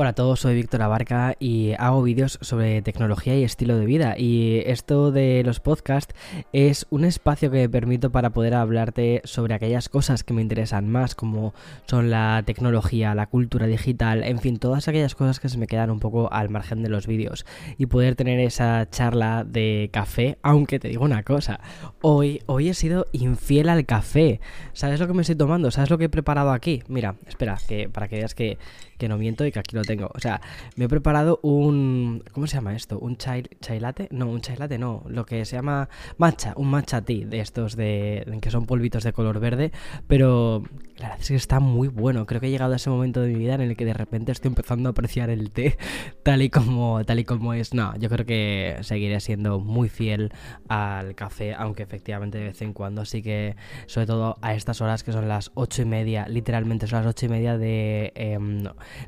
Hola 0.00 0.10
a 0.10 0.14
todos, 0.14 0.40
soy 0.40 0.54
Víctor 0.54 0.80
Abarca 0.80 1.36
y 1.38 1.72
hago 1.78 2.02
vídeos 2.02 2.38
sobre 2.40 2.80
tecnología 2.80 3.36
y 3.36 3.44
estilo 3.44 3.76
de 3.76 3.84
vida. 3.84 4.14
Y 4.16 4.62
esto 4.64 5.12
de 5.12 5.42
los 5.44 5.60
podcasts 5.60 6.14
es 6.54 6.86
un 6.88 7.04
espacio 7.04 7.50
que 7.50 7.58
me 7.58 7.68
permito 7.68 8.10
para 8.10 8.30
poder 8.30 8.54
hablarte 8.54 9.20
sobre 9.24 9.52
aquellas 9.52 9.90
cosas 9.90 10.24
que 10.24 10.32
me 10.32 10.40
interesan 10.40 10.88
más, 10.88 11.14
como 11.14 11.52
son 11.84 12.08
la 12.08 12.42
tecnología, 12.46 13.14
la 13.14 13.26
cultura 13.26 13.66
digital, 13.66 14.24
en 14.24 14.38
fin, 14.38 14.56
todas 14.58 14.88
aquellas 14.88 15.14
cosas 15.14 15.38
que 15.38 15.50
se 15.50 15.58
me 15.58 15.66
quedan 15.66 15.90
un 15.90 16.00
poco 16.00 16.32
al 16.32 16.48
margen 16.48 16.82
de 16.82 16.88
los 16.88 17.06
vídeos. 17.06 17.44
Y 17.76 17.84
poder 17.84 18.16
tener 18.16 18.40
esa 18.40 18.88
charla 18.88 19.44
de 19.44 19.90
café, 19.92 20.38
aunque 20.40 20.78
te 20.78 20.88
digo 20.88 21.04
una 21.04 21.24
cosa, 21.24 21.60
hoy, 22.00 22.40
hoy 22.46 22.70
he 22.70 22.74
sido 22.74 23.04
infiel 23.12 23.68
al 23.68 23.84
café. 23.84 24.40
¿Sabes 24.72 24.98
lo 24.98 25.06
que 25.06 25.12
me 25.12 25.20
estoy 25.20 25.36
tomando? 25.36 25.70
¿Sabes 25.70 25.90
lo 25.90 25.98
que 25.98 26.04
he 26.04 26.08
preparado 26.08 26.52
aquí? 26.52 26.82
Mira, 26.88 27.16
espera, 27.26 27.58
que 27.68 27.90
para 27.90 28.08
que 28.08 28.16
veas 28.16 28.34
que, 28.34 28.56
que 29.00 29.08
no 29.08 29.18
miento 29.18 29.44
y 29.44 29.50
que 29.50 29.58
aquí 29.58 29.74
lo 29.74 29.82
tengo. 29.82 30.10
O 30.14 30.20
sea, 30.20 30.40
me 30.76 30.84
he 30.84 30.88
preparado 30.88 31.40
un... 31.42 32.22
¿Cómo 32.32 32.46
se 32.46 32.56
llama 32.56 32.76
esto? 32.76 32.98
¿Un 32.98 33.16
chai, 33.16 33.44
chai 33.60 33.80
latte? 33.80 34.08
No, 34.12 34.26
un 34.26 34.42
chai 34.42 34.56
latte 34.56 34.78
no. 34.78 35.02
Lo 35.08 35.24
que 35.24 35.44
se 35.44 35.56
llama 35.56 35.88
matcha, 36.18 36.52
un 36.56 36.68
matcha 36.68 37.02
tea 37.02 37.26
de 37.26 37.40
estos 37.40 37.76
de... 37.76 38.38
que 38.40 38.50
son 38.50 38.66
polvitos 38.66 39.02
de 39.02 39.12
color 39.12 39.40
verde. 39.40 39.72
Pero 40.06 40.62
la 40.98 41.08
verdad 41.08 41.20
es 41.20 41.28
que 41.28 41.34
está 41.34 41.60
muy 41.60 41.88
bueno. 41.88 42.26
Creo 42.26 42.40
que 42.40 42.48
he 42.48 42.50
llegado 42.50 42.74
a 42.74 42.76
ese 42.76 42.90
momento 42.90 43.22
de 43.22 43.28
mi 43.28 43.38
vida 43.38 43.54
en 43.54 43.62
el 43.62 43.76
que 43.76 43.86
de 43.86 43.94
repente 43.94 44.32
estoy 44.32 44.48
empezando 44.48 44.90
a 44.90 44.92
apreciar 44.92 45.30
el 45.30 45.50
té 45.50 45.78
tal 46.22 46.42
y 46.42 46.50
como, 46.50 47.02
tal 47.04 47.18
y 47.18 47.24
como 47.24 47.54
es. 47.54 47.72
No, 47.72 47.96
yo 47.96 48.10
creo 48.10 48.26
que 48.26 48.76
seguiré 48.82 49.18
siendo 49.20 49.60
muy 49.60 49.88
fiel 49.88 50.30
al 50.68 51.14
café, 51.14 51.54
aunque 51.54 51.82
efectivamente 51.82 52.36
de 52.36 52.44
vez 52.44 52.60
en 52.60 52.74
cuando 52.74 53.06
sí 53.06 53.22
que, 53.22 53.56
sobre 53.86 54.06
todo 54.06 54.36
a 54.42 54.54
estas 54.54 54.82
horas 54.82 55.02
que 55.02 55.12
son 55.12 55.26
las 55.26 55.50
ocho 55.54 55.80
y 55.82 55.86
media, 55.86 56.28
literalmente 56.28 56.86
son 56.86 56.98
las 56.98 57.06
ocho 57.06 57.26
y 57.26 57.28
media 57.30 57.56
de, 57.56 58.12
em, 58.14 58.64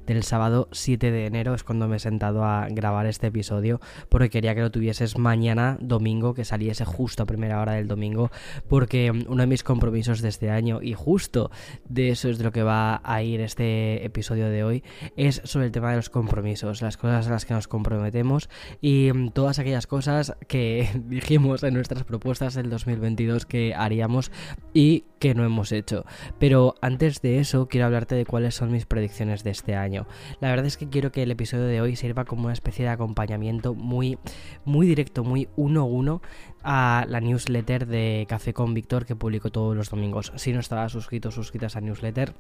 del 0.07 0.23
sábado 0.23 0.69
7 0.73 1.11
de 1.11 1.27
enero, 1.27 1.55
es 1.55 1.65
cuando 1.65 1.89
me 1.89 1.97
he 1.97 1.99
sentado 1.99 2.45
a 2.45 2.69
grabar 2.69 3.07
este 3.07 3.29
episodio, 3.29 3.81
porque 4.09 4.31
quería 4.31 4.55
que 4.55 4.61
lo 4.61 4.71
tuvieses 4.71 5.19
mañana, 5.19 5.79
domingo, 5.81 6.35
que 6.35 6.45
saliese 6.45 6.85
justo 6.85 7.23
a 7.23 7.27
primera 7.27 7.61
hora 7.61 7.73
del 7.73 7.89
domingo, 7.89 8.31
porque 8.69 9.07
em, 9.07 9.25
uno 9.29 9.43
de 9.43 9.47
mis 9.47 9.63
compromisos 9.63 10.23
de 10.23 10.29
este 10.29 10.51
año 10.51 10.81
y 10.83 10.95
justo 10.95 11.51
de 11.89 12.11
eso 12.11 12.29
es 12.29 12.39
de 12.39 12.45
lo 12.45 12.53
que 12.53 12.63
va 12.63 13.01
a 13.05 13.23
ir 13.23 13.41
este 13.41 14.05
episodio 14.05 14.49
de 14.49 14.65
hoy, 14.65 14.85
es 15.17 15.41
sobre 15.45 15.67
el 15.67 15.73
tema 15.73 15.91
de 15.91 15.97
los 15.97 16.11
compromisos, 16.11 16.83
las 16.83 16.97
cosas 16.97 17.27
a 17.27 17.31
las 17.31 17.45
que 17.45 17.55
nos 17.55 17.69
comprometemos 17.69 18.49
y 18.81 19.11
mm, 19.13 19.31
todas 19.31 19.59
aquellas 19.59 19.87
cosas 19.87 20.37
que 20.49 20.89
dijimos 21.07 21.63
en 21.63 21.75
nuestras 21.75 22.05
propuestas 22.05 22.55
del 22.55 22.71
2022 22.71 23.47
que 23.47 23.75
haríamos 23.75 24.31
y 24.75 25.05
que 25.19 25.35
no 25.35 25.45
hemos 25.45 25.71
hecho. 25.73 26.05
Pero 26.39 26.75
antes 26.81 27.23
de 27.23 27.39
eso, 27.39 27.69
quiero 27.69 27.87
hablarte 27.87 28.15
de 28.15 28.27
cuáles 28.27 28.55
son 28.55 28.73
mis 28.73 28.87
predicciones 28.87 29.45
de 29.45 29.51
este 29.51 29.72
año. 29.77 30.07
La 30.41 30.51
verdad 30.51 30.67
es 30.67 30.77
que 30.77 30.89
quiero 30.89 31.13
que 31.13 31.23
el 31.23 31.31
episodio 31.31 31.65
de 31.65 31.81
hoy 31.81 31.97
sirva 31.97 32.25
como 32.25 32.45
una 32.45 32.53
especie 32.53 32.85
de 32.85 32.91
acompañamiento 32.91 33.75
muy, 33.75 34.19
muy 34.65 34.87
directo, 34.87 35.25
muy 35.25 35.49
uno 35.57 35.83
a 35.83 35.85
uno 35.85 36.23
a 36.63 37.07
la 37.09 37.21
newsletter 37.21 37.87
de 37.87 38.27
Café 38.29 38.53
con 38.53 38.75
Víctor 38.75 39.07
que 39.07 39.17
publico 39.17 39.51
todos 39.51 39.77
los 39.77 39.91
domingos. 39.91 40.33
Si 40.37 40.53
no 40.53 40.61
estabas 40.61 40.93
suscrito 40.93 41.29
o 41.29 41.33
suscrita 41.33 41.69
a 41.75 41.81
newsletter, 41.81 42.35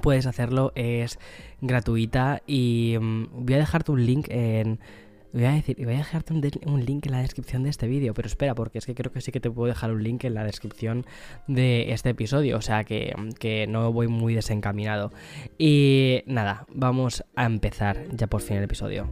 puedes 0.00 0.26
hacerlo, 0.26 0.72
es 0.74 1.18
gratuita 1.60 2.42
y 2.46 2.96
mm, 3.00 3.44
voy 3.44 3.54
a 3.54 3.58
dejarte 3.58 3.92
un 3.92 4.04
link 4.06 4.26
en... 4.30 4.80
Voy 5.32 5.44
a 5.46 5.52
decir, 5.52 5.76
voy 5.82 5.94
a 5.94 5.98
dejarte 5.98 6.34
un, 6.34 6.84
link 6.84 7.06
en 7.06 7.12
la 7.12 7.22
descripción 7.22 7.62
de 7.62 7.70
este 7.70 7.86
vídeo, 7.86 8.12
pero 8.12 8.26
espera, 8.26 8.54
porque 8.54 8.78
es 8.78 8.84
que 8.84 8.94
creo 8.94 9.10
que 9.10 9.22
sí 9.22 9.32
que 9.32 9.40
te 9.40 9.50
puedo 9.50 9.66
dejar 9.66 9.90
un 9.90 10.02
link 10.02 10.24
en 10.24 10.34
la 10.34 10.44
descripción 10.44 11.06
de 11.46 11.92
este 11.92 12.10
episodio, 12.10 12.58
o 12.58 12.60
sea 12.60 12.84
que, 12.84 13.14
que 13.38 13.66
no 13.66 13.90
voy 13.92 14.08
muy 14.08 14.34
desencaminado. 14.34 15.10
Y 15.56 16.22
nada, 16.26 16.66
vamos 16.68 17.24
a 17.34 17.46
empezar 17.46 18.08
ya 18.14 18.26
por 18.26 18.42
fin 18.42 18.58
el 18.58 18.64
episodio. 18.64 19.08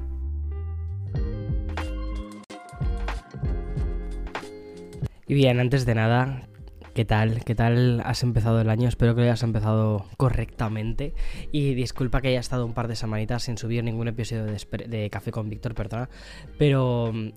Y 5.27 5.35
bien, 5.35 5.59
antes 5.59 5.86
de 5.86 5.95
nada, 5.95 6.49
¿qué 6.95 7.05
tal? 7.05 7.45
¿Qué 7.45 7.55
tal 7.55 8.02
has 8.05 8.23
empezado 8.23 8.61
el 8.61 8.70
año? 8.70 8.89
Espero 8.89 9.14
que 9.14 9.20
lo 9.20 9.27
hayas 9.27 9.42
empezado 9.42 10.06
correctamente. 10.17 11.14
Y 11.52 11.74
disculpa 11.74 12.20
que 12.20 12.28
haya 12.28 12.40
estado 12.40 12.67
un 12.67 12.74
par 12.74 12.89
de 12.89 12.96
semanitas 12.96 13.42
sin 13.45 13.58
subir 13.58 13.84
ningún 13.84 14.08
episodio 14.08 14.45
de, 14.45 15.11
Café 15.11 15.30
con 15.30 15.48
Víctor, 15.48 15.74
perdona. 15.74 16.08
Pero 16.58 17.12
mm, 17.12 17.29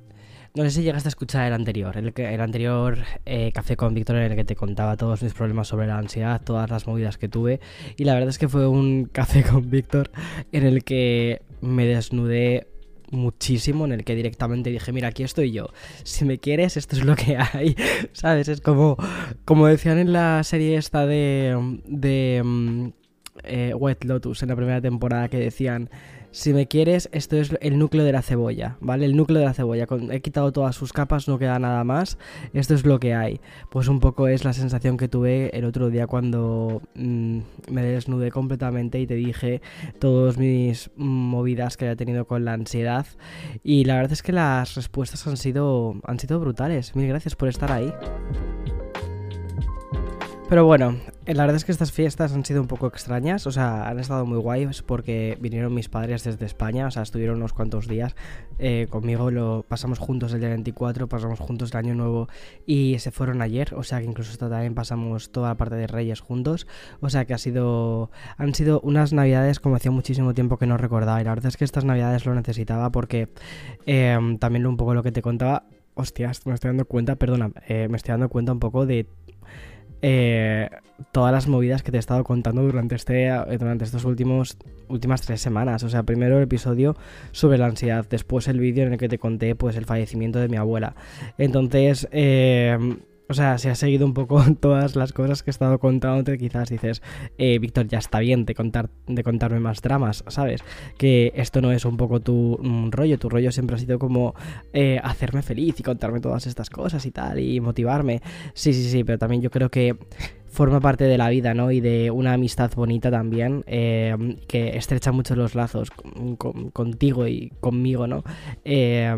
no 0.56 0.63
sé 0.63 0.72
si 0.72 0.84
llegaste 0.84 1.08
a 1.08 1.12
escuchar 1.12 1.47
el 1.47 1.53
anterior, 1.53 1.97
el, 1.97 2.13
el 2.16 2.42
anterior 2.42 3.00
eh, 3.25 3.52
Café 3.53 3.75
con 3.75 3.94
Víctor 3.94 4.18
en 4.18 4.31
el 4.31 4.36
que 4.36 4.44
te 4.44 4.56
contaba 4.56 4.97
todos 4.97 5.22
mis 5.24 5.34
problemas 5.34 5.68
sobre 5.68 5.88
la 5.88 5.97
ansiedad, 5.97 6.42
todas 6.44 6.69
las 6.69 6.88
movidas 6.88 7.18
que 7.18 7.30
tuve. 7.30 7.59
Y 7.97 8.06
la 8.06 8.13
verdad 8.13 8.30
es 8.30 8.38
que 8.38 8.47
fue 8.47 8.68
un 8.68 9.06
Café 9.06 9.44
con 9.44 9.69
Víctor 9.69 10.12
en 10.52 10.66
el 10.66 10.84
que 10.84 11.42
me 11.62 11.86
desnudé 11.86 12.68
muchísimo 13.13 13.85
en 13.85 13.94
el 13.94 14.03
que 14.03 14.16
directamente 14.16 14.69
dije, 14.69 14.91
mira, 14.91 15.09
aquí 15.09 15.24
estoy 15.24 15.51
yo. 15.51 15.68
Si 16.03 16.25
me 16.25 16.40
quieres, 16.40 16.78
esto 16.78 16.96
es 16.96 17.03
lo 17.03 17.16
que 17.16 17.38
hay. 17.38 17.75
¿Sabes? 18.13 18.47
Es 18.47 18.62
como, 18.62 18.97
como 19.46 19.68
decían 19.68 19.97
en 19.97 20.13
la 20.13 20.44
serie 20.44 20.78
esta 20.78 21.06
de, 21.06 21.79
de 21.85 22.41
mm, 22.44 22.88
eh, 23.44 23.74
White 23.75 24.07
Lotus, 24.07 24.44
en 24.44 24.50
la 24.50 24.56
primera 24.56 24.81
temporada, 24.81 25.29
que 25.29 25.38
decían, 25.38 25.90
si 26.34 26.52
me 26.52 26.68
quieres, 26.68 27.10
esto 27.12 27.38
es 27.38 27.56
el 27.62 27.78
núcleo 27.78 28.04
de 28.04 28.12
la 28.12 28.24
cebolla, 28.24 28.78
¿vale? 28.82 29.06
El 29.06 29.16
núcleo 29.16 29.40
de 29.40 29.46
la 29.46 29.54
cebolla. 29.54 29.86
he 30.10 30.20
quitado 30.22 30.52
todas 30.52 30.76
sus 30.76 30.92
capas, 30.92 31.28
no 31.28 31.38
queda 31.38 31.60
nada 31.60 31.84
más. 31.84 32.18
Esto 32.54 32.74
es 32.74 32.88
lo 32.88 33.00
que 33.00 33.14
hay. 33.14 33.40
Pues 33.70 33.88
un 33.88 34.00
poco 34.00 34.28
es 34.28 34.44
la 34.44 34.52
sensación 34.52 34.98
que 34.98 35.08
tuve 35.08 35.56
el 35.56 35.64
otro 35.64 35.92
día 35.92 36.08
cuando 36.08 36.82
mm, 36.96 37.40
me 37.70 37.84
desnudé 37.84 38.32
completamente 38.32 39.00
y 39.00 39.06
te 39.06 39.14
dije 39.14 39.62
todas 40.00 40.40
mis 40.40 40.90
movidas 40.96 41.78
que 41.78 41.86
había 41.86 41.98
tenido 41.98 42.26
con 42.26 42.46
la 42.46 42.54
ansiedad. 42.54 43.06
Y 43.64 43.86
la 43.86 43.98
verdad 43.98 44.14
es 44.14 44.24
que 44.24 44.32
las 44.32 44.74
respuestas 44.74 45.28
han 45.28 45.38
sido, 45.38 46.02
han 46.04 46.18
sido 46.18 46.40
brutales. 46.40 46.96
Mil 46.96 47.08
gracias 47.08 47.36
por 47.36 47.48
estar 47.48 47.72
ahí. 47.72 47.94
Pero 50.50 50.66
bueno, 50.66 50.98
la 51.26 51.44
verdad 51.44 51.56
es 51.56 51.64
que 51.64 51.72
estas 51.72 51.94
fiestas 51.94 52.34
han 52.34 52.44
sido 52.44 52.62
un 52.62 52.68
poco 52.68 52.88
extrañas, 52.88 53.48
o 53.48 53.52
sea, 53.52 53.88
han 53.88 53.98
estado 54.00 54.26
muy 54.26 54.38
guays 54.38 54.82
porque 54.82 55.38
vinieron 55.40 55.74
mis 55.74 55.88
padres 55.88 56.26
desde 56.26 56.46
España, 56.46 56.88
o 56.88 56.92
sea, 56.92 57.04
estuvieron 57.04 57.38
unos 57.38 57.54
cuantos 57.54 57.88
días 57.88 58.16
eh, 58.60 58.88
conmigo, 58.90 59.32
lo 59.32 59.64
pasamos 59.66 60.00
juntos 60.00 60.34
el 60.34 60.42
día 60.42 60.50
24, 60.50 61.08
pasamos 61.08 61.40
juntos 61.40 61.72
el 61.72 61.78
año 61.78 61.96
nuevo 61.96 62.28
y 62.66 63.00
se 63.00 63.12
fueron 63.12 63.42
ayer, 63.42 63.74
o 63.74 63.84
sea 63.84 64.00
que 64.00 64.06
incluso 64.06 64.34
esta 64.34 64.50
también 64.50 64.76
pasamos 64.76 65.32
toda 65.32 65.50
la 65.50 65.56
parte 65.56 65.76
de 65.76 65.88
Reyes 65.88 66.20
juntos, 66.20 66.68
o 67.00 67.10
sea 67.10 67.24
que 67.24 67.34
ha 67.34 67.38
sido, 67.38 68.12
han 68.38 68.54
sido 68.54 68.82
unas 68.82 69.14
navidades 69.14 69.62
como 69.62 69.78
hacía 69.78 69.92
muchísimo 69.92 70.34
tiempo 70.34 70.58
que 70.58 70.68
no 70.68 70.78
recordaba 70.78 71.22
y 71.22 71.24
la 71.24 71.32
verdad 71.32 71.48
es 71.48 71.58
que 71.58 71.64
estas 71.64 71.86
navidades 71.86 72.26
lo 72.26 72.36
necesitaba 72.36 72.92
porque 72.92 73.30
eh, 73.86 74.18
también 74.40 74.66
un 74.66 74.76
poco 74.76 74.94
lo 74.94 75.04
que 75.04 75.14
te 75.14 75.22
contaba, 75.22 75.68
hostias, 75.94 76.46
me 76.46 76.54
estoy 76.54 76.70
dando 76.70 76.86
cuenta, 76.86 77.16
perdona, 77.16 77.52
me 77.70 77.96
estoy 77.96 78.12
dando 78.12 78.28
cuenta 78.28 78.52
un 78.52 78.60
poco 78.60 78.86
de 78.86 79.08
eh, 80.06 80.69
todas 81.14 81.31
las 81.31 81.47
movidas 81.47 81.81
que 81.81 81.90
te 81.90 81.97
he 81.97 82.00
estado 82.00 82.25
contando 82.25 82.62
durante, 82.62 82.96
este, 82.96 83.31
durante 83.58 83.86
estos 83.86 84.03
últimos 84.03 84.58
últimas 84.90 85.22
tres 85.22 85.40
semanas. 85.40 85.81
O 85.84 85.90
sea, 85.90 86.03
primero 86.03 86.38
el 86.38 86.44
episodio 86.44 86.96
sobre 87.31 87.58
la 87.58 87.68
ansiedad, 87.68 88.06
después 88.09 88.50
el 88.50 88.59
vídeo 88.59 88.86
en 88.86 88.94
el 88.94 89.00
que 89.00 89.08
te 89.08 89.18
conté 89.18 89.56
pues 89.56 89.78
el 89.78 89.86
fallecimiento 89.86 90.40
de 90.40 90.50
mi 90.50 90.58
abuela. 90.58 90.94
Entonces, 91.38 92.08
eh, 92.12 92.78
o 93.34 93.36
sea, 93.36 93.58
si 93.58 93.68
has 93.68 93.80
seguido 93.80 94.06
un 94.06 94.14
poco 94.14 94.44
todas 94.60 94.96
las 94.96 95.12
cosas 95.12 95.42
que 95.42 95.50
he 95.50 95.54
estado 95.54 95.80
contándote, 95.80 96.38
quizás 96.38 96.70
dices, 96.70 97.02
eh, 97.40 97.58
Víctor, 97.58 97.88
ya 97.88 97.98
está 97.98 98.20
bien 98.20 98.46
de, 98.46 98.54
contar, 98.54 98.92
de 99.08 99.24
contarme 99.24 99.60
más 99.60 99.82
dramas, 99.82 100.24
¿sabes? 100.28 100.64
Que 101.00 101.34
esto 101.36 101.60
no 101.60 101.72
es 101.72 101.84
un 101.84 101.98
poco 101.98 102.20
tu 102.20 102.60
mm, 102.62 102.92
rollo, 102.92 103.18
tu 103.18 103.30
rollo 103.30 103.52
siempre 103.52 103.76
ha 103.76 103.80
sido 103.80 103.98
como 103.98 104.36
eh, 104.72 105.00
hacerme 105.04 105.42
feliz 105.42 105.80
y 105.80 105.84
contarme 105.84 106.20
todas 106.20 106.46
estas 106.46 106.70
cosas 106.70 107.08
y 107.08 107.12
tal, 107.12 107.40
y 107.40 107.60
motivarme. 107.60 108.22
Sí, 108.54 108.72
sí, 108.72 108.88
sí, 108.88 109.04
pero 109.04 109.18
también 109.18 109.42
yo 109.42 109.50
creo 109.50 109.72
que 109.72 109.98
forma 110.53 110.80
parte 110.80 111.06
de 111.06 111.18
la 111.18 111.30
vida, 111.30 111.56
¿no? 111.56 111.72
Y 111.72 111.81
de 111.81 112.12
una 112.12 112.33
amistad 112.33 112.72
bonita 112.75 113.10
también, 113.10 113.63
eh, 113.66 114.38
que 114.48 114.78
estrecha 114.78 115.12
mucho 115.12 115.36
los 115.36 115.56
lazos 115.56 115.89
contigo 116.72 117.28
y 117.28 117.51
conmigo, 117.60 118.06
¿no? 118.06 118.24
Eh, 118.63 119.13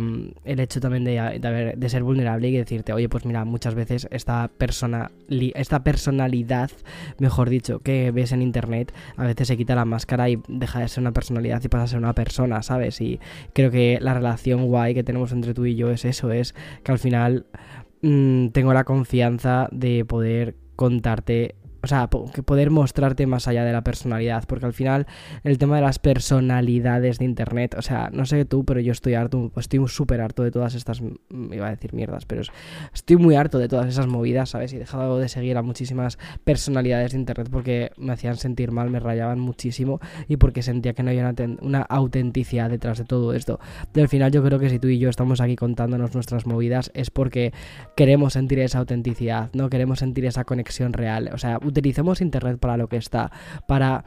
el 0.46 0.60
hecho 0.62 0.80
también 0.80 1.04
de, 1.04 1.74
de, 1.76 1.90
ser 1.90 2.04
vulnerable 2.04 2.48
y 2.48 2.58
decirte, 2.58 2.94
oye, 2.94 3.10
pues 3.10 3.26
mira, 3.26 3.44
muchas 3.44 3.76
veces 3.76 4.08
esta, 4.12 4.50
persona, 4.58 5.12
esta 5.28 5.84
personalidad, 5.84 6.72
mejor 7.20 7.50
dicho, 7.50 7.80
que 7.80 8.12
ves 8.12 8.32
en 8.32 8.42
internet, 8.42 8.94
a 9.18 9.26
veces 9.26 9.50
se 9.50 9.58
quita 9.58 9.76
la 9.76 9.84
máscara 9.84 10.30
y 10.30 10.42
deja 10.48 10.80
de 10.80 10.88
ser 10.88 11.02
una 11.02 11.12
personalidad 11.12 11.62
y 11.62 11.68
pasa 11.68 11.84
a 11.84 11.88
ser 11.88 12.00
una 12.00 12.14
persona, 12.14 12.64
¿sabes? 12.64 13.02
Y 13.02 13.20
creo 13.52 13.72
que 13.72 13.98
la 14.00 14.14
relación 14.14 14.68
guay 14.68 14.94
que 14.94 15.04
tenemos 15.04 15.34
entre 15.34 15.54
tú 15.54 15.66
y 15.66 15.76
yo 15.76 15.92
es 15.92 16.06
eso, 16.06 16.32
es 16.32 16.56
que 16.82 16.94
al 16.94 17.00
final 17.00 17.46
mm, 18.02 18.48
tengo 18.50 18.74
la 18.74 18.86
confianza 18.86 19.68
de 19.74 20.06
poder 20.06 20.56
contarte 20.76 21.56
o 21.86 21.88
sea, 21.88 22.10
que 22.34 22.42
poder 22.42 22.72
mostrarte 22.72 23.28
más 23.28 23.48
allá 23.48 23.64
de 23.64 23.72
la 23.72 23.84
personalidad, 23.84 24.46
porque 24.48 24.66
al 24.66 24.74
final 24.74 25.06
el 25.44 25.60
tema 25.60 25.76
de 25.76 25.84
las 25.84 26.00
personalidades 26.00 27.20
de 27.20 27.26
Internet, 27.26 27.76
o 27.78 27.84
sea, 27.84 28.10
no 28.12 28.26
sé 28.26 28.44
tú, 28.44 28.66
pero 28.66 28.80
yo 28.80 28.92
estoy 28.92 29.14
harto, 29.14 29.52
estoy 29.56 29.88
súper 29.88 30.20
harto 30.20 30.42
de 30.42 30.50
todas 30.50 30.74
estas, 30.74 31.04
iba 31.30 31.68
a 31.68 31.70
decir 31.70 31.94
mierdas, 31.94 32.26
pero 32.26 32.42
estoy 32.92 33.18
muy 33.18 33.36
harto 33.36 33.60
de 33.60 33.68
todas 33.68 33.88
esas 33.88 34.08
movidas, 34.08 34.50
¿sabes? 34.50 34.74
Y 34.74 34.78
he 34.78 34.80
dejado 34.80 35.20
de 35.20 35.30
seguir 35.30 35.58
a 35.58 35.62
muchísimas 35.62 36.18
personalidades 36.44 37.12
de 37.12 37.20
Internet 37.20 37.50
porque 37.52 37.92
me 37.98 38.14
hacían 38.14 38.36
sentir 38.38 38.72
mal, 38.72 38.90
me 38.90 39.00
rayaban 39.00 39.40
muchísimo 39.40 40.00
y 40.28 40.38
porque 40.38 40.64
sentía 40.64 40.94
que 40.94 41.04
no 41.04 41.12
había 41.12 41.32
una, 41.62 41.82
autenticidad 41.84 42.72
detrás 42.72 42.98
de 42.98 43.06
todo 43.06 43.36
esto. 43.36 43.60
Y 43.94 44.00
al 44.00 44.10
final 44.10 44.32
yo 44.32 44.44
creo 44.44 44.58
que 44.58 44.72
si 44.72 44.80
tú 44.80 44.88
y 44.88 44.98
yo 44.98 45.10
estamos 45.10 45.40
aquí 45.40 45.56
contándonos 45.56 46.16
nuestras 46.16 46.48
movidas 46.48 46.90
es 46.96 47.12
porque 47.12 47.54
queremos 47.96 48.34
sentir 48.34 48.58
esa 48.58 48.80
autenticidad, 48.80 49.52
¿no? 49.54 49.70
Queremos 49.70 50.00
sentir 50.00 50.26
esa 50.26 50.46
conexión 50.46 50.94
real, 50.94 51.30
o 51.32 51.38
sea, 51.38 51.60
utilicemos 51.80 52.22
Internet 52.22 52.60
para 52.60 52.78
lo 52.78 52.88
que 52.88 52.98
está, 52.98 53.32
para 53.68 54.06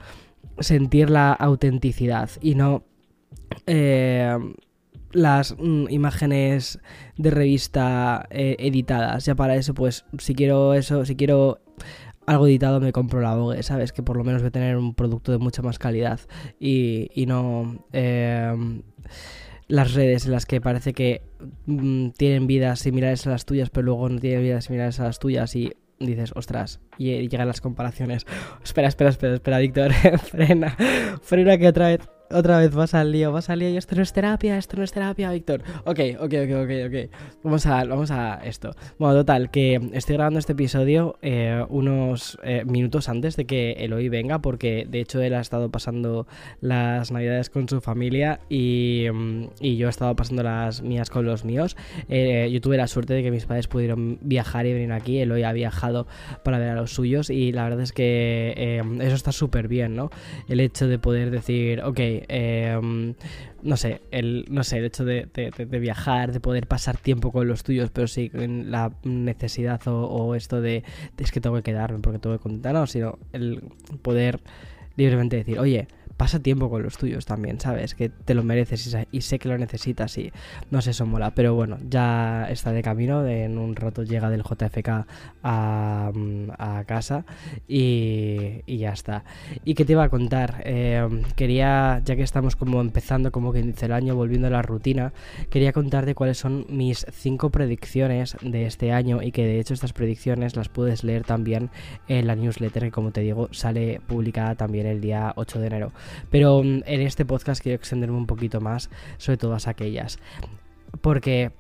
sentir 0.58 1.10
la 1.10 1.32
autenticidad 1.32 2.30
y 2.40 2.54
no 2.54 2.84
eh, 3.66 4.36
las 5.12 5.56
mm, 5.58 5.86
imágenes 5.90 6.80
de 7.16 7.30
revista 7.30 8.26
eh, 8.30 8.56
editadas. 8.58 9.24
Ya 9.24 9.34
para 9.34 9.56
eso, 9.56 9.74
pues, 9.74 10.04
si 10.18 10.34
quiero 10.34 10.74
eso, 10.74 11.04
si 11.04 11.16
quiero 11.16 11.60
algo 12.26 12.46
editado, 12.46 12.80
me 12.80 12.92
compro 12.92 13.20
la 13.20 13.34
Vogue, 13.34 13.62
¿sabes? 13.62 13.92
Que 13.92 14.02
por 14.02 14.16
lo 14.16 14.24
menos 14.24 14.42
voy 14.42 14.48
a 14.48 14.52
tener 14.52 14.76
un 14.76 14.94
producto 14.94 15.32
de 15.32 15.38
mucha 15.38 15.62
más 15.62 15.78
calidad 15.78 16.20
y, 16.60 17.24
no... 17.26 17.84
Eh, 17.92 18.82
las 19.68 19.92
redes 19.92 20.24
en 20.24 20.32
las 20.32 20.46
que 20.46 20.62
parece 20.62 20.94
que 20.94 21.22
mm, 21.66 22.10
tienen 22.16 22.46
vidas 22.46 22.80
similares 22.80 23.26
a 23.26 23.30
las 23.30 23.44
tuyas, 23.44 23.68
pero 23.68 23.84
luego 23.84 24.08
no 24.08 24.18
tienen 24.18 24.42
vidas 24.42 24.64
similares 24.64 24.98
a 24.98 25.04
las 25.04 25.18
tuyas 25.18 25.54
y 25.54 25.74
dices, 26.06 26.32
ostras, 26.34 26.80
y 26.96 27.28
llegan 27.28 27.48
las 27.48 27.60
comparaciones. 27.60 28.26
Espera, 28.64 28.88
espera, 28.88 29.10
espera, 29.10 29.34
espera, 29.34 29.58
Víctor, 29.58 29.92
frena, 30.22 30.76
frena 31.22 31.58
que 31.58 31.68
otra 31.68 31.88
vez 31.88 32.00
otra 32.30 32.58
vez 32.58 32.74
vas 32.74 32.94
al 32.94 33.12
lío, 33.12 33.32
vas 33.32 33.48
al 33.50 33.60
lío 33.60 33.70
y 33.70 33.76
esto 33.76 33.96
no 33.96 34.02
es 34.02 34.12
terapia, 34.12 34.58
esto 34.58 34.76
no 34.76 34.82
es 34.82 34.92
terapia, 34.92 35.30
Víctor. 35.32 35.62
Ok, 35.84 36.00
ok, 36.20 36.34
ok, 36.44 36.50
ok, 36.62 36.70
ok. 36.86 37.10
Vamos 37.42 37.66
a, 37.66 37.84
vamos 37.84 38.10
a 38.10 38.40
esto. 38.44 38.72
Bueno, 38.98 39.14
total, 39.14 39.50
que 39.50 39.80
estoy 39.92 40.16
grabando 40.16 40.38
este 40.38 40.52
episodio 40.52 41.18
eh, 41.22 41.64
unos 41.68 42.38
eh, 42.42 42.64
minutos 42.66 43.08
antes 43.08 43.36
de 43.36 43.46
que 43.46 43.72
Eloy 43.78 44.08
venga, 44.08 44.40
porque 44.40 44.86
de 44.88 45.00
hecho 45.00 45.20
él 45.22 45.34
ha 45.34 45.40
estado 45.40 45.70
pasando 45.70 46.26
las 46.60 47.10
navidades 47.10 47.50
con 47.50 47.68
su 47.68 47.80
familia 47.80 48.40
y, 48.48 49.06
mm, 49.12 49.44
y 49.60 49.76
yo 49.76 49.86
he 49.86 49.90
estado 49.90 50.14
pasando 50.14 50.42
las 50.42 50.82
mías 50.82 51.10
con 51.10 51.24
los 51.24 51.44
míos. 51.44 51.76
Eh, 52.08 52.50
yo 52.52 52.60
tuve 52.60 52.76
la 52.76 52.88
suerte 52.88 53.14
de 53.14 53.22
que 53.22 53.30
mis 53.30 53.46
padres 53.46 53.68
pudieron 53.68 54.18
viajar 54.20 54.66
y 54.66 54.72
venir 54.72 54.92
aquí. 54.92 55.18
Eloy 55.18 55.44
ha 55.44 55.52
viajado 55.52 56.06
para 56.42 56.58
ver 56.58 56.70
a 56.70 56.74
los 56.74 56.92
suyos 56.92 57.30
y 57.30 57.52
la 57.52 57.64
verdad 57.64 57.80
es 57.80 57.92
que 57.92 58.82
eso 59.00 59.14
está 59.14 59.32
súper 59.32 59.68
bien, 59.68 59.96
¿no? 59.96 60.10
El 60.48 60.60
hecho 60.60 60.88
de 60.88 60.98
poder 60.98 61.30
decir, 61.30 61.80
ok, 61.82 61.98
Em, 62.28 63.14
no 63.62 63.76
sé, 63.76 64.00
el, 64.10 64.46
no 64.50 64.64
sé, 64.64 64.78
el 64.78 64.84
hecho 64.86 65.04
de, 65.04 65.28
viajar, 65.80 66.32
de 66.32 66.40
poder 66.40 66.66
pasar 66.66 66.96
tiempo 66.96 67.32
con 67.32 67.48
los 67.48 67.62
tuyos, 67.62 67.90
pero 67.90 68.06
sí 68.06 68.30
la 68.32 68.92
necesidad 69.04 69.80
o, 69.86 70.34
esto 70.34 70.60
de, 70.60 70.84
es 71.18 71.32
que 71.32 71.40
tengo 71.40 71.56
que 71.56 71.62
quedarme 71.62 71.98
porque 72.00 72.18
tengo 72.18 72.36
que 72.36 72.42
contar, 72.42 72.74
no, 72.74 72.86
sino 72.86 73.18
el 73.32 73.62
poder 74.02 74.40
libremente 74.96 75.36
decir, 75.36 75.58
oye, 75.58 75.88
pasa 76.18 76.40
tiempo 76.40 76.68
con 76.68 76.82
los 76.82 76.98
tuyos 76.98 77.24
también, 77.24 77.60
¿sabes? 77.60 77.94
Que 77.94 78.08
te 78.10 78.34
lo 78.34 78.42
mereces 78.42 78.94
y, 79.12 79.20
sé 79.22 79.38
que 79.38 79.48
lo 79.48 79.56
necesitas 79.56 80.18
y 80.18 80.32
no 80.70 80.82
sé, 80.82 80.90
eso 80.90 81.06
mola. 81.06 81.30
Pero 81.30 81.54
bueno, 81.54 81.78
ya 81.88 82.46
está 82.50 82.72
de 82.72 82.82
camino, 82.82 83.26
en 83.26 83.56
un 83.56 83.76
rato 83.76 84.02
llega 84.02 84.28
del 84.28 84.42
JFK 84.42 85.06
a, 85.44 86.12
a 86.58 86.84
casa 86.84 87.24
y, 87.68 88.62
ya 88.66 88.92
está. 88.92 89.24
¿Y 89.64 89.74
qué 89.74 89.84
te 89.84 89.92
iba 89.92 90.02
a 90.02 90.08
contar? 90.08 90.62
Eh, 90.64 91.08
quería, 91.36 92.02
ya 92.04 92.16
que 92.16 92.22
estamos 92.22 92.56
como 92.56 92.80
empezando 92.80 93.30
como 93.30 93.52
que 93.52 93.62
dice 93.62 93.86
el 93.86 93.92
año, 93.92 94.16
volviendo 94.16 94.48
a 94.48 94.50
la 94.50 94.62
rutina, 94.62 95.12
quería 95.50 95.72
contarte 95.72 96.16
cuáles 96.16 96.38
son 96.38 96.66
mis 96.68 97.06
cinco 97.12 97.50
predicciones 97.50 98.36
de 98.42 98.66
este 98.66 98.92
año 98.92 99.22
y 99.22 99.30
que 99.30 99.46
de 99.46 99.60
hecho 99.60 99.72
estas 99.72 99.92
predicciones 99.92 100.56
las 100.56 100.68
puedes 100.68 101.04
leer 101.04 101.22
también 101.22 101.70
en 102.08 102.26
la 102.26 102.34
newsletter 102.34 102.82
que 102.84 102.90
como 102.90 103.12
te 103.12 103.20
digo 103.20 103.48
sale 103.52 104.00
publicada 104.06 104.56
también 104.56 104.86
el 104.86 105.00
día 105.00 105.32
8 105.36 105.60
de 105.60 105.66
enero. 105.68 105.92
Pero 106.30 106.62
mm, 106.62 106.82
en 106.86 107.00
este 107.02 107.24
podcast 107.24 107.62
quiero 107.62 107.76
extenderme 107.76 108.16
un 108.16 108.26
poquito 108.26 108.60
más 108.60 108.90
sobre 109.18 109.36
todas 109.36 109.68
aquellas. 109.68 110.18
Porque 111.00 111.52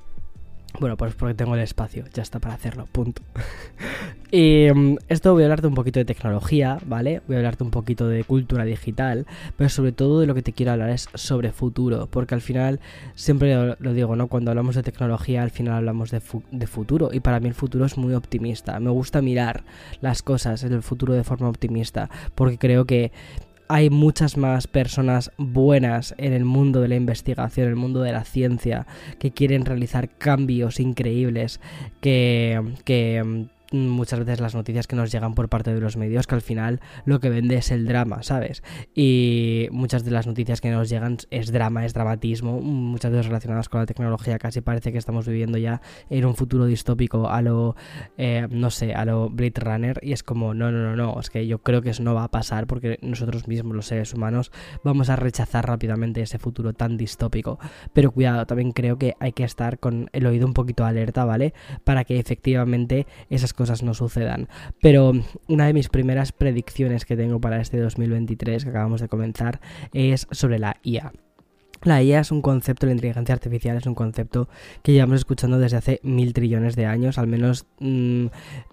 bueno, 0.80 0.96
pues 0.96 1.14
porque 1.14 1.34
tengo 1.34 1.54
el 1.54 1.60
espacio, 1.60 2.04
ya 2.12 2.22
está 2.22 2.38
para 2.38 2.54
hacerlo, 2.54 2.86
punto. 2.92 3.22
y 4.30 4.68
mm, 4.72 4.98
esto 5.08 5.32
voy 5.32 5.42
a 5.42 5.46
hablarte 5.46 5.66
un 5.66 5.74
poquito 5.74 5.98
de 5.98 6.04
tecnología, 6.04 6.78
¿vale? 6.86 7.20
Voy 7.26 7.34
a 7.34 7.38
hablarte 7.40 7.64
un 7.64 7.70
poquito 7.70 8.06
de 8.06 8.22
cultura 8.22 8.64
digital, 8.64 9.26
pero 9.56 9.70
sobre 9.70 9.90
todo 9.90 10.20
de 10.20 10.26
lo 10.26 10.34
que 10.34 10.42
te 10.42 10.52
quiero 10.52 10.72
hablar 10.72 10.90
es 10.90 11.08
sobre 11.14 11.50
futuro, 11.50 12.06
porque 12.08 12.34
al 12.34 12.42
final, 12.42 12.78
siempre 13.14 13.76
lo, 13.80 13.92
digo, 13.92 14.14
¿no? 14.14 14.28
Cuando 14.28 14.52
hablamos 14.52 14.76
de 14.76 14.84
tecnología, 14.84 15.42
al 15.42 15.50
final 15.50 15.74
hablamos 15.74 16.12
de, 16.12 16.22
de, 16.52 16.66
futuro, 16.68 17.10
y 17.12 17.20
para 17.20 17.40
mí 17.40 17.48
el 17.48 17.54
futuro 17.54 17.84
es 17.84 17.96
muy 17.96 18.14
optimista. 18.14 18.78
Me 18.78 18.90
gusta 18.90 19.20
mirar 19.20 19.64
las 20.00 20.22
cosas 20.22 20.62
en 20.62 20.74
el 20.74 20.82
futuro 20.82 21.14
de 21.14 21.24
forma 21.24 21.48
optimista, 21.48 22.08
porque 22.36 22.58
creo 22.58 22.84
que 22.84 23.10
hay 23.68 23.90
muchas 23.90 24.36
más 24.36 24.66
personas 24.66 25.30
buenas 25.36 26.14
en 26.18 26.32
el 26.32 26.44
mundo 26.44 26.80
de 26.80 26.88
la 26.88 26.96
investigación, 26.96 27.66
en 27.66 27.72
el 27.72 27.76
mundo 27.76 28.00
de 28.00 28.12
la 28.12 28.24
ciencia, 28.24 28.86
que 29.18 29.32
quieren 29.32 29.64
realizar 29.64 30.08
cambios 30.08 30.80
increíbles, 30.80 31.60
que, 32.00 32.74
que 32.84 33.48
muchas 33.72 34.20
veces 34.20 34.40
las 34.40 34.54
noticias 34.54 34.86
que 34.86 34.96
nos 34.96 35.12
llegan 35.12 35.34
por 35.34 35.48
parte 35.48 35.74
de 35.74 35.80
los 35.80 35.96
medios 35.96 36.26
que 36.26 36.34
al 36.34 36.42
final 36.42 36.80
lo 37.04 37.20
que 37.20 37.30
vende 37.30 37.56
es 37.56 37.70
el 37.70 37.86
drama, 37.86 38.22
¿sabes? 38.22 38.62
Y 38.94 39.68
muchas 39.70 40.04
de 40.04 40.10
las 40.10 40.26
noticias 40.26 40.60
que 40.60 40.70
nos 40.70 40.88
llegan 40.88 41.18
es 41.30 41.52
drama, 41.52 41.84
es 41.84 41.94
dramatismo, 41.94 42.60
muchas 42.60 43.12
veces 43.12 43.26
relacionadas 43.26 43.68
con 43.68 43.80
la 43.80 43.86
tecnología, 43.86 44.38
casi 44.38 44.60
parece 44.60 44.92
que 44.92 44.98
estamos 44.98 45.26
viviendo 45.26 45.58
ya 45.58 45.80
en 46.10 46.24
un 46.24 46.34
futuro 46.34 46.66
distópico 46.66 47.28
a 47.28 47.42
lo, 47.42 47.76
eh, 48.16 48.46
no 48.50 48.70
sé, 48.70 48.94
a 48.94 49.04
lo 49.04 49.30
Blade 49.30 49.60
Runner 49.60 49.98
y 50.02 50.12
es 50.12 50.22
como, 50.22 50.54
no, 50.54 50.70
no, 50.70 50.78
no, 50.78 50.96
no, 50.96 51.20
es 51.20 51.30
que 51.30 51.46
yo 51.46 51.62
creo 51.62 51.82
que 51.82 51.90
eso 51.90 52.02
no 52.02 52.14
va 52.14 52.24
a 52.24 52.30
pasar 52.30 52.66
porque 52.66 52.98
nosotros 53.02 53.48
mismos, 53.48 53.74
los 53.74 53.86
seres 53.86 54.14
humanos, 54.14 54.50
vamos 54.84 55.10
a 55.10 55.16
rechazar 55.16 55.66
rápidamente 55.66 56.22
ese 56.22 56.38
futuro 56.38 56.72
tan 56.72 56.96
distópico. 56.96 57.58
Pero 57.92 58.10
cuidado, 58.10 58.46
también 58.46 58.72
creo 58.72 58.98
que 58.98 59.14
hay 59.20 59.32
que 59.32 59.44
estar 59.44 59.78
con 59.78 60.08
el 60.12 60.26
oído 60.26 60.46
un 60.46 60.54
poquito 60.54 60.84
alerta, 60.84 61.24
¿vale? 61.24 61.54
Para 61.84 62.04
que 62.04 62.18
efectivamente 62.18 63.06
esas 63.30 63.52
cosas 63.58 63.82
no 63.82 63.92
sucedan. 63.92 64.48
Pero 64.80 65.12
una 65.48 65.66
de 65.66 65.74
mis 65.74 65.88
primeras 65.88 66.32
predicciones 66.32 67.04
que 67.04 67.16
tengo 67.16 67.40
para 67.40 67.60
este 67.60 67.78
2023 67.78 68.64
que 68.64 68.70
acabamos 68.70 69.00
de 69.00 69.08
comenzar 69.08 69.60
es 69.92 70.28
sobre 70.30 70.58
la 70.58 70.76
IA. 70.84 71.12
La 71.82 72.02
IA 72.02 72.20
es 72.20 72.32
un 72.32 72.42
concepto, 72.42 72.86
la 72.86 72.92
inteligencia 72.92 73.34
artificial 73.34 73.76
es 73.76 73.86
un 73.86 73.94
concepto 73.94 74.48
que 74.82 74.92
llevamos 74.92 75.16
escuchando 75.16 75.58
desde 75.58 75.76
hace 75.76 76.00
mil 76.02 76.32
trillones 76.32 76.76
de 76.76 76.86
años, 76.86 77.18
al 77.18 77.28
menos 77.28 77.66
mm, 77.78 78.26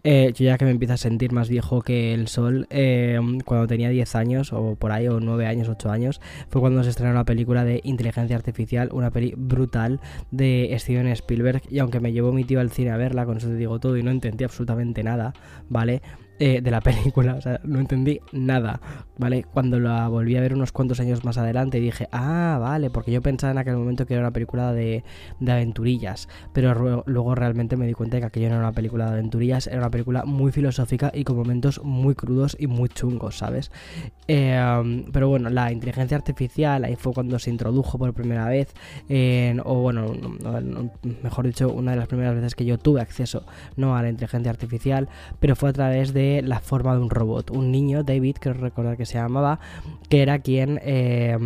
eh, 0.04 0.34
yo 0.36 0.46
ya 0.46 0.58
que 0.58 0.66
me 0.66 0.72
empiezo 0.72 0.94
a 0.94 0.98
sentir 0.98 1.32
más 1.32 1.50
viejo 1.50 1.82
que 1.82 2.14
el 2.14 2.28
sol, 2.28 2.68
eh, 2.70 3.20
cuando 3.46 3.68
tenía 3.68 3.90
10 3.90 4.16
años 4.16 4.54
o 4.54 4.76
por 4.76 4.92
ahí, 4.92 5.08
o 5.08 5.20
9 5.20 5.46
años, 5.46 5.70
8 5.70 5.92
años, 5.92 6.22
fue 6.50 6.62
cuando 6.62 6.84
se 6.84 6.90
estrenó 6.90 7.14
la 7.14 7.26
película 7.26 7.64
de 7.64 7.82
inteligencia 7.84 8.36
artificial, 8.36 8.90
una 8.92 9.12
peli 9.12 9.34
brutal 9.38 10.00
de 10.32 10.76
Steven 10.80 11.08
Spielberg, 11.08 11.62
y 11.70 11.80
aunque 11.80 12.00
me 12.00 12.12
llevó 12.12 12.32
mi 12.32 12.44
tío 12.44 12.60
al 12.60 12.72
cine 12.72 12.92
a 12.92 12.98
verla, 12.98 13.26
con 13.26 13.38
eso 13.38 13.48
te 13.48 13.56
digo 13.56 13.80
todo 13.80 13.98
y 13.98 14.04
no 14.04 14.12
entendí 14.12 14.44
absolutamente 14.44 15.04
nada, 15.04 15.34
¿vale? 15.70 16.02
Eh, 16.38 16.60
de 16.62 16.70
la 16.70 16.82
película, 16.82 17.36
o 17.36 17.42
sea, 17.42 17.62
no 17.64 17.80
entendí 17.80 18.20
nada, 18.34 18.82
¿vale? 19.18 19.46
Cuando 19.54 19.80
la 19.80 20.08
volví 20.10 20.36
a 20.36 20.42
ver 20.42 20.54
unos 20.54 20.74
cuantos 20.74 21.00
años 21.00 21.24
más 21.24 21.38
adelante 21.38 21.80
dije, 21.80 22.10
ah, 22.12 22.58
vale, 22.60 22.90
porque 22.90 23.12
yo 23.12 23.22
pensaba 23.22 23.52
en 23.52 23.58
aquel 23.58 23.78
momento 23.78 24.06
que 24.06 24.16
era 24.16 24.24
una 24.24 24.32
película 24.32 24.74
de, 24.74 25.06
de 25.40 25.52
aventurillas, 25.52 26.28
pero 26.52 27.04
luego 27.06 27.36
realmente 27.36 27.78
me 27.78 27.88
di 27.88 27.94
cuenta 27.94 28.18
de 28.18 28.22
que 28.22 28.28
aquello 28.28 28.50
no 28.50 28.56
era 28.56 28.64
una 28.64 28.74
película 28.74 29.06
de 29.06 29.12
aventurillas, 29.12 29.68
era 29.68 29.78
una 29.78 29.92
película 29.92 30.26
muy 30.26 30.52
filosófica 30.52 31.10
y 31.14 31.24
con 31.24 31.38
momentos 31.38 31.82
muy 31.84 32.16
crudos 32.16 32.58
y 32.60 32.68
muy 32.68 32.90
chungos, 32.90 33.38
¿sabes? 33.38 33.72
Eh, 34.28 35.06
pero 35.14 35.30
bueno, 35.30 35.50
la 35.50 35.72
inteligencia 35.72 36.18
artificial, 36.18 36.84
ahí 36.84 36.98
fue 36.98 37.14
cuando 37.14 37.40
se 37.40 37.50
introdujo 37.50 37.98
por 37.98 38.14
primera 38.14 38.48
vez, 38.50 38.74
o 39.64 39.76
bueno, 39.76 40.12
mejor 41.24 41.46
dicho, 41.46 41.72
una 41.72 41.92
de 41.92 41.98
las 41.98 42.08
primeras 42.08 42.36
veces 42.36 42.56
que 42.56 42.66
yo 42.66 42.78
tuve 42.78 43.00
acceso, 43.00 43.46
no 43.78 43.96
a 43.96 44.02
la 44.02 44.10
inteligencia 44.10 44.52
artificial, 44.52 45.08
pero 45.40 45.56
fue 45.56 45.70
a 45.70 45.74
través 45.74 46.14
de 46.14 46.25
la 46.44 46.60
forma 46.60 46.94
de 46.96 47.02
un 47.02 47.10
robot. 47.10 47.52
Un 47.52 47.72
niño, 47.72 48.04
David, 48.04 48.38
que 48.38 48.54
recordar 48.54 48.98
que 48.98 49.06
se 49.06 49.18
llamaba, 49.18 49.60
que 50.10 50.22
era 50.22 50.40
quien, 50.40 50.80
eh, 50.84 51.38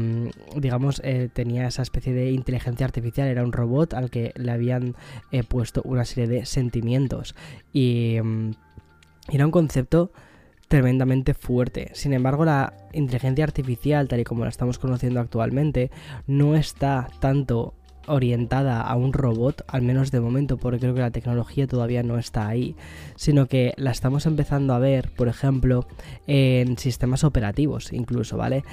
digamos, 0.56 1.02
eh, 1.04 1.30
tenía 1.32 1.68
esa 1.68 1.82
especie 1.82 2.14
de 2.14 2.32
inteligencia 2.32 2.86
artificial, 2.86 3.28
era 3.28 3.44
un 3.44 3.52
robot 3.52 3.94
al 3.94 4.10
que 4.10 4.34
le 4.36 4.52
habían 4.52 4.96
eh, 5.32 5.44
puesto 5.44 5.82
una 5.86 6.06
serie 6.06 6.28
de 6.28 6.46
sentimientos. 6.46 7.36
Y 7.74 8.18
mm, 8.22 8.52
era 9.32 9.46
un 9.46 9.52
concepto 9.52 10.12
tremendamente 10.68 11.34
fuerte. 11.34 11.90
Sin 11.94 12.14
embargo, 12.14 12.46
la 12.46 12.74
inteligencia 12.94 13.44
artificial, 13.44 14.08
tal 14.08 14.20
y 14.20 14.24
como 14.24 14.44
la 14.44 14.50
estamos 14.50 14.78
conociendo 14.78 15.20
actualmente, 15.20 15.92
no 16.28 16.56
está 16.56 17.08
tanto 17.20 17.74
orientada 18.10 18.82
a 18.82 18.96
un 18.96 19.14
robot, 19.14 19.64
al 19.68 19.82
menos 19.82 20.12
de 20.12 20.20
momento, 20.20 20.58
porque 20.58 20.80
creo 20.80 20.94
que 20.94 21.02
la 21.02 21.12
tecnología 21.12 21.68
todavía 21.68 22.04
no 22.04 22.18
está 22.18 22.48
ahí, 22.48 22.76
sino 23.16 23.46
que 23.48 23.74
la 23.78 23.92
estamos 23.92 24.26
empezando 24.26 24.74
a 24.74 24.80
ver, 24.80 25.10
por 25.16 25.28
ejemplo, 25.28 25.88
en 26.28 26.78
sistemas 26.78 27.24
operativos 27.24 27.94
incluso, 27.94 28.38
¿vale? 28.38 28.64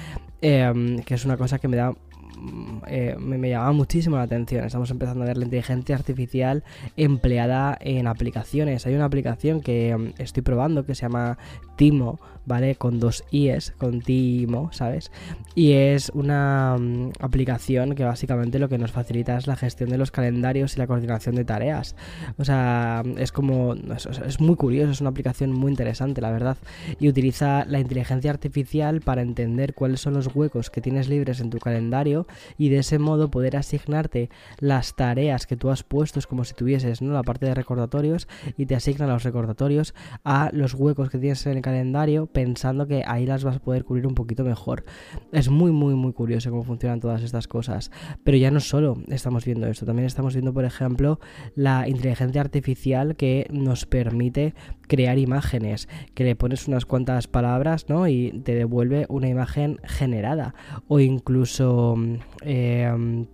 Em, 0.41 0.99
que 0.99 1.15
es 1.15 1.25
una 1.25 1.37
cosa 1.37 1.59
que 1.59 1.67
me 1.67 1.77
da 1.77 1.93
Mm, 2.37 2.79
eh, 2.87 3.15
me, 3.19 3.37
me, 3.37 3.49
llamaba 3.49 3.71
muchísimo 3.71 4.17
la 4.17 4.23
atención. 4.23 4.63
Estamos 4.65 4.91
empezando 4.91 5.23
a 5.23 5.27
ver 5.27 5.37
la 5.37 5.45
inteligencia 5.45 5.95
artificial 5.95 6.63
empleada 6.95 7.77
en 7.81 8.07
aplicaciones. 8.07 8.85
Hay 8.85 8.95
una 8.95 9.05
aplicación 9.05 9.61
que 9.61 9.95
mm, 9.97 10.21
estoy 10.21 10.43
probando 10.43 10.85
que 10.85 10.95
se 10.95 11.03
llama 11.03 11.37
Timo, 11.77 12.19
¿vale? 12.47 12.75
Con 12.75 12.99
dos 12.99 13.23
i's, 13.29 13.73
con 13.77 14.01
Timo, 14.01 14.71
¿sabes? 14.71 15.11
Y 15.53 15.73
es 15.73 16.09
una 16.13 16.77
mm, 16.79 17.11
aplicación 17.19 17.93
que 17.93 18.05
básicamente 18.05 18.57
lo 18.57 18.69
que 18.69 18.77
nos 18.77 18.91
facilita 18.91 19.37
es 19.37 19.47
la 19.47 19.57
gestión 19.57 19.89
de 19.89 19.97
los 19.97 20.11
calendarios 20.11 20.75
y 20.75 20.79
la 20.79 20.87
coordinación 20.87 21.35
de 21.35 21.45
tareas. 21.45 21.95
O 22.37 22.45
sea, 22.45 23.03
es 23.17 23.31
como... 23.31 23.75
es, 23.75 24.05
es 24.05 24.39
muy 24.39 24.55
curioso, 24.55 24.91
es 24.91 25.01
una 25.01 25.09
aplicación 25.09 25.51
muy 25.51 25.71
interesante, 25.71 26.21
la 26.21 26.31
verdad. 26.31 26.57
Y 26.99 27.09
utiliza 27.09 27.65
la 27.65 27.79
inteligencia 27.79 28.31
artificial 28.31 29.01
para 29.01 29.21
entender 29.21 29.73
cuáles 29.73 29.99
son 29.99 30.13
los 30.13 30.33
huecos 30.33 30.69
que 30.69 30.79
tienes 30.81 31.09
libres 31.09 31.41
en 31.41 31.49
tu 31.49 31.59
calendario 31.59 32.27
y 32.57 32.69
de 32.69 32.79
ese 32.79 32.97
modo 32.97 33.29
poder 33.29 33.57
asignarte 33.57 34.29
las 34.59 34.95
tareas 34.95 35.45
que 35.47 35.57
tú 35.57 35.69
has 35.69 35.83
puesto, 35.83 36.19
es 36.19 36.27
como 36.27 36.45
si 36.45 36.53
tuvieses 36.53 37.01
¿no? 37.01 37.13
la 37.13 37.23
parte 37.23 37.45
de 37.45 37.53
recordatorios 37.53 38.27
y 38.57 38.65
te 38.65 38.75
asignan 38.75 39.09
los 39.09 39.23
recordatorios 39.23 39.93
a 40.23 40.49
los 40.53 40.73
huecos 40.73 41.09
que 41.09 41.17
tienes 41.17 41.45
en 41.45 41.57
el 41.57 41.61
calendario 41.67 42.27
pensando 42.27 42.87
que 42.87 43.03
ahí 43.05 43.25
las 43.25 43.43
vas 43.43 43.57
a 43.57 43.59
poder 43.59 43.83
cubrir 43.83 44.07
un 44.07 44.15
poquito 44.15 44.43
mejor. 44.43 44.85
Es 45.31 45.49
muy 45.49 45.71
muy 45.71 45.95
muy 45.95 46.13
curioso 46.13 46.49
cómo 46.49 46.63
funcionan 46.63 46.99
todas 46.99 47.21
estas 47.23 47.47
cosas, 47.47 47.91
pero 48.23 48.37
ya 48.37 48.51
no 48.51 48.59
solo 48.59 48.97
estamos 49.07 49.43
viendo 49.45 49.67
esto, 49.67 49.85
también 49.85 50.05
estamos 50.05 50.33
viendo 50.33 50.53
por 50.53 50.65
ejemplo 50.65 51.19
la 51.55 51.87
inteligencia 51.87 52.41
artificial 52.41 53.15
que 53.15 53.47
nos 53.51 53.85
permite 53.85 54.53
crear 54.87 55.17
imágenes, 55.17 55.89
que 56.13 56.23
le 56.23 56.35
pones 56.35 56.67
unas 56.67 56.85
cuantas 56.85 57.27
palabras, 57.27 57.89
¿no? 57.89 58.07
Y 58.07 58.41
te 58.45 58.55
devuelve 58.55 59.05
una 59.09 59.27
imagen 59.27 59.79
generada. 59.83 60.55
O 60.87 60.99
incluso 60.99 61.95
eh, 62.41 63.25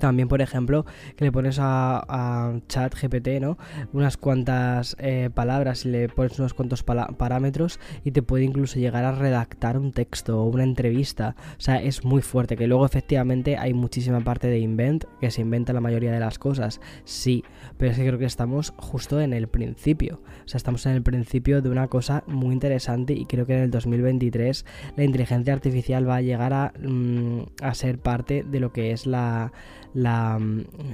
también, 0.00 0.28
por 0.28 0.42
ejemplo, 0.42 0.84
que 1.16 1.24
le 1.24 1.32
pones 1.32 1.58
a, 1.60 2.52
chat 2.68 2.94
GPT, 2.94 3.40
¿no? 3.40 3.58
Unas 3.92 4.16
cuantas 4.16 4.96
eh, 4.98 5.30
palabras 5.32 5.84
y 5.86 5.90
le 5.90 6.08
pones 6.08 6.38
unos 6.38 6.54
cuantos 6.54 6.82
parámetros 6.82 7.78
y 8.04 8.10
te 8.10 8.22
puede 8.22 8.44
incluso 8.44 8.78
llegar 8.78 9.04
a 9.04 9.12
redactar 9.12 9.78
un 9.78 9.92
texto 9.92 10.42
o 10.42 10.46
una 10.46 10.64
entrevista. 10.64 11.36
O 11.56 11.60
sea, 11.60 11.80
es 11.82 12.04
muy 12.04 12.22
fuerte. 12.22 12.56
Que 12.56 12.66
luego 12.66 12.86
efectivamente 12.86 13.56
hay 13.56 13.74
muchísima 13.74 14.20
parte 14.20 14.48
de 14.48 14.58
invent, 14.58 15.04
que 15.20 15.30
se 15.30 15.42
inventa 15.42 15.72
la 15.72 15.80
mayoría 15.80 16.12
de 16.12 16.20
las 16.20 16.38
cosas. 16.38 16.80
Sí, 17.04 17.44
pero 17.76 17.92
es 17.92 17.98
que 17.98 18.06
creo 18.06 18.18
que 18.18 18.24
estamos 18.24 18.72
justo 18.76 19.20
en 19.20 19.32
el 19.32 19.48
principio. 19.48 20.20
O 20.44 20.48
sea, 20.48 20.58
estamos 20.58 20.84
en 20.86 20.92
el 20.92 21.02
principio 21.02 21.62
de 21.62 21.70
una 21.70 21.88
cosa 21.88 22.24
muy 22.26 22.52
interesante 22.52 23.12
y 23.12 23.26
creo 23.26 23.46
que 23.46 23.54
en 23.54 23.62
el 23.62 23.70
2023 23.70 24.64
la 24.96 25.04
inteligencia 25.04 25.52
artificial 25.52 26.08
va 26.08 26.16
a 26.16 26.20
llegar 26.20 26.52
a, 26.52 26.72
mm, 26.78 27.42
a 27.62 27.74
ser 27.74 27.98
parte 27.98 28.44
de 28.44 28.60
lo 28.60 28.72
que 28.72 28.92
es 28.92 29.06
la 29.06 29.52
la, 29.94 30.38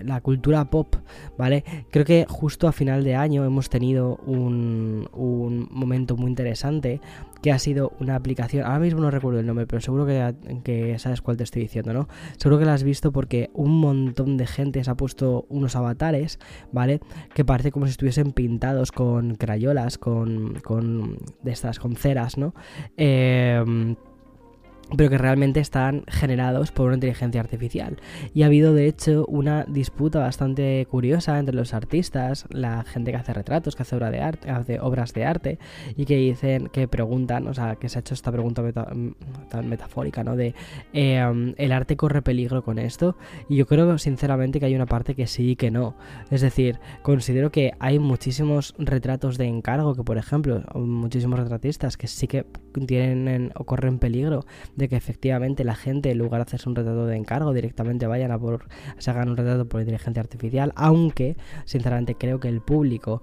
la, 0.05 0.21
cultura 0.21 0.71
pop, 0.71 0.95
¿vale? 1.37 1.65
Creo 1.91 2.05
que 2.05 2.27
justo 2.29 2.69
a 2.69 2.73
final 2.73 3.03
de 3.03 3.17
año 3.17 3.45
hemos 3.45 3.69
tenido 3.69 4.17
un, 4.27 5.09
un 5.13 5.69
momento 5.71 6.17
muy 6.17 6.29
interesante 6.29 7.01
que 7.43 7.53
ha 7.53 7.59
sido 7.59 7.93
una 7.99 8.17
aplicación, 8.17 8.65
ahora 8.65 8.81
mismo 8.81 9.01
no 9.01 9.11
recuerdo 9.11 9.41
el 9.41 9.47
nombre, 9.47 9.67
pero 9.67 9.81
seguro 9.81 10.07
que, 10.07 10.35
que, 10.63 10.99
sabes 10.99 11.23
cuál 11.23 11.37
te 11.37 11.45
estoy 11.45 11.63
diciendo, 11.63 11.93
¿no? 11.93 12.09
Seguro 12.37 12.59
que 12.59 12.67
la 12.67 12.75
has 12.75 12.83
visto 12.83 13.13
porque 13.13 13.51
un 13.55 13.81
montón 13.81 14.37
de 14.37 14.47
gente 14.47 14.85
se 14.85 14.91
ha 14.91 14.95
puesto 14.95 15.47
unos 15.49 15.75
avatares, 15.75 16.39
¿vale? 16.71 17.01
Que 17.35 17.45
parece 17.45 17.73
como 17.73 17.87
si 17.87 17.93
estuviesen 17.93 18.33
pintados 18.33 18.93
con 18.93 19.37
crayolas, 19.37 19.97
con, 19.97 20.61
con 20.63 21.17
de 21.43 21.51
estas, 21.51 21.79
con 21.79 21.97
ceras, 21.97 22.37
¿no? 22.37 22.55
Eh, 22.97 23.97
pero 24.97 25.11
que 25.11 25.19
realmente 25.19 25.61
están 25.61 26.05
generados 26.09 26.73
por 26.73 26.87
una 26.87 26.95
inteligencia 26.95 27.41
artificial. 27.41 27.99
Y 28.35 28.43
ha 28.43 28.47
habido 28.47 28.75
de 28.75 28.87
hecho 28.87 29.25
una 29.27 29.65
disputa 29.65 30.21
bastante 30.21 30.87
curiosa 30.91 31.39
entre 31.39 31.55
los 31.55 31.75
artistas, 31.75 32.47
la 32.51 32.85
gente 32.85 33.11
que 33.11 33.17
hace 33.17 33.33
retratos, 33.33 33.77
que 33.77 33.83
hace, 33.83 33.97
obra 33.97 34.11
de 34.11 34.21
arte, 34.21 34.51
hace 34.51 34.81
obras 34.81 35.13
de 35.15 35.25
arte, 35.25 35.59
y 35.97 36.05
que 36.05 36.17
dicen, 36.17 36.69
que 36.69 36.89
preguntan, 36.89 37.47
o 37.47 37.55
sea, 37.55 37.77
que 37.77 37.89
se 37.89 37.99
ha 37.99 38.01
hecho 38.01 38.15
esta 38.15 38.33
pregunta 38.33 38.63
tan 39.49 39.69
metafórica, 39.69 40.25
¿no? 40.25 40.37
De, 40.37 40.55
em, 40.93 41.55
¿el 41.57 41.73
arte 41.73 41.97
corre 41.97 42.23
peligro 42.23 42.63
con 42.63 42.79
esto? 42.79 43.17
Y 43.49 43.57
yo 43.57 43.67
creo 43.67 43.99
sinceramente 43.99 44.61
que 44.61 44.67
hay 44.67 44.75
una 44.75 44.87
parte 44.87 45.15
que 45.15 45.27
sí 45.27 45.51
y 45.51 45.57
que 45.57 45.71
no. 45.71 45.95
Es 46.31 46.41
decir, 46.41 46.79
considero 47.03 47.51
que 47.51 47.73
hay 47.79 47.99
muchísimos 47.99 48.75
retratos 48.79 49.39
de 49.39 49.47
encargo, 49.47 49.95
que 49.95 50.03
por 50.03 50.19
ejemplo, 50.19 50.63
muchísimos 50.75 51.39
retratistas 51.39 51.97
que 51.97 52.07
sí 52.07 52.27
que 52.27 52.47
tienen 52.87 53.53
o 53.55 53.65
corren 53.65 53.99
peligro 53.99 54.45
de 54.81 54.89
que 54.89 54.97
efectivamente 54.97 55.63
la 55.63 55.77
gente, 55.77 56.11
en 56.11 56.19
lugar 56.19 56.41
de 56.41 56.43
hacerse 56.43 56.69
un 56.69 56.75
retrato 56.75 57.07
de 57.07 57.17
encargo, 57.17 57.53
directamente 57.53 58.07
vayan 58.07 58.33
a 58.33 58.39
por, 58.39 58.67
se 58.99 59.11
hagan 59.11 59.29
un 59.29 59.37
retrato 59.37 59.69
por 59.69 59.81
inteligencia 59.81 60.21
artificial, 60.21 60.73
aunque 60.75 61.37
sinceramente 61.65 62.17
creo 62.17 62.41
que 62.41 62.49
el 62.49 62.61
público 62.61 63.23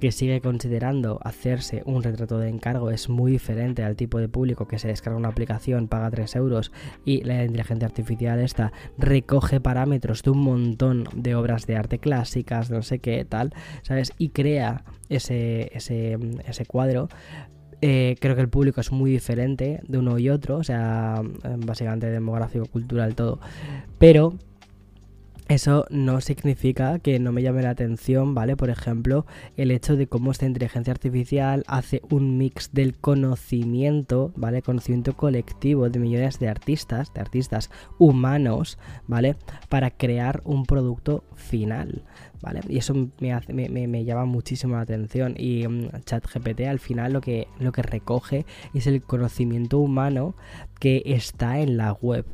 que 0.00 0.12
sigue 0.12 0.40
considerando 0.40 1.20
hacerse 1.22 1.82
un 1.84 2.02
retrato 2.02 2.38
de 2.38 2.48
encargo 2.48 2.90
es 2.90 3.08
muy 3.08 3.32
diferente 3.32 3.84
al 3.84 3.96
tipo 3.96 4.18
de 4.18 4.28
público 4.28 4.66
que 4.66 4.78
se 4.78 4.88
descarga 4.88 5.18
una 5.18 5.28
aplicación, 5.28 5.88
paga 5.88 6.10
3 6.10 6.36
euros 6.36 6.72
y 7.04 7.22
la 7.22 7.44
inteligencia 7.44 7.86
artificial 7.86 8.40
esta 8.40 8.72
recoge 8.96 9.60
parámetros 9.60 10.22
de 10.22 10.30
un 10.30 10.38
montón 10.38 11.04
de 11.14 11.34
obras 11.34 11.66
de 11.66 11.76
arte 11.76 11.98
clásicas, 11.98 12.70
no 12.70 12.82
sé 12.82 12.98
qué, 12.98 13.24
tal, 13.26 13.52
¿sabes? 13.82 14.12
Y 14.16 14.30
crea 14.30 14.84
ese, 15.10 15.70
ese, 15.76 16.18
ese 16.46 16.64
cuadro 16.64 17.08
eh, 17.82 18.16
creo 18.20 18.34
que 18.34 18.42
el 18.42 18.48
público 18.48 18.80
es 18.80 18.92
muy 18.92 19.10
diferente 19.10 19.80
de 19.86 19.98
uno 19.98 20.18
y 20.18 20.28
otro, 20.28 20.58
o 20.58 20.64
sea, 20.64 21.22
básicamente 21.58 22.10
demográfico, 22.10 22.66
cultural, 22.66 23.14
todo. 23.14 23.40
Pero 23.98 24.34
eso 25.50 25.84
no 25.90 26.20
significa 26.20 27.00
que 27.00 27.18
no 27.18 27.32
me 27.32 27.42
llame 27.42 27.62
la 27.62 27.70
atención, 27.70 28.34
¿vale? 28.34 28.56
Por 28.56 28.70
ejemplo, 28.70 29.26
el 29.56 29.72
hecho 29.72 29.96
de 29.96 30.06
cómo 30.06 30.30
esta 30.30 30.46
inteligencia 30.46 30.92
artificial 30.92 31.64
hace 31.66 32.02
un 32.08 32.38
mix 32.38 32.70
del 32.72 32.96
conocimiento, 32.96 34.32
¿vale? 34.36 34.62
Conocimiento 34.62 35.16
colectivo 35.16 35.90
de 35.90 35.98
millones 35.98 36.38
de 36.38 36.48
artistas, 36.48 37.12
de 37.14 37.20
artistas 37.20 37.68
humanos, 37.98 38.78
¿vale? 39.08 39.34
Para 39.68 39.90
crear 39.90 40.40
un 40.44 40.66
producto 40.66 41.24
final. 41.34 42.04
¿Vale? 42.40 42.60
Y 42.68 42.78
eso 42.78 42.94
me, 43.20 43.68
me, 43.68 44.04
llama 44.04 44.24
muchísimo 44.24 44.76
la 44.76 44.82
atención. 44.82 45.34
Y 45.36 45.66
um, 45.66 45.90
ChatGPT 46.04 46.62
al 46.62 46.78
final 46.78 47.12
lo 47.12 47.20
que, 47.20 47.48
lo 47.58 47.72
que 47.72 47.82
recoge 47.82 48.46
es 48.74 48.86
el 48.86 49.02
conocimiento 49.02 49.78
humano 49.78 50.34
que 50.78 51.02
está 51.06 51.60
en 51.60 51.76
la 51.76 51.92
web. 51.92 52.24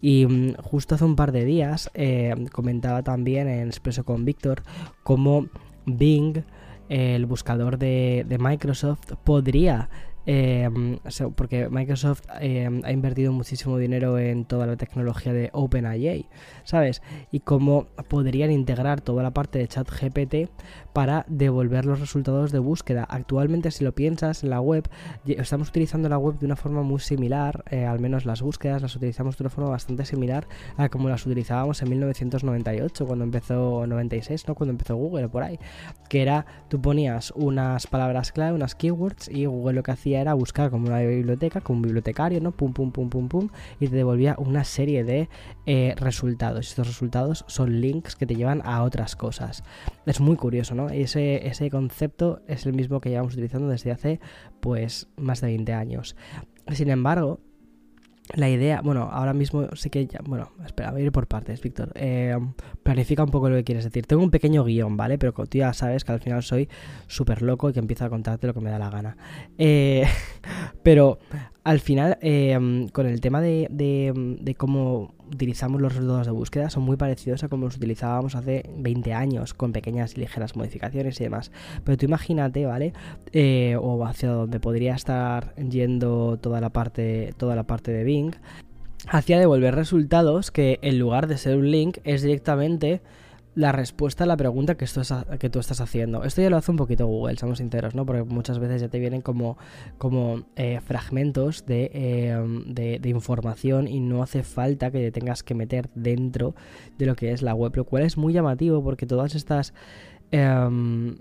Y 0.00 0.26
mm, 0.26 0.54
justo 0.62 0.94
hace 0.94 1.04
un 1.04 1.16
par 1.16 1.32
de 1.32 1.44
días 1.44 1.90
eh, 1.94 2.34
comentaba 2.52 3.02
también 3.02 3.48
en 3.48 3.68
Expreso 3.68 4.04
con 4.04 4.24
Víctor 4.24 4.62
cómo 5.02 5.46
Bing, 5.86 6.44
el 6.88 7.26
buscador 7.26 7.78
de, 7.78 8.24
de 8.28 8.38
Microsoft, 8.38 9.12
podría 9.24 9.88
Em, 10.26 10.98
porque 11.36 11.68
Microsoft 11.68 12.22
em, 12.40 12.80
ha 12.84 12.92
invertido 12.92 13.32
muchísimo 13.32 13.76
dinero 13.76 14.18
en 14.18 14.46
toda 14.46 14.66
la 14.66 14.76
tecnología 14.76 15.34
de 15.34 15.50
OpenAI, 15.52 16.26
¿sabes? 16.64 17.02
Y 17.30 17.40
cómo 17.40 17.86
podrían 18.08 18.50
integrar 18.50 19.02
toda 19.02 19.22
la 19.22 19.32
parte 19.32 19.58
de 19.58 19.68
ChatGPT 19.68 20.50
para 20.94 21.26
devolver 21.28 21.84
los 21.84 22.00
resultados 22.00 22.52
de 22.52 22.58
búsqueda. 22.58 23.04
Actualmente, 23.04 23.70
si 23.70 23.84
lo 23.84 23.94
piensas, 23.94 24.44
en 24.44 24.50
la 24.50 24.60
web 24.60 24.88
estamos 25.26 25.68
utilizando 25.68 26.08
la 26.08 26.18
web 26.18 26.38
de 26.38 26.46
una 26.46 26.56
forma 26.56 26.82
muy 26.82 27.00
similar, 27.00 27.64
eh, 27.70 27.84
al 27.84 28.00
menos 28.00 28.24
las 28.24 28.40
búsquedas 28.40 28.80
las 28.80 28.96
utilizamos 28.96 29.36
de 29.36 29.42
una 29.42 29.50
forma 29.50 29.70
bastante 29.70 30.04
similar 30.06 30.46
a 30.76 30.88
como 30.88 31.08
las 31.08 31.26
utilizábamos 31.26 31.82
en 31.82 31.90
1998, 31.90 33.06
cuando 33.06 33.24
empezó 33.24 33.86
96, 33.86 34.48
¿no? 34.48 34.54
Cuando 34.54 34.70
empezó 34.70 34.96
Google 34.96 35.28
por 35.28 35.42
ahí, 35.42 35.58
que 36.08 36.22
era 36.22 36.46
tú 36.68 36.80
ponías 36.80 37.32
unas 37.36 37.86
palabras 37.86 38.32
clave, 38.32 38.54
unas 38.54 38.74
keywords 38.74 39.28
y 39.28 39.46
Google 39.46 39.74
lo 39.74 39.82
que 39.82 39.90
hacía 39.90 40.13
era 40.20 40.34
buscar 40.34 40.70
como 40.70 40.86
una 40.86 41.00
biblioteca, 41.00 41.60
como 41.60 41.78
un 41.78 41.82
bibliotecario, 41.82 42.40
¿no? 42.40 42.52
Pum, 42.52 42.72
pum, 42.72 42.90
pum, 42.92 43.08
pum, 43.08 43.28
pum, 43.28 43.48
y 43.80 43.88
te 43.88 43.96
devolvía 43.96 44.36
una 44.38 44.64
serie 44.64 45.04
de 45.04 45.28
eh, 45.66 45.94
resultados. 45.96 46.68
Estos 46.68 46.86
resultados 46.86 47.44
son 47.48 47.80
links 47.80 48.16
que 48.16 48.26
te 48.26 48.36
llevan 48.36 48.62
a 48.64 48.82
otras 48.82 49.16
cosas. 49.16 49.64
Es 50.06 50.20
muy 50.20 50.36
curioso, 50.36 50.74
¿no? 50.74 50.88
Ese, 50.88 51.46
ese 51.46 51.70
concepto 51.70 52.42
es 52.46 52.66
el 52.66 52.74
mismo 52.74 53.00
que 53.00 53.10
llevamos 53.10 53.34
utilizando 53.34 53.68
desde 53.68 53.90
hace, 53.90 54.20
pues, 54.60 55.08
más 55.16 55.40
de 55.40 55.48
20 55.48 55.72
años. 55.72 56.16
Sin 56.72 56.90
embargo, 56.90 57.40
la 58.32 58.48
idea, 58.48 58.80
bueno, 58.80 59.10
ahora 59.12 59.34
mismo 59.34 59.68
sé 59.76 59.90
que 59.90 60.06
ya, 60.06 60.20
bueno, 60.24 60.50
espera, 60.64 60.90
voy 60.90 61.02
a 61.02 61.04
ir 61.04 61.12
por 61.12 61.26
partes, 61.26 61.60
Víctor. 61.60 61.92
Eh, 61.94 62.36
planifica 62.82 63.22
un 63.22 63.30
poco 63.30 63.50
lo 63.50 63.56
que 63.56 63.64
quieres 63.64 63.84
decir. 63.84 64.06
Tengo 64.06 64.22
un 64.22 64.30
pequeño 64.30 64.64
guion, 64.64 64.96
¿vale? 64.96 65.18
Pero 65.18 65.32
tú 65.32 65.58
ya 65.58 65.72
sabes 65.74 66.04
que 66.04 66.12
al 66.12 66.20
final 66.20 66.42
soy 66.42 66.68
súper 67.06 67.42
loco 67.42 67.68
y 67.68 67.74
que 67.74 67.80
empiezo 67.80 68.06
a 68.06 68.10
contarte 68.10 68.46
lo 68.46 68.54
que 68.54 68.60
me 68.60 68.70
da 68.70 68.78
la 68.78 68.90
gana. 68.90 69.16
Eh, 69.58 70.06
pero 70.82 71.18
al 71.64 71.80
final, 71.80 72.18
em, 72.20 72.88
con 72.88 73.06
el 73.06 73.22
tema 73.22 73.40
de, 73.40 73.68
de, 73.70 74.54
cómo 74.54 75.14
utilizamos 75.32 75.80
los 75.80 75.94
resultados 75.94 76.26
de 76.26 76.32
búsqueda, 76.32 76.68
son 76.68 76.82
muy 76.82 76.98
parecidos 76.98 77.42
a 77.42 77.48
como 77.48 77.64
los 77.64 77.76
utilizábamos 77.76 78.34
hace 78.34 78.68
20 78.76 79.14
años, 79.14 79.54
con 79.54 79.72
pequeñas 79.72 80.14
y 80.14 80.20
ligeras 80.20 80.56
modificaciones 80.56 81.18
y 81.20 81.24
demás. 81.24 81.50
Pero 81.82 81.96
tú 81.96 82.04
imagínate, 82.04 82.66
¿vale? 82.66 82.92
Eh, 83.32 83.76
o 83.80 84.04
hacia 84.04 84.28
donde 84.28 84.60
podría 84.60 84.94
estar 84.94 85.54
yendo 85.56 86.38
toda 86.38 86.60
la 86.60 86.68
parte, 86.68 87.32
toda 87.38 87.56
la 87.56 87.62
parte 87.62 87.92
de 87.92 88.04
Bing, 88.04 88.34
hacia 89.08 89.38
devolver 89.38 89.74
resultados 89.74 90.50
que 90.50 90.78
en 90.82 90.98
lugar 90.98 91.26
de 91.28 91.38
ser 91.38 91.56
un 91.56 91.70
link 91.70 91.96
es 92.04 92.22
directamente 92.22 93.00
la 93.54 93.72
respuesta 93.72 94.24
a 94.24 94.26
la 94.26 94.36
pregunta 94.36 94.76
que, 94.76 94.84
esto 94.84 95.02
que 95.38 95.50
tú 95.50 95.58
estás 95.58 95.80
haciendo. 95.80 96.24
Esto 96.24 96.42
ya 96.42 96.50
lo 96.50 96.56
hace 96.56 96.70
un 96.70 96.76
poquito 96.76 97.06
Google, 97.06 97.36
somos 97.36 97.58
sinceros, 97.58 97.94
¿no? 97.94 98.04
Porque 98.04 98.24
muchas 98.24 98.58
veces 98.58 98.80
ya 98.80 98.88
te 98.88 98.98
vienen 98.98 99.20
como, 99.20 99.56
como 99.98 100.42
eh, 100.56 100.80
fragmentos 100.84 101.64
eh, 101.68 102.36
de, 102.66 102.98
de, 102.98 103.08
información 103.08 103.86
y 103.86 104.00
no 104.00 104.22
hace 104.22 104.42
falta 104.42 104.90
que 104.90 104.98
te 104.98 105.12
tengas 105.12 105.42
que 105.42 105.54
meter 105.54 105.88
dentro 105.94 106.54
de 106.98 107.06
lo 107.06 107.14
que 107.14 107.32
es 107.32 107.42
la 107.42 107.54
web, 107.54 107.76
lo 107.76 107.84
cual 107.84 108.02
es 108.02 108.16
muy 108.16 108.32
llamativo 108.32 108.82
porque 108.82 109.06
todas 109.06 109.34
estas 109.34 109.72
Em, 110.36 111.16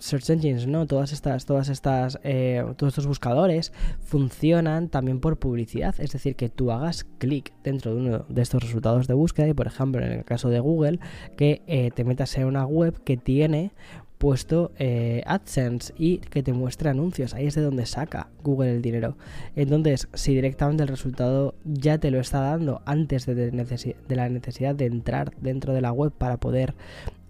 search 0.00 0.30
engines, 0.30 0.66
¿no? 0.66 0.84
Todas 0.84 1.12
estas, 1.12 1.46
todas 1.46 1.68
estas, 1.68 2.18
eh, 2.24 2.64
todos 2.76 2.90
estos 2.90 3.06
buscadores 3.06 3.72
funcionan 4.00 4.88
también 4.88 5.20
por 5.20 5.38
publicidad, 5.38 5.94
es 6.00 6.10
decir, 6.10 6.34
que 6.34 6.48
tú 6.48 6.72
hagas 6.72 7.04
clic 7.18 7.52
dentro 7.62 7.94
de 7.94 8.00
uno 8.00 8.24
de 8.28 8.42
estos 8.42 8.60
resultados 8.60 9.06
de 9.06 9.14
búsqueda 9.14 9.46
y, 9.46 9.54
por 9.54 9.68
ejemplo, 9.68 10.04
en 10.04 10.10
el 10.10 10.24
caso 10.24 10.48
de 10.48 10.58
Google, 10.58 10.98
que 11.36 11.62
eh, 11.68 11.92
te 11.94 12.02
metas 12.02 12.36
en 12.36 12.46
una 12.46 12.66
web 12.66 13.00
que 13.04 13.16
tiene 13.16 13.70
puesto 14.18 14.72
eh, 14.80 15.22
AdSense 15.26 15.94
y 15.96 16.18
que 16.18 16.42
te 16.42 16.52
muestre 16.52 16.90
anuncios. 16.90 17.34
Ahí 17.34 17.46
es 17.46 17.54
de 17.54 17.62
donde 17.62 17.86
saca 17.86 18.28
Google 18.42 18.74
el 18.74 18.82
dinero. 18.82 19.16
Entonces, 19.54 20.08
si 20.14 20.34
directamente 20.34 20.82
el 20.82 20.88
resultado 20.88 21.54
ya 21.64 21.98
te 21.98 22.10
lo 22.10 22.18
está 22.18 22.40
dando 22.40 22.82
antes 22.86 23.24
de 23.26 23.52
la 24.08 24.28
necesidad 24.28 24.74
de 24.74 24.86
entrar 24.86 25.32
dentro 25.40 25.72
de 25.72 25.80
la 25.80 25.92
web 25.92 26.10
para 26.10 26.38
poder 26.38 26.74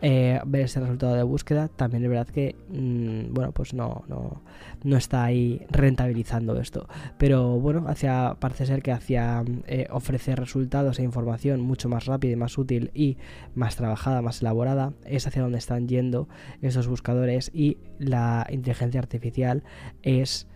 eh, 0.00 0.40
ver 0.46 0.62
ese 0.62 0.78
resultado 0.78 1.16
de 1.16 1.24
búsqueda, 1.24 1.66
también 1.66 2.04
es 2.04 2.08
verdad 2.08 2.28
que, 2.28 2.54
mm, 2.68 3.34
bueno, 3.34 3.50
pues 3.50 3.74
no, 3.74 4.04
no, 4.06 4.42
no, 4.84 4.96
está 4.96 5.24
ahí 5.24 5.66
rentabilizando 5.70 6.60
esto. 6.60 6.86
Pero 7.18 7.58
bueno, 7.58 7.84
hacia, 7.88 8.36
parece 8.38 8.66
ser 8.66 8.80
que 8.82 8.92
hacia 8.92 9.42
eh, 9.66 9.88
ofrecer 9.90 10.38
resultados 10.38 11.00
e 11.00 11.02
información 11.02 11.60
mucho 11.60 11.88
más 11.88 12.06
rápida 12.06 12.32
y 12.32 12.36
más 12.36 12.58
útil 12.58 12.92
y 12.94 13.16
más 13.56 13.74
trabajada, 13.74 14.22
más 14.22 14.40
elaborada, 14.40 14.92
es 15.04 15.26
hacia 15.26 15.42
donde 15.42 15.58
están 15.58 15.88
yendo 15.88 16.28
esos 16.62 16.86
buscadores 16.86 17.50
y 17.52 17.78
la 17.98 18.46
inteligencia 18.50 19.00
artificial 19.00 19.64
es, 20.02 20.46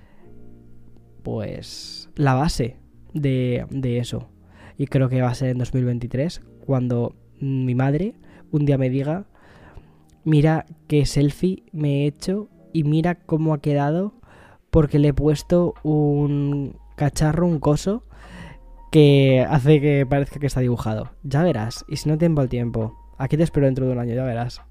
pues, 1.24 2.10
la 2.14 2.34
base 2.34 2.76
de, 3.12 3.66
de 3.70 3.98
eso. 3.98 4.28
Y 4.78 4.86
creo 4.86 5.08
que 5.08 5.20
va 5.20 5.30
a 5.30 5.34
ser 5.34 5.48
en 5.48 5.58
2023 5.58 6.42
cuando 6.64 7.16
mi 7.40 7.74
madre 7.74 8.14
un 8.52 8.66
día 8.66 8.78
me 8.78 8.90
diga 8.90 9.26
mira 10.24 10.66
qué 10.88 11.06
selfie 11.06 11.64
me 11.72 12.02
he 12.02 12.06
hecho 12.06 12.48
y 12.72 12.84
mira 12.84 13.14
cómo 13.14 13.54
ha 13.54 13.60
quedado 13.60 14.14
porque 14.70 14.98
le 14.98 15.08
he 15.08 15.14
puesto 15.14 15.74
un 15.82 16.76
cacharro, 16.96 17.46
un 17.46 17.58
coso 17.58 18.04
que 18.90 19.44
hace 19.48 19.80
que 19.80 20.06
parezca 20.06 20.38
que 20.40 20.46
está 20.46 20.60
dibujado. 20.60 21.10
Ya 21.22 21.42
verás, 21.42 21.84
y 21.88 21.96
si 21.96 22.08
no 22.08 22.18
tiempo 22.18 22.40
al 22.40 22.48
tiempo, 22.48 22.96
aquí 23.18 23.36
te 23.36 23.42
espero 23.42 23.66
dentro 23.66 23.86
de 23.86 23.92
un 23.92 23.98
año, 23.98 24.14
ya 24.14 24.24
verás. 24.24 24.62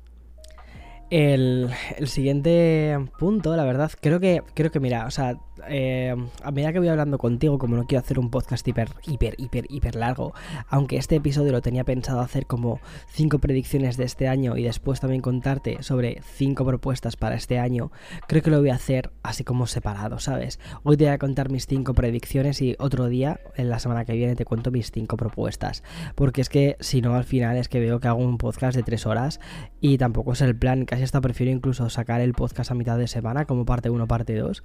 El, 1.11 1.69
el, 1.97 2.07
siguiente 2.07 2.97
punto, 3.19 3.53
la 3.57 3.65
verdad, 3.65 3.91
creo 3.99 4.21
que, 4.21 4.43
creo 4.53 4.71
que 4.71 4.79
mira, 4.79 5.05
o 5.05 5.11
sea, 5.11 5.37
eh, 5.67 6.15
a 6.41 6.51
medida 6.51 6.71
que 6.71 6.79
voy 6.79 6.87
hablando 6.87 7.17
contigo, 7.17 7.57
como 7.57 7.75
no 7.75 7.85
quiero 7.85 8.01
hacer 8.01 8.17
un 8.17 8.29
podcast 8.29 8.65
hiper, 8.65 8.89
hiper, 9.05 9.35
hiper, 9.37 9.65
hiper 9.69 9.95
largo, 9.95 10.33
aunque 10.69 10.95
este 10.95 11.17
episodio 11.17 11.51
lo 11.51 11.61
tenía 11.61 11.83
pensado 11.83 12.21
hacer 12.21 12.45
como 12.45 12.79
cinco 13.09 13.39
predicciones 13.39 13.97
de 13.97 14.05
este 14.05 14.29
año 14.29 14.55
y 14.55 14.63
después 14.63 15.01
también 15.01 15.21
contarte 15.21 15.83
sobre 15.83 16.21
cinco 16.33 16.65
propuestas 16.65 17.17
para 17.17 17.35
este 17.35 17.59
año, 17.59 17.91
creo 18.29 18.41
que 18.41 18.49
lo 18.49 18.59
voy 18.59 18.69
a 18.69 18.75
hacer 18.75 19.11
así 19.21 19.43
como 19.43 19.67
separado, 19.67 20.19
¿sabes? 20.19 20.59
Hoy 20.83 20.95
te 20.95 21.03
voy 21.03 21.13
a 21.13 21.17
contar 21.17 21.49
mis 21.49 21.67
cinco 21.67 21.93
predicciones 21.93 22.61
y 22.61 22.75
otro 22.79 23.07
día, 23.07 23.39
en 23.55 23.69
la 23.69 23.79
semana 23.79 24.05
que 24.05 24.13
viene, 24.13 24.35
te 24.35 24.45
cuento 24.45 24.71
mis 24.71 24.91
cinco 24.91 25.17
propuestas. 25.17 25.83
Porque 26.15 26.41
es 26.41 26.47
que 26.47 26.77
si 26.79 27.01
no, 27.01 27.15
al 27.15 27.25
final 27.25 27.57
es 27.57 27.67
que 27.67 27.81
veo 27.81 27.99
que 27.99 28.07
hago 28.07 28.19
un 28.19 28.37
podcast 28.37 28.77
de 28.77 28.83
tres 28.83 29.05
horas 29.05 29.39
y 29.81 29.97
tampoco 29.97 30.33
es 30.33 30.41
el 30.41 30.55
plan, 30.55 30.85
casi 30.85 31.00
hasta 31.03 31.21
prefiero 31.21 31.51
incluso 31.51 31.89
sacar 31.89 32.21
el 32.21 32.33
podcast 32.33 32.71
a 32.71 32.75
mitad 32.75 32.97
de 32.97 33.07
semana 33.07 33.45
como 33.45 33.65
parte 33.65 33.89
1, 33.89 34.07
parte 34.07 34.35
2 34.35 34.63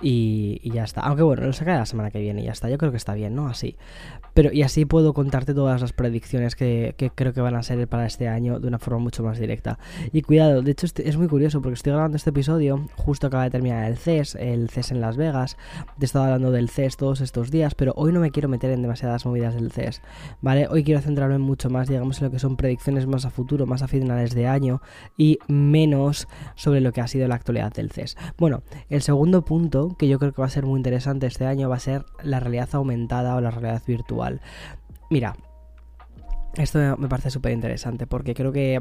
y, 0.00 0.70
ya 0.70 0.84
está. 0.84 1.00
Aunque 1.02 1.22
bueno, 1.22 1.46
lo 1.46 1.52
sacaré 1.52 1.78
la 1.78 1.86
semana 1.86 2.10
que 2.10 2.20
viene 2.20 2.42
y 2.42 2.44
ya 2.44 2.52
está. 2.52 2.68
Yo 2.68 2.78
creo 2.78 2.90
que 2.90 2.96
está 2.96 3.14
bien, 3.14 3.34
¿no? 3.34 3.46
Así. 3.46 3.76
Pero 4.34 4.52
y 4.52 4.62
así 4.62 4.84
puedo 4.84 5.14
contarte 5.14 5.54
todas 5.54 5.80
las 5.80 5.92
predicciones 5.92 6.56
que, 6.56 6.94
creo 7.14 7.32
que 7.32 7.40
van 7.40 7.54
a 7.54 7.62
ser 7.62 7.86
para 7.88 8.06
este 8.06 8.28
año 8.28 8.58
de 8.58 8.68
una 8.68 8.78
forma 8.78 8.98
mucho 8.98 9.22
más 9.22 9.38
directa. 9.38 9.78
Y 10.12 10.22
cuidado, 10.22 10.62
de 10.62 10.72
hecho 10.72 10.86
este, 10.86 11.08
es 11.08 11.16
muy 11.16 11.28
curioso 11.28 11.62
porque 11.62 11.74
estoy 11.74 11.92
grabando 11.92 12.16
este 12.16 12.30
episodio, 12.30 12.86
justo 12.96 13.28
acaba 13.28 13.44
de 13.44 13.50
terminar 13.50 13.84
el 13.84 13.96
CES, 13.96 14.34
el 14.34 14.68
CES 14.70 14.90
en 14.92 15.00
Las 15.00 15.16
Vegas. 15.16 15.56
Te 15.98 16.04
he 16.04 16.06
estado 16.06 16.24
hablando 16.24 16.50
del 16.50 16.68
CES 16.68 16.96
todos 16.96 17.20
estos 17.20 17.50
días, 17.50 17.74
pero 17.74 17.92
hoy 17.96 18.12
no 18.12 18.20
me 18.20 18.30
quiero 18.30 18.48
meter 18.48 18.72
en 18.72 18.82
demasiadas 18.82 19.24
movidas 19.24 19.54
del 19.54 19.70
CES, 19.70 20.02
¿vale? 20.40 20.66
Hoy 20.68 20.82
quiero 20.82 21.00
centrarme 21.00 21.38
mucho 21.38 21.70
más, 21.70 21.88
digamos, 21.88 22.18
en 22.18 22.24
lo 22.26 22.30
que 22.30 22.38
son 22.40 22.56
predicciones 22.56 23.06
más 23.06 23.24
a 23.24 23.30
futuro, 23.30 23.66
más 23.66 23.82
a 23.82 23.88
finales 23.88 24.34
de 24.34 24.48
año 24.48 24.82
y 25.16 25.38
menos 25.74 26.28
sobre 26.54 26.80
lo 26.80 26.92
que 26.92 27.00
ha 27.00 27.08
sido 27.08 27.26
la 27.26 27.34
actualidad 27.34 27.72
del 27.72 27.90
CES. 27.90 28.16
Bueno, 28.38 28.62
el 28.90 29.02
segundo 29.02 29.44
punto 29.44 29.96
que 29.98 30.06
yo 30.06 30.20
creo 30.20 30.32
que 30.32 30.40
va 30.40 30.46
a 30.46 30.50
ser 30.50 30.66
muy 30.66 30.78
interesante 30.78 31.26
este 31.26 31.46
año 31.46 31.68
va 31.68 31.74
a 31.76 31.80
ser 31.80 32.04
la 32.22 32.38
realidad 32.38 32.68
aumentada 32.74 33.34
o 33.34 33.40
la 33.40 33.50
realidad 33.50 33.82
virtual. 33.84 34.40
Mira, 35.10 35.34
esto 36.56 36.78
me 36.96 37.08
parece 37.08 37.30
súper 37.30 37.50
interesante 37.50 38.06
porque 38.06 38.34
creo 38.34 38.52
que 38.52 38.78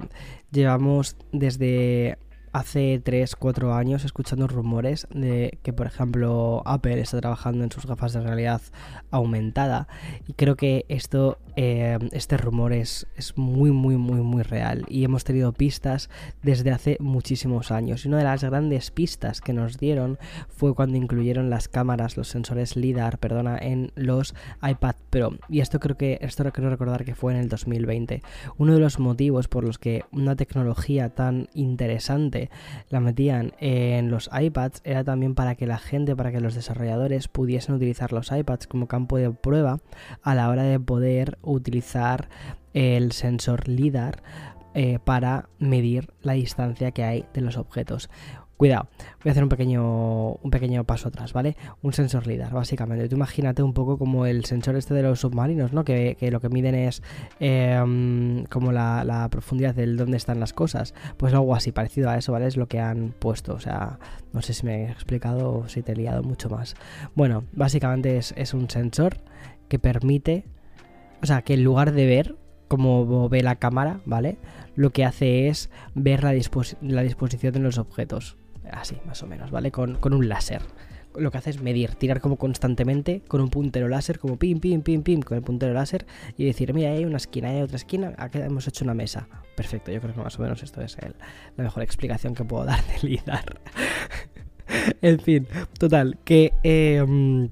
llevamos 0.52 1.16
desde 1.32 2.20
hace 2.52 3.02
3, 3.04 3.36
4 3.36 3.74
años 3.74 4.06
escuchando 4.06 4.48
rumores 4.48 5.08
de 5.10 5.58
que, 5.64 5.74
por 5.74 5.88
ejemplo, 5.88 6.62
Apple 6.66 7.02
está 7.02 7.20
trabajando 7.20 7.64
en 7.64 7.72
sus 7.72 7.88
gafas 7.88 8.14
de 8.14 8.22
realidad 8.22 8.62
aumentada. 9.10 9.88
Y 10.28 10.34
creo 10.34 10.56
que 10.56 10.86
esto, 10.88 11.40
eh, 11.56 11.98
este 12.12 12.38
rumor 12.38 12.74
es, 12.74 13.08
es, 13.16 13.38
muy, 13.38 13.72
muy, 13.72 13.98
muy, 13.98 14.22
muy 14.22 14.44
real. 14.44 14.86
Y 14.88 15.04
hemos 15.04 15.24
tenido 15.24 15.54
pistas 15.54 16.10
desde 16.42 16.72
hace 16.72 16.98
muchísimos 17.00 17.72
años. 17.72 18.06
Y 18.06 18.08
una 18.08 18.20
de 18.20 18.24
las 18.24 18.44
grandes 18.44 18.92
pistas 18.92 19.42
que 19.42 19.54
nos 19.54 19.78
dieron 19.78 20.18
fue 20.50 20.76
cuando 20.76 20.98
incluyeron 20.98 21.50
las 21.50 21.68
cámaras, 21.68 22.18
los 22.18 22.28
sensores 22.28 22.76
LIDAR, 22.76 23.18
perdona, 23.18 23.58
en 23.58 23.92
los 23.96 24.36
iPad 24.62 24.96
Pro. 25.10 25.38
Y 25.50 25.62
esto 25.62 25.80
creo 25.80 25.98
que, 25.98 26.20
esto 26.22 26.44
quiero 26.52 26.70
recordar 26.70 27.06
que 27.06 27.16
fue 27.16 27.34
en 27.34 27.39
el 27.39 27.50
2020. 27.50 28.22
Uno 28.58 28.74
de 28.74 28.80
los 28.80 29.00
motivos 29.00 29.48
por 29.48 29.63
los 29.63 29.78
que 29.78 30.04
una 30.12 30.36
tecnología 30.36 31.10
tan 31.10 31.50
interesante 31.54 32.50
la 32.89 33.00
metían 33.00 33.54
en 33.60 34.10
los 34.10 34.30
iPads 34.34 34.82
era 34.84 35.04
también 35.04 35.36
para 35.36 35.56
que 35.56 35.68
la 35.68 35.78
gente, 35.78 36.16
para 36.16 36.32
que 36.32 36.39
los 36.39 36.56
desarrolladores 36.56 37.28
pudiesen 37.28 37.76
utilizar 37.76 38.12
los 38.12 38.32
iPads 38.32 38.68
como 38.68 38.88
campo 38.88 39.18
de 39.18 39.32
prueba 39.32 39.80
a 40.22 40.36
la 40.36 40.50
hora 40.50 40.63
de 40.63 40.80
poder 40.80 41.38
utilizar 41.44 42.30
el 42.74 43.12
sensor 43.12 43.68
LIDAR 43.68 44.24
eh, 44.74 44.98
para 45.04 45.50
medir 45.60 46.12
la 46.22 46.34
distancia 46.34 46.92
que 46.92 47.04
hay 47.04 47.26
de 47.34 47.42
los 47.42 47.58
objetos. 47.58 48.10
Cuidado, 48.58 48.88
voy 49.24 49.30
a 49.30 49.32
hacer 49.32 49.44
un 49.44 49.50
pequeño, 49.50 50.34
un 50.34 50.50
pequeño 50.52 50.84
paso 50.84 51.10
atrás, 51.10 51.34
¿vale? 51.34 51.58
Un 51.82 51.92
sensor 51.92 52.26
LIDAR, 52.28 52.54
básicamente. 52.54 53.10
Tú 53.10 53.16
imagínate 53.16 53.62
un 53.62 53.74
poco 53.74 53.98
como 53.98 54.26
el 54.26 54.46
sensor 54.46 54.76
este 54.76 54.94
de 54.94 55.04
los 55.04 55.20
submarinos, 55.20 55.74
¿no? 55.74 55.84
Que, 55.84 56.16
lo 56.32 56.40
que 56.40 56.50
miden 56.50 56.74
es 56.74 57.02
em, 57.40 58.46
como 58.46 58.72
la, 58.72 59.28
profundidad 59.32 59.76
del 59.76 59.98
dónde 59.98 60.18
están 60.18 60.40
las 60.40 60.54
cosas. 60.54 60.94
Pues 61.18 61.34
algo 61.34 61.54
así, 61.56 61.72
parecido 61.72 62.10
a 62.10 62.18
eso, 62.18 62.32
¿vale? 62.32 62.48
Es 62.48 62.56
lo 62.56 62.68
que 62.68 62.80
han 62.80 63.14
puesto. 63.20 63.54
O 63.54 63.60
sea, 63.60 64.00
no 64.32 64.42
sé 64.42 64.54
si 64.54 64.66
me 64.66 64.86
he 64.86 64.92
explicado 64.92 65.54
o 65.54 65.68
si 65.68 65.82
te 65.82 65.92
he 65.92 65.96
liado 65.96 66.24
mucho 66.24 66.50
más. 66.50 66.76
Bueno, 67.16 67.44
básicamente 67.54 68.18
es, 68.18 68.34
es 68.38 68.54
un 68.54 68.70
sensor 68.70 69.18
que 69.68 69.80
permite, 69.80 70.46
o 71.24 71.26
sea, 71.26 71.42
que 71.42 71.54
en 71.54 71.64
lugar 71.64 71.94
de 71.94 72.06
ver 72.06 72.36
como 72.68 73.30
ve 73.30 73.42
la 73.44 73.56
cámara, 73.56 74.02
¿vale? 74.06 74.38
Lo 74.76 74.90
que 74.90 75.06
hace 75.06 75.48
es 75.48 75.70
ver 75.96 76.24
la, 76.24 76.32
disposición 76.32 77.54
de 77.54 77.60
los 77.60 77.78
objetos 77.78 78.36
así 78.70 78.98
más 79.06 79.24
o 79.24 79.28
menos, 79.28 79.50
¿vale? 79.50 79.72
Con, 79.72 79.98
un 80.04 80.28
láser. 80.28 80.62
Lo 81.16 81.32
que 81.32 81.38
hace 81.38 81.52
es 81.52 81.62
medir, 81.62 81.96
tirar 81.96 82.20
como 82.20 82.38
constantemente 82.38 83.22
con 83.28 83.40
un 83.40 83.50
puntero 83.50 83.88
láser, 83.88 84.20
como 84.20 84.38
pim, 84.38 84.60
pim, 84.60 84.82
pim, 84.82 85.04
pim, 85.04 85.22
con 85.22 85.38
el 85.38 85.44
puntero 85.44 85.74
láser 85.74 86.06
y 86.38 86.44
decir, 86.44 86.74
mira, 86.74 86.92
hay 86.92 87.06
una 87.06 87.18
esquina, 87.18 87.50
hay 87.50 87.62
otra 87.62 87.78
esquina, 87.78 88.14
aquí 88.18 88.40
hemos 88.40 88.68
hecho 88.68 88.84
una 88.84 88.94
mesa. 88.94 89.30
Perfecto, 89.56 89.92
yo 89.92 90.02
creo 90.02 90.14
que 90.14 90.22
más 90.22 90.38
o 90.38 90.42
menos 90.42 90.62
esto 90.62 90.82
es 90.82 90.98
la 91.56 91.64
mejor 91.64 91.84
explicación 91.84 92.34
que 92.34 92.44
puedo 92.44 92.66
dar 92.66 92.84
de 92.86 93.08
LIDAR. 93.08 93.62
en 95.02 95.20
fin, 95.20 95.48
total, 95.78 96.18
que... 96.26 96.52
Em, 96.64 97.50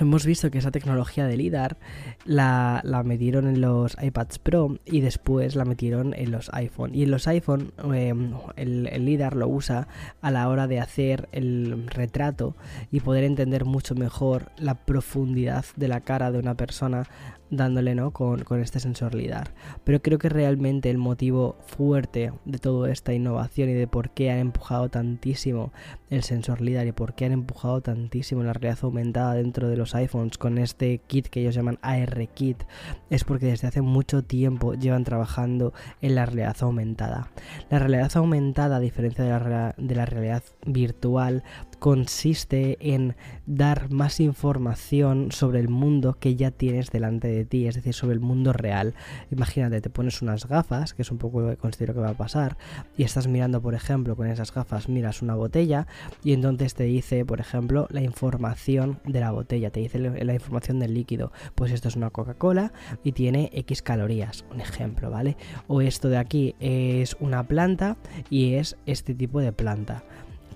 hemos 0.00 0.24
visto 0.26 0.50
que 0.50 0.58
esa 0.58 0.70
tecnología 0.70 1.26
de 1.26 1.36
LIDAR 1.36 1.76
la, 2.24 2.82
metieron 3.04 3.48
en 3.48 3.60
los 3.60 3.96
iPads 4.00 4.38
Pro 4.38 4.78
y 4.84 5.00
después 5.00 5.56
la 5.56 5.64
metieron 5.64 6.14
en 6.14 6.30
los 6.30 6.50
iPhone. 6.52 6.94
Y 6.94 7.02
en 7.02 7.10
los 7.10 7.26
iPhone 7.28 7.72
em, 7.92 8.32
el, 8.56 8.88
el, 8.88 9.04
LIDAR 9.04 9.36
lo 9.36 9.48
usa 9.48 9.88
a 10.20 10.30
la 10.30 10.48
hora 10.48 10.66
de 10.66 10.80
hacer 10.80 11.28
el 11.32 11.86
retrato 11.88 12.56
y 12.90 13.00
poder 13.00 13.24
entender 13.24 13.64
mucho 13.64 13.94
mejor 13.94 14.50
la 14.58 14.74
profundidad 14.74 15.64
de 15.76 15.88
la 15.88 16.00
cara 16.00 16.30
de 16.30 16.38
una 16.38 16.54
persona 16.54 17.08
dándole 17.50 17.94
¿no? 17.94 18.12
con, 18.12 18.42
este 18.60 18.80
sensor 18.80 19.14
LIDAR. 19.14 19.52
Pero 19.84 20.02
creo 20.02 20.18
que 20.18 20.28
realmente 20.28 20.90
el 20.90 20.98
motivo 20.98 21.56
fuerte 21.66 22.32
de 22.44 22.58
toda 22.58 22.90
esta 22.90 23.12
innovación 23.12 23.70
y 23.70 23.74
de 23.74 23.86
por 23.86 24.10
qué 24.10 24.30
han 24.30 24.38
empujado 24.38 24.88
tantísimo 24.88 25.72
el 26.10 26.22
sensor 26.22 26.60
LIDAR 26.60 26.86
y 26.86 26.92
por 26.92 27.14
qué 27.14 27.26
han 27.26 27.32
empujado 27.32 27.80
tantísimo 27.80 28.42
la 28.42 28.52
realidad 28.52 28.78
aumentada 28.82 29.34
dentro 29.34 29.68
de 29.68 29.76
los 29.76 29.94
iPhones 29.94 30.38
con 30.38 30.58
este 30.58 30.98
kit 30.98 31.28
que 31.28 31.40
ellos 31.40 31.54
llaman 31.54 31.78
AR 31.82 32.28
Kit 32.28 32.64
es 33.10 33.24
porque 33.24 33.46
desde 33.46 33.68
hace 33.68 33.82
mucho 33.82 34.22
tiempo 34.22 34.74
llevan 34.74 35.04
trabajando 35.04 35.72
en 36.00 36.14
la 36.14 36.26
realidad 36.26 36.56
aumentada. 36.60 37.30
La 37.70 37.78
realidad 37.78 38.10
aumentada, 38.16 38.76
a 38.76 38.80
diferencia 38.80 39.24
de 39.24 39.30
la, 39.30 39.74
de 39.76 39.94
la 39.94 40.06
realidad 40.06 40.42
virtual, 40.66 41.42
consiste 41.78 42.76
en 42.80 43.16
dar 43.46 43.90
más 43.90 44.20
información 44.20 45.32
sobre 45.32 45.60
el 45.60 45.68
mundo 45.68 46.16
que 46.18 46.36
ya 46.36 46.50
tienes 46.50 46.90
delante 46.90 47.28
de 47.28 47.44
ti, 47.44 47.66
es 47.66 47.74
decir, 47.76 47.94
sobre 47.94 48.14
el 48.14 48.20
mundo 48.20 48.52
real. 48.52 48.94
Imagínate, 49.30 49.80
te 49.80 49.90
pones 49.90 50.22
unas 50.22 50.46
gafas, 50.46 50.94
que 50.94 51.02
es 51.02 51.10
un 51.10 51.18
poco 51.18 51.40
lo 51.40 51.50
que 51.50 51.56
considero 51.56 51.94
que 51.94 52.00
va 52.00 52.10
a 52.10 52.14
pasar, 52.14 52.56
y 52.96 53.04
estás 53.04 53.28
mirando, 53.28 53.60
por 53.62 53.74
ejemplo, 53.74 54.16
con 54.16 54.26
esas 54.26 54.52
gafas, 54.52 54.88
miras 54.88 55.22
una 55.22 55.34
botella 55.34 55.86
y 56.22 56.32
entonces 56.32 56.74
te 56.74 56.84
dice, 56.84 57.24
por 57.24 57.40
ejemplo, 57.40 57.86
la 57.90 58.02
información 58.02 59.00
de 59.04 59.20
la 59.20 59.30
botella, 59.30 59.70
te 59.70 59.80
dice 59.80 59.98
la 59.98 60.34
información 60.34 60.78
del 60.78 60.94
líquido. 60.94 61.32
Pues 61.54 61.72
esto 61.72 61.88
es 61.88 61.96
una 61.96 62.10
Coca-Cola 62.10 62.72
y 63.04 63.12
tiene 63.12 63.50
X 63.52 63.82
calorías, 63.82 64.44
un 64.52 64.60
ejemplo, 64.60 65.10
¿vale? 65.10 65.36
O 65.66 65.80
esto 65.80 66.08
de 66.08 66.18
aquí 66.18 66.54
es 66.60 67.16
una 67.20 67.46
planta 67.46 67.96
y 68.30 68.54
es 68.54 68.76
este 68.86 69.14
tipo 69.14 69.40
de 69.40 69.52
planta 69.52 70.04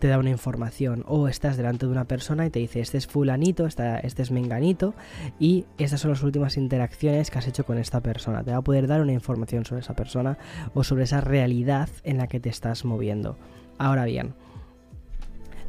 te 0.02 0.08
da 0.08 0.18
una 0.18 0.30
información 0.30 1.04
o 1.06 1.28
estás 1.28 1.56
delante 1.56 1.86
de 1.86 1.92
una 1.92 2.06
persona 2.06 2.44
y 2.44 2.50
te 2.50 2.58
dice 2.58 2.80
este 2.80 2.98
es 2.98 3.06
fulanito, 3.06 3.68
este 3.68 4.02
es 4.02 4.32
menganito 4.32 4.94
y 5.38 5.64
estas 5.78 6.00
son 6.00 6.10
las 6.10 6.24
últimas 6.24 6.56
interacciones 6.56 7.30
que 7.30 7.38
has 7.38 7.46
hecho 7.46 7.64
con 7.64 7.78
esta 7.78 8.00
persona. 8.00 8.42
Te 8.42 8.50
va 8.50 8.56
a 8.56 8.62
poder 8.62 8.88
dar 8.88 9.00
una 9.00 9.12
información 9.12 9.64
sobre 9.64 9.82
esa 9.82 9.94
persona 9.94 10.38
o 10.74 10.82
sobre 10.82 11.04
esa 11.04 11.20
realidad 11.20 11.88
en 12.02 12.18
la 12.18 12.26
que 12.26 12.40
te 12.40 12.48
estás 12.48 12.84
moviendo. 12.84 13.36
Ahora 13.78 14.04
bien, 14.04 14.34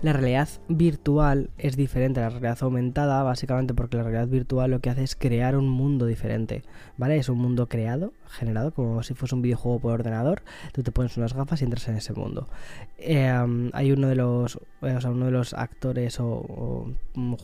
la 0.02 0.14
realidad 0.14 0.50
virtual 0.68 1.52
es 1.60 1.78
diferente 1.78 2.20
a 2.20 2.24
la 2.24 2.30
realidad 2.32 2.58
aumentada, 2.62 3.22
básicamente 3.22 3.76
porque 3.76 3.98
la 3.98 4.04
realidad 4.04 4.30
virtual 4.30 4.72
lo 4.72 4.80
que 4.80 4.90
hace 4.90 5.04
es 5.04 5.16
crear 5.16 5.56
un 5.56 5.70
mundo 5.70 6.08
diferente, 6.08 6.64
¿vale? 6.98 7.18
Es 7.18 7.30
un 7.30 7.38
mundo 7.38 7.70
creado, 7.70 8.14
generado, 8.34 8.74
como 8.74 9.04
si 9.04 9.14
fuese 9.14 9.36
un 9.36 9.42
videojuego 9.42 9.80
por 9.80 9.94
ordenador. 9.94 10.44
Tú 10.74 10.84
te 10.84 10.92
pones 10.92 11.16
unas 11.18 11.34
gafas 11.34 11.62
y 11.62 11.66
entras 11.66 11.88
en 11.88 11.96
ese 11.96 12.14
mundo. 12.14 12.50
Em, 12.98 13.70
hay 13.74 13.92
uno 13.92 14.08
de 14.08 14.16
los, 14.16 14.60
uno 14.82 15.26
de 15.26 15.32
los 15.32 15.54
actores 15.54 16.20
o, 16.20 16.94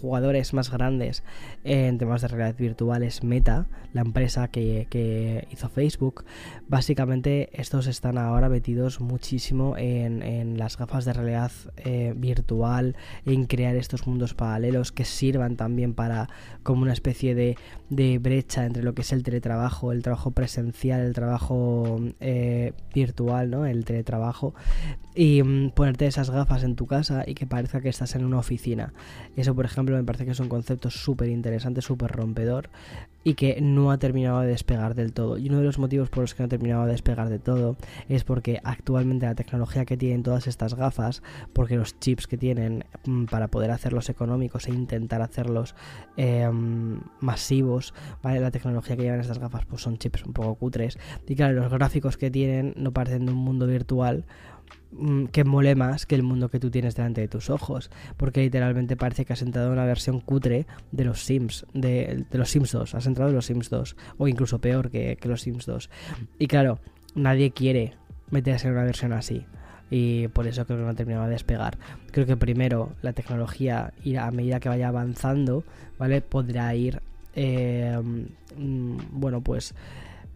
jugadores 0.01 0.53
más 0.53 0.71
grandes 0.71 1.23
en 1.63 1.97
temas 1.97 2.21
de 2.21 2.27
realidad 2.27 2.55
virtual 2.57 3.03
es 3.03 3.23
Meta, 3.23 3.67
la 3.93 4.01
empresa 4.01 4.47
que, 4.47 5.47
hizo 5.51 5.69
Facebook. 5.69 6.25
Básicamente 6.67 7.49
estos 7.53 7.87
están 7.87 8.17
ahora 8.17 8.49
metidos 8.49 8.99
muchísimo 8.99 9.75
en, 9.77 10.57
las 10.57 10.77
gafas 10.77 11.05
de 11.05 11.13
realidad 11.13 11.51
eh, 11.77 12.13
virtual 12.15 12.95
en 13.25 13.45
crear 13.45 13.75
estos 13.75 14.07
mundos 14.07 14.33
paralelos 14.33 14.91
que 14.91 15.05
sirvan 15.05 15.55
también 15.55 15.93
para 15.93 16.29
como 16.63 16.81
una 16.83 16.93
especie 16.93 17.35
de, 17.35 17.57
brecha 18.19 18.65
entre 18.65 18.83
lo 18.83 18.93
que 18.93 19.01
es 19.01 19.11
el 19.11 19.23
teletrabajo, 19.23 19.91
el 19.91 20.03
trabajo 20.03 20.31
el 20.83 21.13
trabajo 21.13 21.99
eh, 22.19 22.73
virtual, 22.93 23.49
¿no? 23.49 23.65
El 23.65 23.85
teletrabajo 23.85 24.53
y 25.15 25.43
mm, 25.43 25.71
ponerte 25.71 26.07
esas 26.07 26.29
gafas 26.29 26.63
en 26.63 26.75
tu 26.75 26.87
casa 26.87 27.23
y 27.27 27.35
que 27.35 27.45
parezca 27.45 27.81
que 27.81 27.89
estás 27.89 28.15
en 28.15 28.25
una 28.25 28.39
oficina. 28.39 28.93
Eso, 29.35 29.53
por 29.55 29.65
ejemplo, 29.65 29.95
me 29.97 30.03
parece 30.03 30.25
que 30.25 30.31
es 30.31 30.39
un 30.39 30.49
concepto 30.49 30.89
súper 30.89 31.29
interesante, 31.29 31.81
súper 31.81 32.11
rompedor 32.11 32.69
y 33.23 33.33
que 33.33 33.59
no 33.61 33.91
ha 33.91 33.99
terminado 33.99 34.41
de 34.41 34.47
despegar 34.47 34.95
del 34.95 35.13
todo. 35.13 35.37
Y 35.37 35.49
uno 35.49 35.59
de 35.59 35.65
los 35.65 35.79
motivos 35.79 36.09
por 36.09 36.21
los 36.21 36.33
que 36.33 36.43
no 36.43 36.45
ha 36.45 36.49
terminado 36.49 36.85
de 36.85 36.91
despegar 36.91 37.29
de 37.29 37.39
todo 37.39 37.77
es 38.07 38.23
porque 38.23 38.59
actualmente 38.63 39.25
la 39.25 39.35
tecnología 39.35 39.85
que 39.85 39.97
tienen 39.97 40.23
todas 40.23 40.47
estas 40.47 40.73
gafas, 40.75 41.21
porque 41.53 41.75
los 41.75 41.99
chips 41.99 42.27
que 42.27 42.37
tienen 42.37 42.85
mm, 43.05 43.25
para 43.25 43.49
poder 43.49 43.71
hacerlos 43.71 44.09
económicos 44.09 44.67
e 44.67 44.71
intentar 44.71 45.21
hacerlos 45.21 45.75
em, 46.17 46.99
masivos, 47.19 47.93
¿vale? 48.23 48.39
La 48.39 48.51
tecnología 48.51 48.95
que 48.95 49.03
llevan 49.03 49.19
estas 49.19 49.39
gafas 49.39 49.65
pues 49.65 49.81
son 49.81 49.97
chips 49.97 50.23
un 50.25 50.33
poco 50.33 50.55
cutres. 50.55 50.97
Y 51.27 51.35
claro, 51.35 51.59
los 51.59 51.71
gráficos 51.71 52.17
que 52.17 52.31
tienen 52.31 52.73
no 52.77 52.91
parecen 52.91 53.25
de 53.25 53.31
un 53.33 53.37
mundo 53.37 53.67
virtual 53.67 54.25
que 55.31 55.43
mole 55.43 55.75
más 55.75 56.05
que 56.05 56.15
el 56.15 56.23
mundo 56.23 56.49
que 56.49 56.59
tú 56.59 56.71
tienes 56.71 56.95
delante 56.95 57.21
de 57.21 57.27
tus 57.27 57.49
ojos. 57.49 57.89
Porque 58.17 58.41
literalmente 58.41 58.95
parece 58.95 59.25
que 59.25 59.33
has 59.33 59.41
entrado 59.41 59.67
en 59.67 59.73
una 59.73 59.85
versión 59.85 60.19
cutre 60.19 60.65
de 60.91 61.05
los 61.05 61.23
Sims, 61.23 61.65
de, 61.73 62.25
los 62.31 62.49
Sims 62.49 62.71
2. 62.71 62.95
Has 62.95 63.05
entrado 63.05 63.29
en 63.29 63.35
los 63.35 63.45
Sims 63.45 63.69
2. 63.69 63.95
O 64.17 64.27
incluso 64.27 64.59
peor 64.59 64.89
que, 64.89 65.17
los 65.23 65.41
Sims 65.41 65.65
2. 65.65 65.89
Y 66.39 66.47
claro, 66.47 66.79
nadie 67.15 67.51
quiere 67.51 67.93
meterse 68.31 68.67
en 68.67 68.73
una 68.73 68.83
versión 68.83 69.13
así. 69.13 69.45
Y 69.91 70.27
por 70.29 70.47
eso 70.47 70.65
creo 70.65 70.77
que 70.77 70.83
no 70.83 70.89
ha 70.89 70.95
terminado 70.95 71.25
de 71.25 71.31
despegar. 71.31 71.77
Creo 72.11 72.25
que 72.25 72.37
primero 72.37 72.93
la 73.01 73.13
tecnología, 73.13 73.93
a 74.19 74.31
medida 74.31 74.59
que 74.59 74.69
vaya 74.69 74.87
avanzando, 74.87 75.63
¿vale? 75.97 76.21
Podrá 76.21 76.73
ir, 76.75 77.01
eh, 77.35 77.99
mm, 78.55 78.97
bueno, 79.11 79.41
pues 79.41 79.73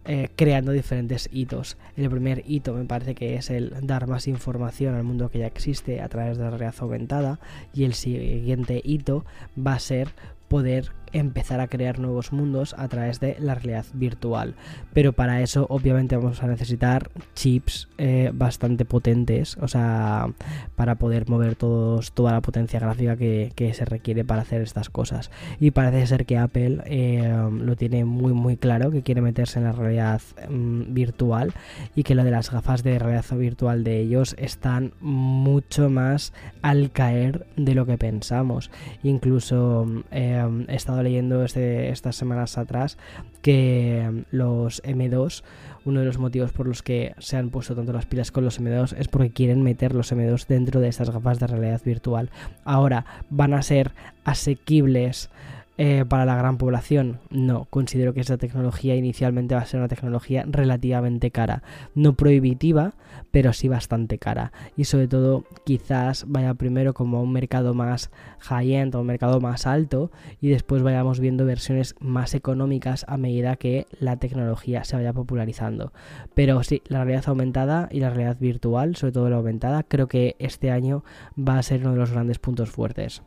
eh, 0.05 0.29
creando 0.35 0.71
diferentes 0.71 1.29
hitos. 1.31 1.77
El 1.95 2.09
primer 2.09 2.43
hito 2.45 2.73
me 2.73 2.85
parece 2.85 3.15
que 3.15 3.35
es 3.35 3.49
el 3.49 3.73
dar 3.83 4.07
más 4.07 4.27
información 4.27 4.95
al 4.95 5.03
mundo 5.03 5.29
que 5.29 5.39
ya 5.39 5.47
existe 5.47 6.01
a 6.01 6.09
través 6.09 6.37
de 6.37 6.43
la 6.43 6.49
realidad 6.49 6.75
aumentada 6.79 7.39
y 7.73 7.85
el 7.85 7.93
siguiente 7.93 8.81
hito 8.83 9.25
va 9.57 9.73
a 9.75 9.79
ser 9.79 10.09
poder 10.49 10.91
empezar 11.13 11.60
a 11.60 11.67
crear 11.67 11.99
nuevos 11.99 12.34
mundos 12.34 12.76
a 12.78 12.88
través 12.88 13.19
de 13.19 13.38
la 13.39 13.56
realidad 13.56 13.86
virtual. 13.93 14.56
Pero 14.93 15.13
para 15.13 15.41
eso 15.41 15.65
obviamente 15.69 16.15
vamos 16.17 16.43
a 16.43 16.47
necesitar 16.47 17.10
chips 17.36 17.88
eh, 17.97 18.32
bastante 18.34 18.86
potentes, 18.86 19.58
o 19.58 19.67
sea, 19.67 20.28
para 20.76 20.95
poder 20.95 21.30
mover 21.30 21.56
todos, 21.56 22.12
toda 22.12 22.32
la 22.32 22.41
potencia 22.41 22.80
gráfica 22.80 23.15
que, 23.15 23.52
se 23.73 23.86
requiere 23.86 24.26
para 24.26 24.41
hacer 24.41 24.62
estas 24.62 24.89
cosas. 24.89 25.32
Y 25.60 25.71
parece 25.71 26.06
ser 26.06 26.26
que 26.26 26.38
Apple 26.38 26.82
eh, 26.86 27.34
lo 27.52 27.76
tiene 27.76 28.06
muy 28.06 28.34
muy 28.34 28.58
claro, 28.58 28.91
que 28.91 29.02
quiere 29.02 29.21
meterse 29.21 29.60
en 29.60 29.65
la 29.65 29.71
realidad 29.71 30.21
mm, 30.49 30.93
virtual 30.93 31.54
y 31.95 32.04
que 32.04 32.13
lo 32.13 32.23
de 32.23 32.32
las 32.32 32.52
gafas 32.52 32.84
de 32.84 32.99
realidad 32.99 33.26
virtual 33.38 33.84
de 33.84 33.99
ellos 33.99 34.36
están 34.38 34.93
mucho 34.99 35.89
más 35.89 36.34
al 36.62 36.91
caer 36.91 37.45
de 37.56 37.76
lo 37.76 37.86
que 37.86 37.97
pensamos. 37.97 38.69
Incluso 39.02 39.88
eh, 40.12 40.65
he 40.67 40.76
estado 40.76 41.02
leyendo 41.03 41.43
este, 41.43 41.89
estas 41.89 42.15
semanas 42.15 42.57
atrás 42.57 42.97
que 43.41 44.09
mm, 44.11 44.35
los 44.35 44.81
M2, 44.83 45.43
uno 45.85 45.99
de 45.99 46.05
los 46.05 46.17
motivos 46.17 46.51
por 46.51 46.67
los 46.67 46.81
que 46.81 47.13
se 47.19 47.37
han 47.37 47.49
puesto 47.49 47.75
tanto 47.75 47.93
las 47.93 48.05
pilas 48.05 48.31
con 48.31 48.45
los 48.45 48.59
M2 48.59 48.95
es 48.97 49.07
porque 49.07 49.31
quieren 49.31 49.63
meter 49.63 49.93
los 49.93 50.11
M2 50.11 50.47
dentro 50.47 50.79
de 50.79 50.87
estas 50.87 51.09
gafas 51.09 51.39
de 51.39 51.47
realidad 51.47 51.81
virtual. 51.83 52.29
Ahora 52.63 53.05
van 53.29 53.53
a 53.53 53.61
ser 53.61 53.91
asequibles 54.23 55.29
eh, 55.77 56.05
para 56.07 56.25
la 56.25 56.36
gran 56.36 56.59
población. 56.59 57.19
No, 57.31 57.65
considero 57.71 58.13
que 58.13 58.21
esa 58.21 58.38
tecnología 58.38 58.95
inicialmente 58.95 59.55
va 59.55 59.62
a 59.62 59.65
ser 59.65 59.79
una 59.79 59.88
tecnología 59.88 60.45
relativamente 60.47 61.31
cara. 61.31 61.63
No 61.95 62.13
prohibitiva, 62.13 62.93
pero 63.31 63.53
sí 63.53 63.69
bastante 63.69 64.19
cara. 64.19 64.51
Y 64.77 64.83
sobre 64.83 65.07
todo, 65.07 65.45
quizás 65.65 66.25
vaya 66.27 66.53
primero 66.53 66.93
como 66.93 67.23
un 67.23 67.31
mercado 67.31 67.73
más 67.73 68.12
high-end 68.38 68.93
o 68.93 69.01
un 69.01 69.07
mercado 69.07 69.41
más 69.41 69.65
alto 69.65 70.12
y 70.39 70.49
después 70.49 70.83
vayamos 70.83 71.19
viendo 71.19 71.43
versiones 71.43 71.95
más 71.99 72.36
económicas 72.36 73.03
a 73.07 73.17
medida 73.17 73.55
que 73.55 73.88
la 73.99 74.17
tecnología 74.17 74.83
se 74.83 74.95
vaya 74.95 75.12
popularizando. 75.12 75.91
Pero 76.36 76.63
sí, 76.63 76.83
la 76.86 77.03
realidad 77.03 77.29
aumentada 77.29 77.89
y 77.91 77.99
la 77.99 78.12
realidad 78.12 78.38
virtual, 78.39 78.95
sobre 78.95 79.13
todo 79.13 79.29
la 79.31 79.38
aumentada, 79.38 79.81
creo 79.81 80.07
que 80.07 80.36
este 80.38 80.69
año 80.69 81.03
va 81.36 81.57
a 81.57 81.63
ser 81.63 81.81
uno 81.81 81.93
de 81.93 81.97
los 81.97 82.12
grandes 82.12 82.38
puntos 82.38 82.69
fuertes. 82.69 83.23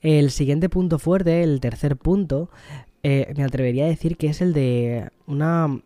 El 0.00 0.30
siguiente 0.30 0.68
punto 0.68 0.98
fuerte, 0.98 1.42
el 1.42 1.60
tercer 1.60 1.96
punto, 1.96 2.50
eh, 3.02 3.32
me 3.36 3.44
atrevería 3.44 3.84
a 3.84 3.88
decir 3.88 4.16
que 4.16 4.28
es 4.28 4.40
el 4.40 4.52
de 4.52 5.10
una 5.26 5.80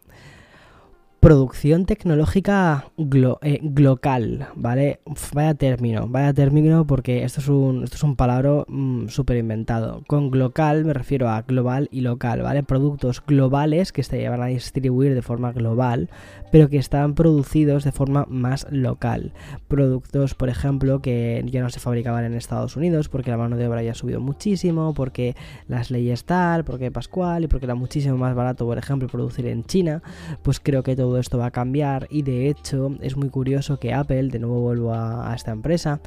Producción 1.23 1.87
tecnológica 1.87 2.87
eh, 3.43 3.61
global, 3.63 4.49
¿vale? 4.57 4.99
vaya 5.33 5.55
término, 5.55 6.09
vaya 6.09 6.33
término 6.33 6.85
porque 6.85 7.23
esto 7.23 7.41
es 7.41 7.47
un, 7.47 7.85
esto 7.85 7.95
es 7.95 8.03
un 8.03 8.17
palabra 8.17 8.65
mm, 8.67 9.07
súper 9.07 9.37
inventado. 9.37 10.03
Con 10.09 10.33
global 10.33 10.85
me 10.85 10.93
refiero 10.93 11.29
a 11.29 11.43
global 11.43 11.89
y 11.93 12.01
local, 12.01 12.43
¿vale? 12.43 12.65
Productos 12.65 13.23
globales 13.25 13.93
que 13.93 14.03
se 14.03 14.19
llevan 14.19 14.43
a 14.43 14.47
distribuir 14.47 15.15
de 15.15 15.23
forma 15.23 15.53
global, 15.53 16.11
pero 16.51 16.69
que 16.69 16.79
están 16.79 17.15
producidos 17.15 17.85
de 17.85 17.93
forma 17.93 18.27
más 18.29 18.67
local. 18.73 19.33
Productos, 19.69 20.35
por 20.35 20.49
ejemplo, 20.49 21.03
que 21.03 21.45
ya 21.47 21.63
no 21.63 21.71
se 21.71 21.79
fabricaban 21.79 22.25
en 22.25 22.35
Estados 22.35 22.77
Unidos 22.77 23.09
porque 23.09 23.31
la 23.31 23.37
mano 23.37 23.57
de 23.57 23.69
obra 23.69 23.85
ya 23.85 23.93
ha 23.93 23.95
subido 23.95 24.19
muchísimo, 24.19 24.93
porque 24.93 25.37
las 25.69 25.93
leyes 25.93 26.25
tal, 26.25 26.65
porque 26.65 26.91
Pascual 26.91 27.45
y 27.45 27.47
porque 27.47 27.67
era 27.67 27.77
muchísimo 27.77 28.17
más 28.17 28.35
barato, 28.35 28.67
por 28.67 28.77
ejemplo, 28.77 29.07
producir 29.07 29.47
en 29.47 29.63
China, 29.63 30.03
pues 30.43 30.59
creo 30.59 30.83
que 30.83 30.97
todo 30.97 31.12
esto 31.18 31.38
va 31.38 31.46
a 31.46 31.51
cambiar 31.51 32.07
y 32.11 32.22
de 32.22 32.48
hecho 32.48 32.96
es 33.01 33.16
muy 33.16 33.29
curioso 33.29 33.79
que 33.79 33.92
Apple, 33.92 34.29
de 34.29 34.38
nuevo 34.38 34.61
vuelvo 34.61 34.92
a, 34.92 35.33
esta 35.35 35.51
empresa, 35.51 36.01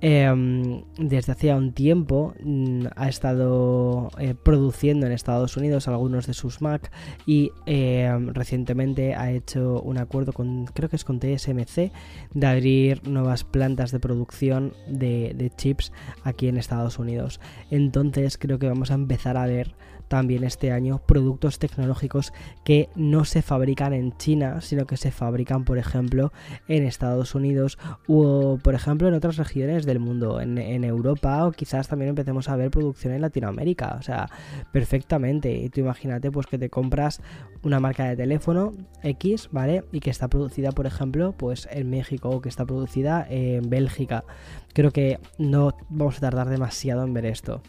em, 0.00 0.82
desde 0.98 1.32
hacía 1.32 1.56
un 1.56 1.72
tiempo 1.72 2.34
mm, 2.42 2.86
ha 2.96 3.08
estado 3.08 4.10
eh, 4.18 4.34
produciendo 4.34 5.06
en 5.06 5.12
Estados 5.12 5.56
Unidos 5.56 5.88
algunos 5.88 6.26
de 6.26 6.34
sus 6.34 6.60
Mac 6.60 6.90
y 7.26 7.52
em, 7.66 8.28
recientemente 8.28 9.14
ha 9.14 9.30
hecho 9.30 9.80
un 9.82 9.98
acuerdo 9.98 10.32
con, 10.32 10.66
creo 10.66 10.88
que 10.88 10.96
es 10.96 11.04
con 11.04 11.20
TSMC, 11.20 11.92
de 12.34 12.46
abrir 12.46 13.06
nuevas 13.08 13.44
plantas 13.44 13.92
de 13.92 14.00
producción 14.00 14.72
de, 14.88 15.34
de 15.34 15.50
chips 15.50 15.92
aquí 16.24 16.48
en 16.48 16.56
Estados 16.56 16.98
Unidos. 16.98 17.40
Entonces 17.70 18.38
creo 18.38 18.58
que 18.58 18.68
vamos 18.68 18.90
a 18.90 18.94
empezar 18.94 19.36
a 19.36 19.46
ver 19.46 19.74
también 20.10 20.42
este 20.42 20.72
año 20.72 21.00
productos 21.06 21.60
tecnológicos 21.60 22.32
que 22.64 22.88
no 22.96 23.24
se 23.24 23.42
fabrican 23.42 23.92
en 23.92 24.10
China, 24.16 24.60
sino 24.60 24.84
que 24.84 24.96
se 24.96 25.12
fabrican, 25.12 25.64
por 25.64 25.78
ejemplo, 25.78 26.32
en 26.66 26.82
Estados 26.82 27.36
Unidos 27.36 27.78
o, 28.08 28.58
por 28.60 28.74
ejemplo, 28.74 29.06
en 29.06 29.14
otras 29.14 29.36
regiones 29.36 29.86
del 29.86 30.00
mundo, 30.00 30.40
en, 30.40 30.58
Europa 30.82 31.46
o 31.46 31.52
quizás 31.52 31.86
también 31.86 32.08
empecemos 32.08 32.48
a 32.48 32.56
ver 32.56 32.72
producción 32.72 33.12
en 33.12 33.20
Latinoamérica, 33.20 33.96
o 34.00 34.02
sea, 34.02 34.28
perfectamente. 34.72 35.52
Y 35.52 35.68
tú 35.68 35.80
imagínate 35.80 36.32
pues 36.32 36.48
que 36.48 36.58
te 36.58 36.70
compras 36.70 37.22
una 37.62 37.78
marca 37.78 38.04
de 38.06 38.16
teléfono 38.16 38.74
X, 39.04 39.48
¿vale? 39.52 39.84
Y 39.92 40.00
que 40.00 40.10
está 40.10 40.26
producida, 40.26 40.72
por 40.72 40.86
ejemplo, 40.86 41.34
pues 41.38 41.68
en 41.70 41.88
México 41.88 42.30
o 42.30 42.40
que 42.40 42.48
está 42.48 42.66
producida 42.66 43.24
en 43.30 43.70
Bélgica. 43.70 44.24
Creo 44.72 44.90
que 44.90 45.20
no 45.38 45.76
vamos 45.88 46.16
a 46.16 46.20
tardar 46.20 46.48
demasiado 46.48 47.04
en 47.04 47.14
ver 47.14 47.26
esto. 47.26 47.62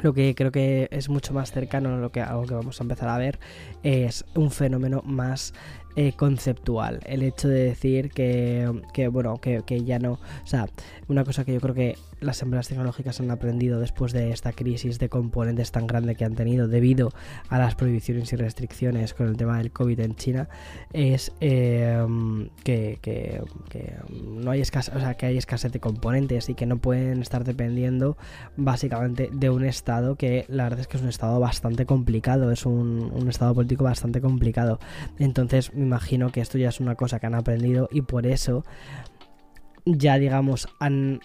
Lo 0.00 0.14
que 0.14 0.34
creo 0.34 0.50
que 0.50 0.88
es 0.90 1.08
mucho 1.08 1.34
más 1.34 1.52
cercano 1.52 1.94
a 1.94 1.98
lo 1.98 2.10
que, 2.10 2.22
que 2.22 2.54
vamos 2.54 2.80
a 2.80 2.84
empezar 2.84 3.08
a 3.08 3.18
ver 3.18 3.38
es 3.82 4.24
un 4.34 4.50
fenómeno 4.50 5.02
más 5.04 5.52
eh, 5.96 6.12
conceptual. 6.12 7.00
El 7.04 7.22
hecho 7.22 7.48
de 7.48 7.64
decir 7.64 8.10
que, 8.10 9.08
bueno, 9.10 9.38
que, 9.38 9.62
que, 9.64 9.84
ya 9.84 9.98
no. 9.98 10.12
O 10.12 10.46
sea, 10.46 10.68
una 11.08 11.24
cosa 11.24 11.44
que 11.44 11.52
yo 11.52 11.60
creo 11.60 11.74
que 11.74 11.96
las 12.22 12.40
empresas 12.42 12.68
tecnológicas 12.68 13.20
han 13.20 13.30
aprendido 13.30 13.80
después 13.80 14.12
de 14.12 14.30
esta 14.30 14.52
crisis 14.52 14.98
de 14.98 15.08
componentes 15.08 15.72
tan 15.72 15.86
grande 15.86 16.14
que 16.14 16.24
han 16.24 16.34
tenido 16.34 16.68
debido 16.68 17.12
a 17.48 17.58
las 17.58 17.74
prohibiciones 17.74 18.32
y 18.32 18.36
restricciones 18.36 19.14
con 19.14 19.28
el 19.28 19.36
tema 19.36 19.58
del 19.58 19.72
COVID 19.72 20.00
en 20.00 20.14
China 20.14 20.48
es 20.92 21.32
em, 21.40 22.48
que, 22.64 22.98
que, 23.02 23.42
no 24.12 24.50
hay 24.50 24.60
escasez, 24.60 24.94
o 24.94 25.00
sea, 25.00 25.14
que 25.14 25.26
hay 25.26 25.36
escasez 25.36 25.72
de 25.72 25.80
componentes 25.80 26.48
y 26.48 26.54
que 26.54 26.66
no 26.66 26.78
pueden 26.78 27.20
estar 27.22 27.44
dependiendo 27.44 28.16
básicamente 28.56 29.30
de 29.32 29.50
un 29.50 29.64
estado 29.64 30.16
que 30.16 30.44
la 30.48 30.64
verdad 30.64 30.80
es 30.80 30.86
que 30.86 30.96
es 30.96 31.02
un 31.02 31.08
estado 31.08 31.40
bastante 31.40 31.86
complicado, 31.86 32.50
es 32.52 32.66
un, 32.66 33.10
un 33.12 33.28
estado 33.28 33.54
político 33.54 33.84
bastante 33.84 34.20
complicado. 34.20 34.78
Entonces 35.18 35.72
imagino 35.82 36.30
que 36.30 36.40
esto 36.40 36.58
ya 36.58 36.68
es 36.68 36.80
una 36.80 36.94
cosa 36.94 37.20
que 37.20 37.26
han 37.26 37.34
aprendido 37.34 37.88
y 37.90 38.02
por 38.02 38.26
eso 38.26 38.64
ya 39.84 40.18
digamos 40.18 40.68
han 40.80 41.20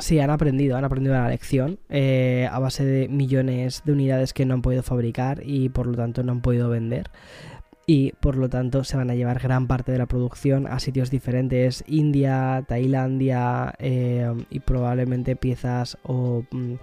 Sí, 0.00 0.18
han 0.18 0.30
aprendido, 0.30 0.76
han 0.76 0.84
aprendido 0.84 1.14
la 1.14 1.28
lección 1.28 1.78
eh, 1.90 2.48
a 2.50 2.58
base 2.58 2.84
de 2.84 3.08
millones 3.08 3.82
de 3.84 3.92
unidades 3.92 4.32
que 4.32 4.46
no 4.46 4.54
han 4.54 4.62
podido 4.62 4.82
fabricar 4.82 5.42
y 5.44 5.68
por 5.68 5.86
lo 5.86 5.94
tanto 5.94 6.22
no 6.22 6.32
han 6.32 6.40
podido 6.40 6.70
vender. 6.70 7.10
Y 7.86 8.12
por 8.12 8.36
lo 8.36 8.48
tanto 8.48 8.84
se 8.84 8.96
van 8.96 9.10
a 9.10 9.14
llevar 9.14 9.40
gran 9.40 9.66
parte 9.66 9.92
de 9.92 9.98
la 9.98 10.06
producción 10.06 10.66
a 10.66 10.78
sitios 10.78 11.10
diferentes, 11.10 11.84
India, 11.86 12.64
Tailandia 12.66 13.74
eh, 13.78 14.32
y 14.48 14.60
probablemente 14.60 15.36
piezas 15.36 15.98
o 16.02 16.44
mm, 16.50 16.74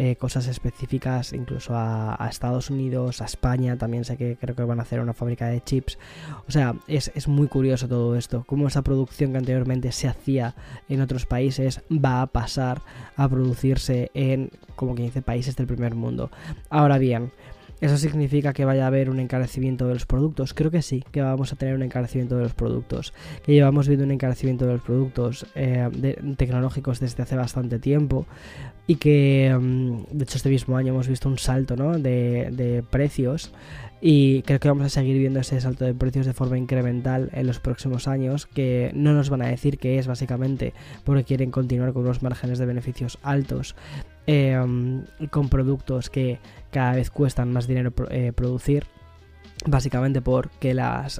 eh, 0.00 0.14
cosas 0.14 0.46
específicas 0.46 1.32
incluso 1.32 1.72
a, 1.74 2.26
Estados 2.30 2.70
Unidos, 2.70 3.20
a 3.20 3.24
España, 3.24 3.76
también 3.76 4.04
sé 4.04 4.16
que 4.16 4.36
creo 4.40 4.54
que 4.54 4.62
van 4.62 4.78
a 4.78 4.82
hacer 4.82 5.00
una 5.00 5.12
fábrica 5.12 5.48
de 5.48 5.60
chips. 5.60 5.98
O 6.46 6.52
sea, 6.52 6.76
es, 6.86 7.10
es 7.16 7.26
muy 7.26 7.48
curioso 7.48 7.88
todo 7.88 8.14
esto, 8.16 8.44
cómo 8.46 8.68
esa 8.68 8.82
producción 8.82 9.32
que 9.32 9.38
anteriormente 9.38 9.90
se 9.90 10.06
hacía 10.06 10.54
en 10.88 11.00
otros 11.00 11.26
países 11.26 11.82
va 11.90 12.22
a 12.22 12.26
pasar 12.28 12.80
a 13.16 13.28
producirse 13.28 14.12
en, 14.14 14.50
como 14.76 14.94
que 14.94 15.02
dice, 15.02 15.20
países 15.20 15.56
del 15.56 15.66
primer 15.66 15.96
mundo. 15.96 16.30
Ahora 16.70 16.98
bien, 16.98 17.32
¿Eso 17.80 17.96
significa 17.96 18.52
que 18.52 18.64
vaya 18.64 18.84
a 18.84 18.86
haber 18.88 19.08
un 19.08 19.20
encarecimiento 19.20 19.86
de 19.86 19.94
los 19.94 20.04
productos? 20.04 20.52
Creo 20.52 20.70
que 20.70 20.82
sí, 20.82 21.04
que 21.12 21.22
vamos 21.22 21.52
a 21.52 21.56
tener 21.56 21.74
un 21.74 21.82
encarecimiento 21.82 22.36
de 22.36 22.42
los 22.42 22.54
productos. 22.54 23.14
Que 23.44 23.52
llevamos 23.52 23.86
viendo 23.86 24.04
un 24.04 24.10
encarecimiento 24.10 24.66
de 24.66 24.72
los 24.72 24.82
productos 24.82 25.46
eh, 25.54 26.16
tecnológicos 26.36 26.98
desde 26.98 27.22
hace 27.22 27.36
bastante 27.36 27.78
tiempo. 27.78 28.26
Y 28.88 28.96
que, 28.96 29.56
mm, 29.58 30.16
de 30.16 30.24
hecho, 30.24 30.38
este 30.38 30.50
mismo 30.50 30.76
año 30.76 30.92
hemos 30.92 31.06
visto 31.06 31.28
un 31.28 31.38
salto 31.38 31.76
de, 31.76 32.48
de 32.50 32.82
precios. 32.82 33.52
Y 34.00 34.42
creo 34.42 34.58
que 34.58 34.68
vamos 34.68 34.86
a 34.86 34.88
seguir 34.88 35.18
viendo 35.18 35.40
ese 35.40 35.60
salto 35.60 35.84
de 35.84 35.94
precios 35.94 36.26
de 36.26 36.32
forma 36.32 36.58
incremental 36.58 37.30
en 37.32 37.46
los 37.46 37.60
próximos 37.60 38.08
años, 38.08 38.46
que 38.46 38.90
no 38.94 39.12
nos 39.12 39.28
van 39.28 39.42
a 39.42 39.48
decir 39.48 39.78
que 39.78 39.98
es 39.98 40.06
básicamente 40.06 40.72
porque 41.04 41.24
quieren 41.24 41.50
continuar 41.50 41.92
con 41.92 42.02
unos 42.02 42.22
márgenes 42.22 42.58
de 42.58 42.66
beneficios 42.66 43.18
altos 43.22 43.74
Em, 44.30 45.06
con 45.30 45.48
productos 45.48 46.10
que 46.10 46.38
cada 46.70 46.92
vez 46.92 47.10
cuestan 47.10 47.50
más 47.50 47.66
dinero 47.66 47.94
eh, 48.10 48.32
producir. 48.34 48.84
Básicamente 49.66 50.20
porque 50.20 50.74
las, 50.74 51.18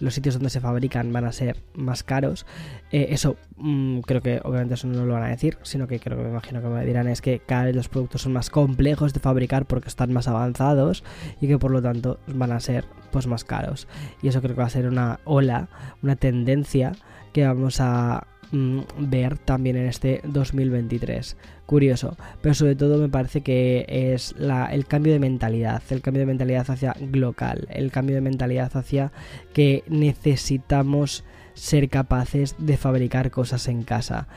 los 0.00 0.12
sitios 0.12 0.34
donde 0.34 0.50
se 0.50 0.60
fabrican 0.60 1.12
van 1.12 1.24
a 1.24 1.30
ser 1.30 1.56
más 1.74 2.02
caros. 2.02 2.46
Eh, 2.90 3.06
eso 3.10 3.36
mm, 3.58 4.00
creo 4.00 4.20
que 4.20 4.40
obviamente 4.42 4.74
eso 4.74 4.88
no 4.88 5.06
lo 5.06 5.14
van 5.14 5.22
a 5.22 5.28
decir, 5.28 5.56
sino 5.62 5.86
que 5.86 6.00
creo 6.00 6.18
que 6.18 6.24
me 6.24 6.30
imagino 6.30 6.60
que 6.60 6.66
me 6.66 6.84
dirán 6.84 7.06
es 7.06 7.22
que 7.22 7.38
cada 7.38 7.66
vez 7.66 7.76
los 7.76 7.88
productos 7.88 8.22
son 8.22 8.32
más 8.32 8.50
complejos 8.50 9.14
de 9.14 9.20
fabricar 9.20 9.64
porque 9.64 9.88
están 9.88 10.12
más 10.12 10.26
avanzados 10.26 11.04
y 11.40 11.46
que 11.46 11.58
por 11.58 11.70
lo 11.70 11.80
tanto 11.80 12.18
van 12.26 12.50
a 12.50 12.58
ser 12.58 12.86
pues 13.12 13.28
más 13.28 13.44
caros. 13.44 13.86
Y 14.20 14.28
eso 14.28 14.42
creo 14.42 14.56
que 14.56 14.62
va 14.62 14.66
a 14.66 14.70
ser 14.70 14.88
una 14.88 15.20
ola, 15.24 15.68
una 16.02 16.16
tendencia 16.16 16.90
que 17.32 17.46
vamos 17.46 17.80
a 17.80 18.26
mm, 18.50 18.80
ver 18.98 19.38
también 19.38 19.76
en 19.76 19.86
este 19.86 20.22
2023 20.24 21.36
curioso, 21.68 22.16
pero 22.40 22.54
sobre 22.54 22.76
todo 22.76 22.96
me 22.96 23.10
parece 23.10 23.42
que 23.42 23.84
es 23.88 24.34
la, 24.38 24.72
el 24.72 24.86
cambio 24.86 25.12
de 25.12 25.18
mentalidad, 25.18 25.82
el 25.90 26.00
cambio 26.00 26.20
de 26.20 26.26
mentalidad 26.26 26.64
hacia 26.70 26.96
local, 27.12 27.68
el 27.68 27.90
cambio 27.90 28.14
de 28.14 28.22
mentalidad 28.22 28.74
hacia 28.74 29.12
que 29.52 29.84
necesitamos 29.86 31.24
ser 31.58 31.88
capaces 31.88 32.54
de 32.58 32.76
fabricar 32.76 33.30
cosas 33.30 33.68
en 33.68 33.82
casa. 33.82 34.28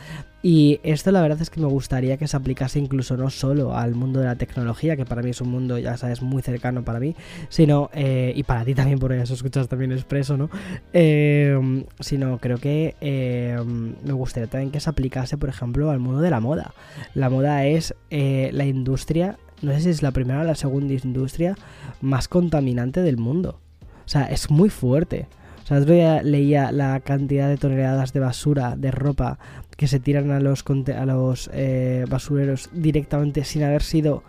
Y 0.44 0.80
esto 0.82 1.12
la 1.12 1.22
verdad 1.22 1.40
es 1.40 1.52
que 1.52 1.60
me 1.60 1.68
gustaría 1.68 2.18
que 2.18 2.28
se 2.28 2.36
aplicase 2.36 2.80
incluso 2.80 3.16
no 3.16 3.30
solo 3.30 3.76
al 3.76 3.94
mundo 3.94 4.22
de 4.22 4.26
la 4.26 4.36
tecnología, 4.36 4.98
que 4.98 5.06
para 5.06 5.22
mí 5.22 5.30
es 5.30 5.40
un 5.40 5.50
mundo, 5.50 5.78
ya 5.78 5.98
sabes, 5.98 6.24
muy 6.24 6.42
cercano 6.42 6.84
para 6.84 7.00
mí, 7.00 7.16
sino, 7.50 7.92
eh, 7.94 8.34
y 8.36 8.42
para 8.42 8.66
ti 8.66 8.74
también, 8.74 8.98
porque 8.98 9.22
eso 9.22 9.36
escuchas 9.36 9.68
también 9.68 9.92
expreso, 9.92 10.38
¿no? 10.38 10.50
Eh, 10.94 11.86
sino 12.00 12.40
creo 12.40 12.58
que 12.58 12.96
eh, 13.02 13.60
me 14.04 14.14
gustaría 14.14 14.50
también 14.50 14.72
que 14.72 14.80
se 14.80 14.90
aplicase, 14.90 15.38
por 15.38 15.50
ejemplo, 15.50 15.92
al 15.92 16.00
mundo 16.00 16.22
de 16.22 16.32
la 16.32 16.40
moda. 16.40 16.74
La 17.14 17.30
moda 17.30 17.66
es 17.68 17.94
la 18.10 18.66
industria, 18.66 19.38
no 19.62 19.74
sé 19.74 19.82
si 19.82 19.90
es 19.90 20.02
la 20.02 20.12
primera 20.12 20.42
o 20.42 20.44
la 20.44 20.56
segunda 20.56 20.94
industria 20.94 21.56
más 22.02 22.28
contaminante 22.28 23.02
del 23.02 23.18
mundo. 23.18 23.60
O 24.06 24.10
sea, 24.10 24.26
es 24.26 24.50
muy 24.50 24.70
fuerte. 24.70 25.28
Sea, 25.72 25.80
otro 25.80 25.94
día 25.94 26.22
leía 26.22 26.74
la 26.74 27.00
cantidad 27.00 27.48
de 27.48 27.56
toneladas 27.56 28.12
de 28.12 28.20
basura, 28.20 28.76
de 28.76 28.92
ropa, 28.92 29.40
que 29.78 29.88
se 29.88 30.02
tiran 30.02 30.30
a 30.32 30.42
los, 30.42 30.66
a 30.68 31.06
los 31.06 31.50
eh, 31.54 32.06
basureros 32.10 32.70
directamente 32.74 33.46
sin 33.46 33.64
haber 33.64 33.82
sido 33.82 34.22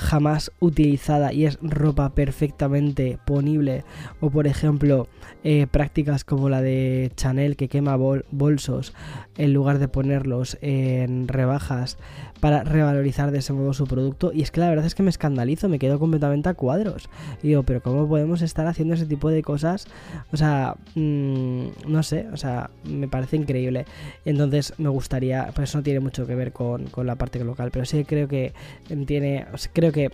jamás 0.00 0.50
utilizada 0.60 1.32
y 1.32 1.44
es 1.44 1.58
ropa 1.60 2.14
perfectamente 2.14 3.18
ponible 3.26 3.84
o 4.20 4.30
por 4.30 4.46
ejemplo 4.46 5.08
eh, 5.44 5.66
prácticas 5.70 6.24
como 6.24 6.48
la 6.48 6.62
de 6.62 7.12
Chanel 7.16 7.56
que 7.56 7.68
quema 7.68 7.96
bolsos 7.96 8.94
en 9.36 9.52
lugar 9.52 9.78
de 9.78 9.88
ponerlos 9.88 10.58
en 10.60 11.28
rebajas 11.28 11.98
para 12.40 12.64
revalorizar 12.64 13.30
de 13.30 13.38
ese 13.38 13.52
modo 13.52 13.72
su 13.72 13.86
producto. 13.86 14.32
Y 14.32 14.42
es 14.42 14.50
que 14.50 14.60
la 14.60 14.68
verdad 14.68 14.86
es 14.86 14.94
que 14.94 15.02
me 15.02 15.10
escandalizo, 15.10 15.68
me 15.68 15.78
quedo 15.78 15.98
completamente 15.98 16.48
a 16.48 16.54
cuadros. 16.54 17.08
Y 17.42 17.48
digo, 17.48 17.62
pero 17.62 17.82
¿cómo 17.82 18.08
podemos 18.08 18.42
estar 18.42 18.66
haciendo 18.66 18.94
ese 18.94 19.06
tipo 19.06 19.28
de 19.28 19.42
cosas? 19.42 19.86
O 20.32 20.36
sea, 20.36 20.74
mm, 20.94 21.66
no 21.86 22.02
sé, 22.02 22.26
o 22.32 22.36
sea, 22.36 22.70
me 22.84 23.08
parece 23.08 23.36
increíble. 23.36 23.84
Entonces 24.24 24.74
me 24.78 24.88
gustaría, 24.88 25.52
pues 25.54 25.74
no 25.74 25.82
tiene 25.82 26.00
mucho 26.00 26.26
que 26.26 26.34
ver 26.34 26.52
con, 26.52 26.86
con 26.86 27.06
la 27.06 27.16
parte 27.16 27.42
local, 27.44 27.70
pero 27.70 27.84
sí 27.84 28.04
creo 28.04 28.26
que 28.26 28.52
tiene, 29.06 29.46
creo 29.72 29.89
que 29.92 30.10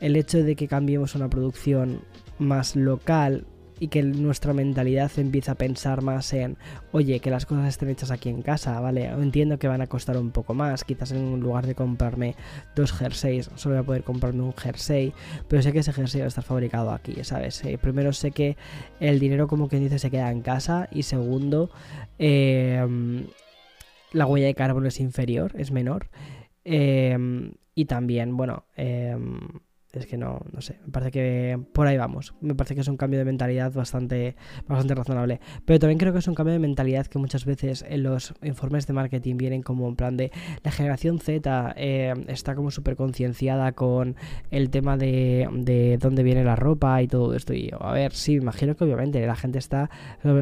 el 0.00 0.16
hecho 0.16 0.42
de 0.42 0.56
que 0.56 0.68
cambiemos 0.68 1.14
una 1.14 1.28
producción 1.28 2.02
más 2.38 2.76
local 2.76 3.46
y 3.80 3.88
que 3.88 4.02
nuestra 4.02 4.52
mentalidad 4.52 5.10
empieza 5.18 5.52
a 5.52 5.54
pensar 5.54 6.02
más 6.02 6.32
en, 6.32 6.56
oye, 6.92 7.20
que 7.20 7.30
las 7.30 7.46
cosas 7.46 7.68
estén 7.68 7.90
hechas 7.90 8.10
aquí 8.10 8.28
en 8.28 8.42
casa, 8.42 8.80
¿vale? 8.80 9.06
Entiendo 9.06 9.58
que 9.58 9.68
van 9.68 9.80
a 9.80 9.86
costar 9.86 10.16
un 10.16 10.30
poco 10.30 10.54
más, 10.54 10.84
quizás 10.84 11.12
en 11.12 11.38
lugar 11.40 11.66
de 11.66 11.74
comprarme 11.74 12.34
dos 12.74 12.92
jerseys, 12.92 13.50
solo 13.54 13.76
voy 13.76 13.82
a 13.82 13.86
poder 13.86 14.02
comprarme 14.02 14.42
un 14.42 14.52
jersey, 14.52 15.12
pero 15.48 15.62
sé 15.62 15.72
que 15.72 15.80
ese 15.80 15.92
jersey 15.92 16.20
va 16.20 16.24
a 16.24 16.28
estar 16.28 16.44
fabricado 16.44 16.90
aquí, 16.90 17.22
¿sabes? 17.22 17.64
Eh, 17.64 17.78
primero 17.78 18.12
sé 18.12 18.32
que 18.32 18.56
el 19.00 19.18
dinero 19.20 19.46
como 19.46 19.68
quien 19.68 19.82
dice 19.84 19.98
se 19.98 20.10
queda 20.10 20.30
en 20.30 20.42
casa 20.42 20.88
y 20.90 21.04
segundo, 21.04 21.70
em, 22.18 23.26
la 24.12 24.26
huella 24.26 24.46
de 24.46 24.54
carbono 24.54 24.88
es 24.88 25.00
inferior, 25.00 25.52
es 25.56 25.70
menor. 25.70 26.08
Em, 26.64 27.52
y 27.78 27.84
también, 27.84 28.36
bueno, 28.36 28.64
em, 28.74 29.38
es 29.92 30.06
que 30.06 30.18
no, 30.18 30.40
no 30.52 30.60
sé, 30.60 30.78
me 30.84 30.92
parece 30.92 31.10
que 31.10 31.58
por 31.72 31.86
ahí 31.86 31.96
vamos. 31.96 32.34
Me 32.40 32.54
parece 32.54 32.74
que 32.74 32.82
es 32.82 32.88
un 32.88 32.98
cambio 32.98 33.18
de 33.18 33.24
mentalidad 33.24 33.72
bastante, 33.72 34.36
bastante 34.66 34.94
razonable. 34.94 35.40
Pero 35.64 35.78
también 35.78 35.98
creo 35.98 36.12
que 36.12 36.18
es 36.18 36.28
un 36.28 36.34
cambio 36.34 36.52
de 36.52 36.58
mentalidad 36.58 37.06
que 37.06 37.18
muchas 37.18 37.46
veces 37.46 37.84
en 37.88 38.02
los 38.02 38.34
informes 38.42 38.86
de 38.86 38.92
marketing 38.92 39.36
vienen 39.38 39.62
como 39.62 39.88
en 39.88 39.96
plan 39.96 40.16
de 40.16 40.30
la 40.62 40.70
generación 40.70 41.20
Z 41.20 41.74
eh, 41.76 42.14
está 42.28 42.54
como 42.54 42.70
súper 42.70 42.96
concienciada 42.96 43.72
con 43.72 44.16
el 44.50 44.68
tema 44.68 44.98
de, 44.98 45.48
de 45.52 45.96
dónde 45.98 46.22
viene 46.22 46.44
la 46.44 46.54
ropa 46.54 47.00
y 47.02 47.08
todo 47.08 47.34
esto. 47.34 47.54
Y 47.54 47.70
a 47.78 47.92
ver, 47.92 48.12
sí, 48.12 48.34
imagino 48.34 48.76
que 48.76 48.84
obviamente 48.84 49.26
la 49.26 49.36
gente 49.36 49.58
está, 49.58 49.88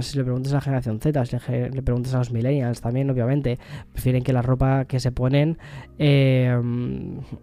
si 0.01 0.19
le 0.19 0.25
preguntas 0.25 0.53
a 0.53 0.57
la 0.57 0.61
generación 0.61 1.01
Z, 1.01 1.25
si 1.25 1.37
le, 1.37 1.83
preguntas 1.83 2.15
a 2.15 2.19
los 2.19 2.33
millennials 2.33 2.81
también, 2.81 3.09
obviamente, 3.11 3.61
prefieren 3.93 4.25
que 4.25 4.33
la 4.33 4.43
ropa 4.43 4.87
que 4.87 4.99
se 4.99 5.13
ponen 5.13 5.59
eh, 5.99 6.61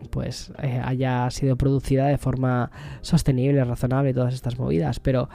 pues 0.09 0.51
eh, 0.61 0.81
haya 0.83 1.29
sido 1.31 1.55
producida 1.55 1.92
de 1.95 2.17
forma 2.17 2.71
sostenible, 3.01 3.63
razonable, 3.63 4.13
todas 4.13 4.33
estas 4.33 4.57
movidas, 4.57 4.99
pero... 4.99 5.29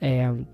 Eh, 0.00 0.44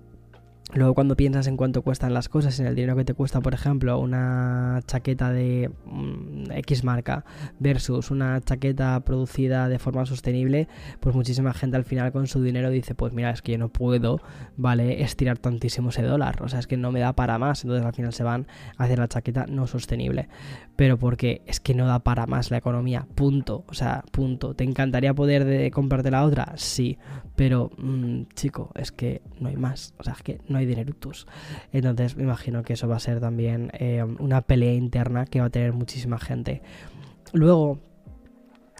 Luego 0.73 0.93
cuando 0.93 1.15
piensas 1.15 1.47
en 1.47 1.55
cuánto 1.55 1.81
cuestan 1.81 2.13
las 2.13 2.27
cosas, 2.27 2.59
en 2.59 2.67
el 2.67 2.75
dinero 2.75 2.97
que 2.97 3.05
te 3.05 3.13
cuesta, 3.13 3.39
por 3.39 3.53
ejemplo, 3.53 3.97
una 3.99 4.81
chaqueta 4.85 5.31
de 5.31 5.71
mm, 5.85 6.51
X 6.51 6.83
marca 6.83 7.23
versus 7.57 8.11
una 8.11 8.41
chaqueta 8.41 8.99
producida 8.99 9.69
de 9.69 9.79
forma 9.79 10.05
sostenible, 10.05 10.67
pues 10.99 11.15
muchísima 11.15 11.53
gente 11.53 11.77
al 11.77 11.85
final 11.85 12.11
con 12.11 12.27
su 12.27 12.43
dinero 12.43 12.69
dice, 12.69 12.95
pues 12.95 13.13
mira, 13.13 13.31
es 13.31 13.41
que 13.41 13.53
yo 13.53 13.57
no 13.57 13.69
puedo, 13.69 14.19
¿vale? 14.57 15.01
Estirar 15.03 15.37
tantísimo 15.37 15.89
ese 15.89 16.01
dólar, 16.01 16.43
o 16.43 16.49
sea, 16.49 16.59
es 16.59 16.67
que 16.67 16.75
no 16.75 16.91
me 16.91 16.99
da 16.99 17.13
para 17.13 17.37
más, 17.37 17.63
entonces 17.63 17.85
al 17.85 17.93
final 17.93 18.11
se 18.11 18.23
van 18.23 18.47
a 18.77 18.83
hacer 18.83 18.99
la 18.99 19.07
chaqueta 19.07 19.45
no 19.47 19.67
sostenible, 19.67 20.27
pero 20.75 20.97
porque 20.97 21.43
es 21.45 21.61
que 21.61 21.75
no 21.75 21.87
da 21.87 21.99
para 21.99 22.27
más 22.27 22.51
la 22.51 22.57
economía, 22.57 23.07
punto, 23.15 23.63
o 23.69 23.73
sea, 23.73 24.03
punto. 24.11 24.53
¿Te 24.53 24.65
encantaría 24.65 25.13
poder 25.13 25.45
de 25.45 25.71
comprarte 25.71 26.11
la 26.11 26.25
otra? 26.25 26.53
Sí, 26.57 26.97
pero 27.37 27.71
mm, 27.77 28.23
chico, 28.35 28.71
es 28.75 28.91
que 28.91 29.21
no 29.39 29.47
hay 29.47 29.55
más, 29.55 29.93
o 29.97 30.03
sea, 30.03 30.13
es 30.13 30.23
que 30.23 30.41
no 30.49 30.56
hay 30.57 30.65
dinerutus. 30.65 31.27
Entonces 31.71 32.15
me 32.15 32.23
imagino 32.23 32.63
que 32.63 32.73
eso 32.73 32.87
va 32.87 32.97
a 32.97 32.99
ser 32.99 33.19
también 33.19 33.71
eh, 33.73 34.03
una 34.19 34.41
pelea 34.41 34.73
interna 34.73 35.25
que 35.25 35.39
va 35.39 35.47
a 35.47 35.49
tener 35.49 35.73
muchísima 35.73 36.19
gente. 36.19 36.61
Luego, 37.33 37.79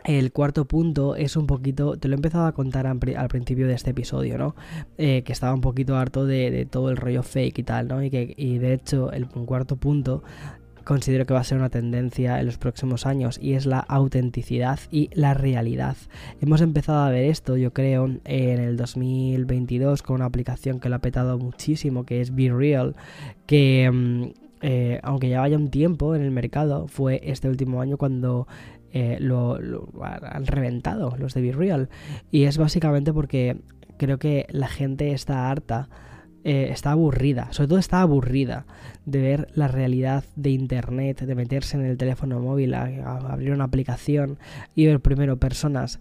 el 0.04 0.32
cuarto 0.32 0.66
punto 0.66 1.16
es 1.16 1.36
un 1.36 1.48
poquito, 1.48 1.98
te 1.98 2.08
lo 2.08 2.14
he 2.14 2.16
empezado 2.16 2.46
a 2.46 2.54
contar 2.54 2.88
al 2.88 3.28
principio 3.28 3.68
de 3.68 3.74
este 3.74 3.90
episodio, 3.90 4.38
¿no? 4.38 4.56
Eh, 4.98 5.24
que 5.24 5.34
estaba 5.34 5.54
un 5.54 5.60
poquito 5.60 5.98
harto 5.98 6.26
de, 6.26 6.66
todo 6.70 6.90
el 6.90 6.98
rollo 6.98 7.24
fake 7.24 7.60
y 7.60 7.64
tal, 7.64 7.90
¿no? 7.90 8.02
Y, 8.02 8.10
que, 8.10 8.34
y 8.38 8.58
de 8.58 8.74
hecho 8.74 9.12
el 9.12 9.28
cuarto 9.28 9.76
punto 9.76 10.24
considero 10.88 11.26
que 11.26 11.34
va 11.34 11.42
a 11.42 11.44
ser 11.44 11.58
una 11.58 11.70
tendencia 11.70 12.40
en 12.40 12.46
los 12.46 12.58
próximos 12.58 13.06
años 13.06 13.38
y 13.42 13.54
es 13.54 13.66
la 13.66 13.80
autenticidad 13.80 14.80
y 14.90 15.10
la 15.14 15.34
realidad. 15.34 15.98
Hemos 16.40 16.62
empezado 16.62 17.00
a 17.00 17.10
ver 17.10 17.26
esto, 17.26 17.58
yo 17.58 17.74
creo, 17.74 18.06
en 18.06 18.60
el 18.60 18.78
2022 18.78 20.02
con 20.02 20.16
una 20.16 20.26
aplicación 20.26 20.80
que 20.80 20.88
lo 20.88 20.96
ha 20.96 21.00
petado 21.00 21.38
muchísimo, 21.38 22.06
que 22.06 22.22
es 22.22 22.34
Be 22.34 22.50
Real, 22.50 22.96
que 23.46 23.92
mm, 23.92 24.24
eh, 24.62 25.00
aunque 25.04 25.28
ya 25.28 25.42
vaya 25.42 25.58
un 25.58 25.70
tiempo 25.70 26.16
en 26.16 26.22
el 26.22 26.32
mercado, 26.32 26.88
fue 26.88 27.20
este 27.22 27.50
último 27.50 27.82
año 27.82 27.98
cuando 27.98 28.48
eh, 28.94 29.18
lo, 29.20 29.60
han 30.02 30.46
reventado 30.46 31.18
los 31.18 31.34
de 31.34 31.42
Be 31.42 31.52
Real. 31.52 31.90
Y 32.32 32.46
es 32.46 32.58
básicamente 32.58 33.12
porque 33.12 33.58
creo 33.98 34.20
que 34.20 34.46
la 34.52 34.70
gente 34.70 35.12
está 35.12 35.52
harta 35.52 35.90
eh, 36.48 36.70
está 36.72 36.92
aburrida, 36.92 37.50
sobre 37.52 37.68
todo 37.68 37.78
está 37.78 38.00
aburrida 38.00 38.66
de 39.06 39.20
ver 39.20 39.48
la 39.54 39.68
realidad 39.68 40.24
de 40.38 40.52
Internet, 40.52 41.20
de 41.20 41.36
meterse 41.36 41.76
en 41.76 41.84
el 41.84 41.98
teléfono 41.98 42.40
móvil, 42.40 42.74
abrir 42.74 43.52
una 43.52 43.66
aplicación 43.66 44.38
y 44.74 44.86
ver 44.86 45.02
primero 45.02 45.36
personas 45.36 46.00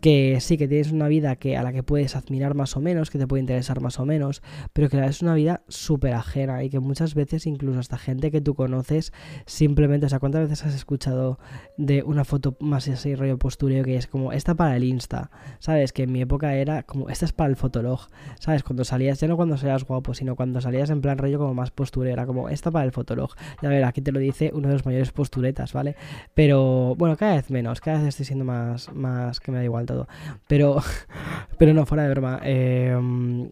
que 0.00 0.38
sí 0.40 0.56
que 0.56 0.68
tienes 0.68 0.92
una 0.92 1.08
vida 1.08 1.36
que 1.36 1.56
a 1.56 1.62
la 1.62 1.72
que 1.72 1.82
puedes 1.82 2.14
admirar 2.16 2.54
más 2.54 2.76
o 2.76 2.80
menos, 2.80 3.10
que 3.10 3.18
te 3.18 3.26
puede 3.26 3.40
interesar 3.40 3.80
más 3.80 3.98
o 3.98 4.06
menos, 4.06 4.42
pero 4.72 4.88
que 4.88 5.04
es 5.04 5.22
una 5.22 5.34
vida 5.34 5.62
súper 5.68 6.14
ajena 6.14 6.62
y 6.62 6.70
que 6.70 6.80
muchas 6.80 7.14
veces 7.14 7.46
incluso 7.46 7.80
hasta 7.80 7.98
gente 7.98 8.30
que 8.30 8.40
tú 8.40 8.54
conoces 8.54 9.12
simplemente, 9.46 10.06
o 10.06 10.08
sea, 10.08 10.20
¿cuántas 10.20 10.42
veces 10.42 10.64
has 10.64 10.74
escuchado 10.74 11.38
de 11.76 12.02
una 12.02 12.24
foto 12.24 12.56
más 12.60 12.88
así 12.88 13.14
rollo 13.14 13.38
postureo 13.38 13.84
que 13.84 13.96
es 13.96 14.06
como 14.06 14.32
esta 14.32 14.54
para 14.54 14.76
el 14.76 14.84
Insta? 14.84 15.30
¿Sabes? 15.58 15.92
Que 15.92 16.04
en 16.04 16.12
mi 16.12 16.20
época 16.20 16.54
era 16.54 16.84
como 16.84 17.08
esta 17.08 17.24
es 17.24 17.32
para 17.32 17.50
el 17.50 17.56
fotolog, 17.56 18.08
¿sabes? 18.38 18.62
Cuando 18.62 18.84
salías, 18.84 19.20
ya 19.20 19.28
no 19.28 19.36
cuando 19.36 19.56
salías 19.56 19.84
guapo, 19.84 20.14
sino 20.14 20.36
cuando 20.36 20.60
salías 20.60 20.90
en 20.90 21.00
plan 21.00 21.18
rollo 21.18 21.38
como 21.38 21.54
más 21.54 21.70
postureo, 21.70 22.12
era 22.12 22.26
como 22.26 22.48
esta 22.48 22.70
para 22.70 22.84
el 22.84 22.92
fotolog. 22.92 23.30
Ya 23.62 23.68
ver, 23.68 23.84
aquí 23.84 24.00
te 24.00 24.12
lo 24.12 24.20
dice 24.20 24.52
uno 24.54 24.68
de 24.68 24.74
los 24.74 24.86
mayores 24.86 25.10
posturetas, 25.10 25.72
¿vale? 25.72 25.96
Pero 26.34 26.94
bueno, 26.96 27.16
cada 27.16 27.34
vez 27.34 27.50
menos, 27.50 27.80
cada 27.80 27.98
vez 27.98 28.08
estoy 28.08 28.26
siendo 28.26 28.44
más, 28.44 28.92
más 28.92 29.40
que 29.40 29.50
me 29.50 29.58
da 29.58 29.64
igual 29.64 29.87
todo. 29.88 30.06
Pero, 30.46 30.80
pero 31.58 31.74
no, 31.74 31.84
fuera 31.84 32.04
de 32.04 32.10
broma. 32.10 32.40
Em, 32.44 33.50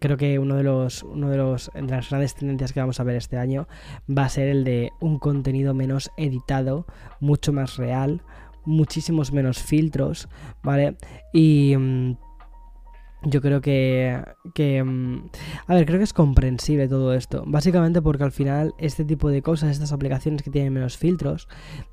creo 0.00 0.16
que 0.16 0.40
uno 0.40 0.56
de 0.56 0.64
los 0.64 1.04
uno 1.04 1.30
de 1.30 1.36
los 1.36 1.70
de 1.72 1.82
las 1.82 2.10
grandes 2.10 2.34
tendencias 2.34 2.72
que 2.72 2.80
vamos 2.80 2.98
a 2.98 3.04
ver 3.04 3.14
este 3.14 3.36
año 3.38 3.68
va 4.10 4.24
a 4.24 4.28
ser 4.28 4.48
el 4.48 4.64
de 4.64 4.90
un 5.00 5.20
contenido 5.20 5.74
menos 5.74 6.10
editado, 6.16 6.86
mucho 7.20 7.52
más 7.52 7.76
real, 7.76 8.22
muchísimos 8.64 9.32
menos 9.32 9.62
filtros, 9.62 10.28
¿vale? 10.62 10.96
Y 11.32 11.72
em, 11.74 12.16
yo 13.22 13.40
creo 13.40 13.60
que, 13.60 14.22
que... 14.54 14.82
Mm, 14.82 15.28
a 15.66 15.74
ver, 15.74 15.86
creo 15.86 15.98
que 15.98 16.04
es 16.04 16.12
comprensible 16.12 16.88
todo 16.88 17.14
esto. 17.14 17.44
Básicamente 17.46 18.02
porque 18.02 18.24
al 18.24 18.32
final 18.32 18.74
este 18.78 19.04
tipo 19.04 19.28
de 19.28 19.42
cosas, 19.42 19.70
estas 19.70 19.92
aplicaciones 19.92 20.42
que 20.42 20.50
tienen 20.50 20.72
menos 20.72 20.96
filtros, 20.96 21.48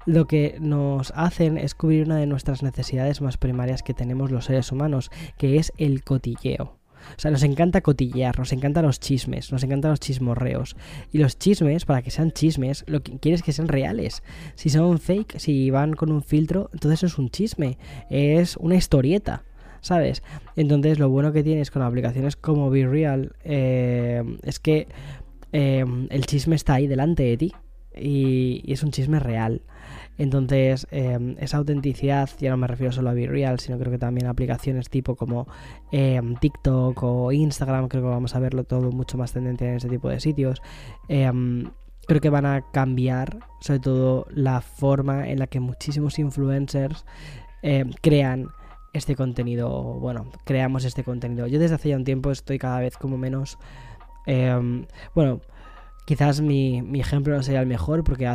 lo 0.06 0.26
que 0.26 0.58
nos 0.60 1.12
hacen 1.16 1.58
es 1.58 1.76
cubrir 1.76 2.06
una 2.06 2.18
de 2.18 2.28
nuestras 2.28 2.64
necesidades 2.64 3.22
más 3.22 3.38
primarias 3.38 3.84
que 3.84 3.94
tenemos 3.94 4.32
los 4.32 4.46
seres 4.46 4.72
humanos, 4.72 5.12
que 5.38 5.58
es 5.58 5.72
el 5.78 6.04
cotilleo. 6.04 6.78
O 7.18 7.20
sea, 7.20 7.32
nos 7.32 7.44
encanta 7.44 7.82
cotillear, 7.82 8.38
nos 8.40 8.54
encantan 8.54 8.86
los 8.86 9.00
chismes, 9.00 9.52
nos 9.52 9.64
encantan 9.64 9.92
los 9.92 10.00
chismorreos. 10.00 10.76
Y 11.12 11.18
los 11.18 11.38
chismes, 11.38 11.86
para 11.86 12.02
que 12.02 12.12
sean 12.12 12.32
chismes, 12.32 12.84
lo 12.88 13.02
que 13.02 13.18
quieres 13.20 13.44
que 13.44 13.52
sean 13.52 13.68
reales. 13.68 14.24
Si 14.56 14.70
son 14.70 15.00
fake, 15.00 15.40
si 15.40 15.70
van 15.70 15.94
con 15.94 16.12
un 16.12 16.24
filtro, 16.24 16.70
entonces 16.74 17.04
es 17.04 17.18
un 17.18 17.30
chisme, 17.30 17.78
es 18.10 18.58
una 18.58 18.76
historieta. 18.76 19.44
¿Sabes? 19.84 20.24
Entonces 20.56 20.98
lo 20.98 21.10
bueno 21.10 21.32
que 21.32 21.44
tienes 21.44 21.70
con 21.70 21.84
aplicaciones 21.84 22.36
como 22.36 22.72
Be 22.72 22.88
Real 22.88 23.36
eh, 23.44 24.24
es 24.42 24.60
que 24.60 24.88
eh, 25.52 25.86
el 26.10 26.26
chisme 26.26 26.56
está 26.56 26.76
ahí 26.76 26.88
delante 26.88 27.24
de 27.24 27.38
ti 27.38 27.54
y, 27.96 28.64
es 28.72 28.82
un 28.82 28.92
chisme 28.92 29.20
real. 29.20 29.62
Entonces, 30.18 30.88
eh, 30.92 31.36
esa 31.40 31.58
autenticidad, 31.58 32.30
ya 32.40 32.52
no 32.52 32.58
me 32.58 32.68
refiero 32.68 32.92
solo 32.92 33.10
a 33.10 33.14
Be 33.14 33.28
Real, 33.28 33.60
sino 33.60 33.78
creo 33.78 33.92
que 33.92 33.98
también 33.98 34.28
a 34.28 34.30
aplicaciones 34.30 34.90
tipo 34.90 35.16
como 35.16 35.48
TikTok 35.92 37.04
o 37.04 37.32
Instagram, 37.32 37.88
creo 37.88 38.04
que 38.04 38.10
vamos 38.10 38.36
a 38.36 38.40
verlo 38.40 38.64
todo 38.64 38.92
mucho 38.92 39.18
más 39.18 39.34
tendencia 39.34 39.68
en 39.68 39.78
ese 39.78 39.90
tipo 39.90 40.10
de 40.10 40.20
sitios. 40.20 40.62
creo 41.08 42.22
que 42.22 42.30
van 42.30 42.46
a 42.46 42.64
cambiar, 42.72 43.40
sobre 43.60 43.80
todo, 43.80 44.28
la 44.30 44.62
forma 44.62 45.28
en 45.28 45.40
la 45.40 45.48
que 45.48 45.60
muchísimos 45.60 46.20
influencers 46.20 47.06
crean 48.02 48.50
este 48.94 49.16
contenido, 49.16 49.72
bueno, 49.72 50.28
creamos 50.46 50.86
este 50.86 51.04
contenido. 51.04 51.48
Yo 51.48 51.60
desde 51.60 51.76
hace 51.76 51.90
ya 51.90 51.96
un 51.96 52.04
tiempo 52.04 52.32
estoy 52.32 52.60
cada 52.60 52.80
vez 52.80 52.98
como 52.98 53.18
menos... 53.18 53.58
Eh, 54.26 54.86
bueno, 55.14 55.42
Quizás 56.06 56.42
mi, 56.42 56.82
mi, 56.82 57.00
ejemplo 57.00 57.36
no 57.36 57.44
sería 57.44 57.62
el 57.62 57.68
mejor 57.68 58.04
porque 58.04 58.30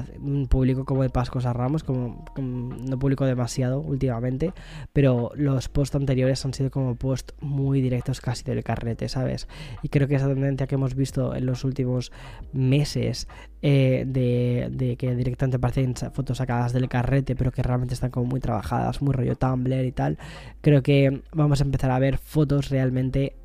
publico 0.48 0.86
como 0.86 1.02
de 1.02 1.10
Pascos 1.10 1.44
a 1.44 1.52
Ramos, 1.52 1.84
como, 1.84 2.24
no 2.38 2.98
publico 2.98 3.26
demasiado 3.26 3.80
últimamente, 3.80 4.52
pero 4.92 5.32
los 5.34 5.68
posts 5.68 5.96
anteriores 5.96 6.44
han 6.46 6.54
sido 6.54 6.70
como 6.70 6.94
posts 6.94 7.34
muy 7.40 7.82
directos 7.82 8.20
casi 8.20 8.44
del 8.44 8.64
carrete, 8.64 9.08
¿sabes? 9.08 9.48
Y 9.82 9.90
creo 9.90 10.08
que 10.08 10.14
esa 10.14 10.28
tendencia 10.28 10.66
que 10.66 10.76
hemos 10.76 10.94
visto 10.94 11.34
en 11.34 11.44
los 11.44 11.64
últimos 11.64 12.10
meses 12.52 13.28
eh, 13.60 14.04
de, 14.06 14.68
de, 14.70 14.96
que 14.96 15.14
directamente 15.14 15.56
aparecen 15.56 15.94
fotos 16.12 16.38
sacadas 16.38 16.72
del 16.72 16.88
carrete, 16.88 17.36
pero 17.36 17.52
que 17.52 17.62
realmente 17.62 17.92
están 17.94 18.10
como 18.10 18.26
muy 18.26 18.40
trabajadas, 18.40 19.02
muy 19.02 19.12
rollo 19.12 19.36
Tumblr 19.36 19.84
y 19.84 19.92
tal, 19.92 20.16
creo 20.62 20.82
que 20.82 21.22
vamos 21.32 21.60
a 21.60 21.64
empezar 21.64 21.90
a 21.90 21.98
ver 21.98 22.16
fotos 22.16 22.70
realmente 22.70 23.36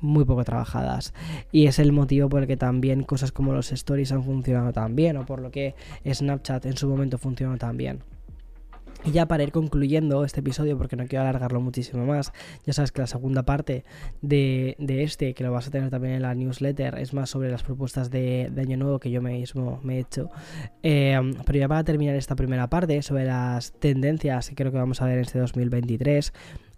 muy 0.00 0.24
poco 0.24 0.44
trabajadas. 0.44 1.14
Y 1.52 1.66
es 1.66 1.78
el 1.78 1.92
motivo 1.92 2.28
por 2.28 2.42
el 2.42 2.48
que 2.48 2.56
también 2.56 3.02
cosas 3.02 3.32
como 3.32 3.52
los 3.52 3.72
stories 3.72 4.12
han 4.12 4.24
funcionado 4.24 4.72
tan 4.72 4.96
bien, 4.96 5.16
o 5.16 5.26
por 5.26 5.40
lo 5.40 5.50
que 5.50 5.74
Snapchat 6.10 6.66
en 6.66 6.76
su 6.76 6.88
momento 6.88 7.18
funcionó 7.18 7.56
tan 7.58 7.76
bien. 7.76 8.02
Y 9.04 9.12
ya 9.12 9.26
para 9.26 9.42
ir 9.42 9.50
concluyendo 9.50 10.24
este 10.24 10.40
episodio, 10.40 10.76
porque 10.76 10.94
no 10.94 11.06
quiero 11.06 11.22
alargarlo 11.22 11.60
muchísimo 11.60 12.04
más, 12.04 12.32
ya 12.66 12.74
sabes 12.74 12.92
que 12.92 13.00
la 13.00 13.06
segunda 13.06 13.44
parte 13.44 13.84
de, 14.20 14.76
este, 14.78 15.32
que 15.32 15.42
lo 15.42 15.52
vas 15.52 15.68
a 15.68 15.70
tener 15.70 15.88
también 15.88 16.14
en 16.14 16.22
la 16.22 16.34
newsletter, 16.34 16.98
es 16.98 17.14
más 17.14 17.30
sobre 17.30 17.50
las 17.50 17.62
propuestas 17.62 18.10
de, 18.10 18.52
año 18.58 18.76
nuevo 18.76 19.00
que 19.00 19.10
yo 19.10 19.22
mismo 19.22 19.80
me 19.82 19.96
he 19.96 20.00
hecho. 20.00 20.28
Em, 20.82 21.34
pero 21.46 21.58
ya 21.58 21.68
para 21.68 21.82
terminar 21.82 22.14
esta 22.14 22.36
primera 22.36 22.68
parte, 22.68 23.00
sobre 23.02 23.24
las 23.24 23.72
tendencias 23.72 24.50
que 24.50 24.54
creo 24.54 24.70
que 24.70 24.78
vamos 24.78 25.00
a 25.00 25.06
ver 25.06 25.14
en 25.16 25.20
este 25.20 25.38
2023, 25.38 26.34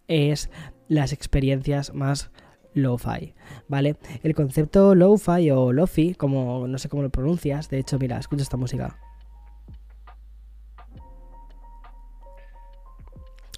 es 0.07 0.49
las 0.89 1.13
experiencias 1.13 1.93
más 1.93 2.31
lo-fi, 2.75 3.35
¿vale? 3.69 3.97
El 4.23 4.35
concepto 4.35 4.95
lo-fi 4.95 5.51
o 5.51 5.73
lo-fi, 5.73 6.15
como 6.15 6.67
no 6.67 6.79
sé 6.79 6.89
cómo 6.89 7.03
lo 7.03 7.11
pronuncias, 7.11 7.69
de 7.69 7.79
hecho, 7.79 7.99
mira, 7.99 8.19
escucha 8.19 8.43
esta 8.43 8.57
música. 8.57 8.97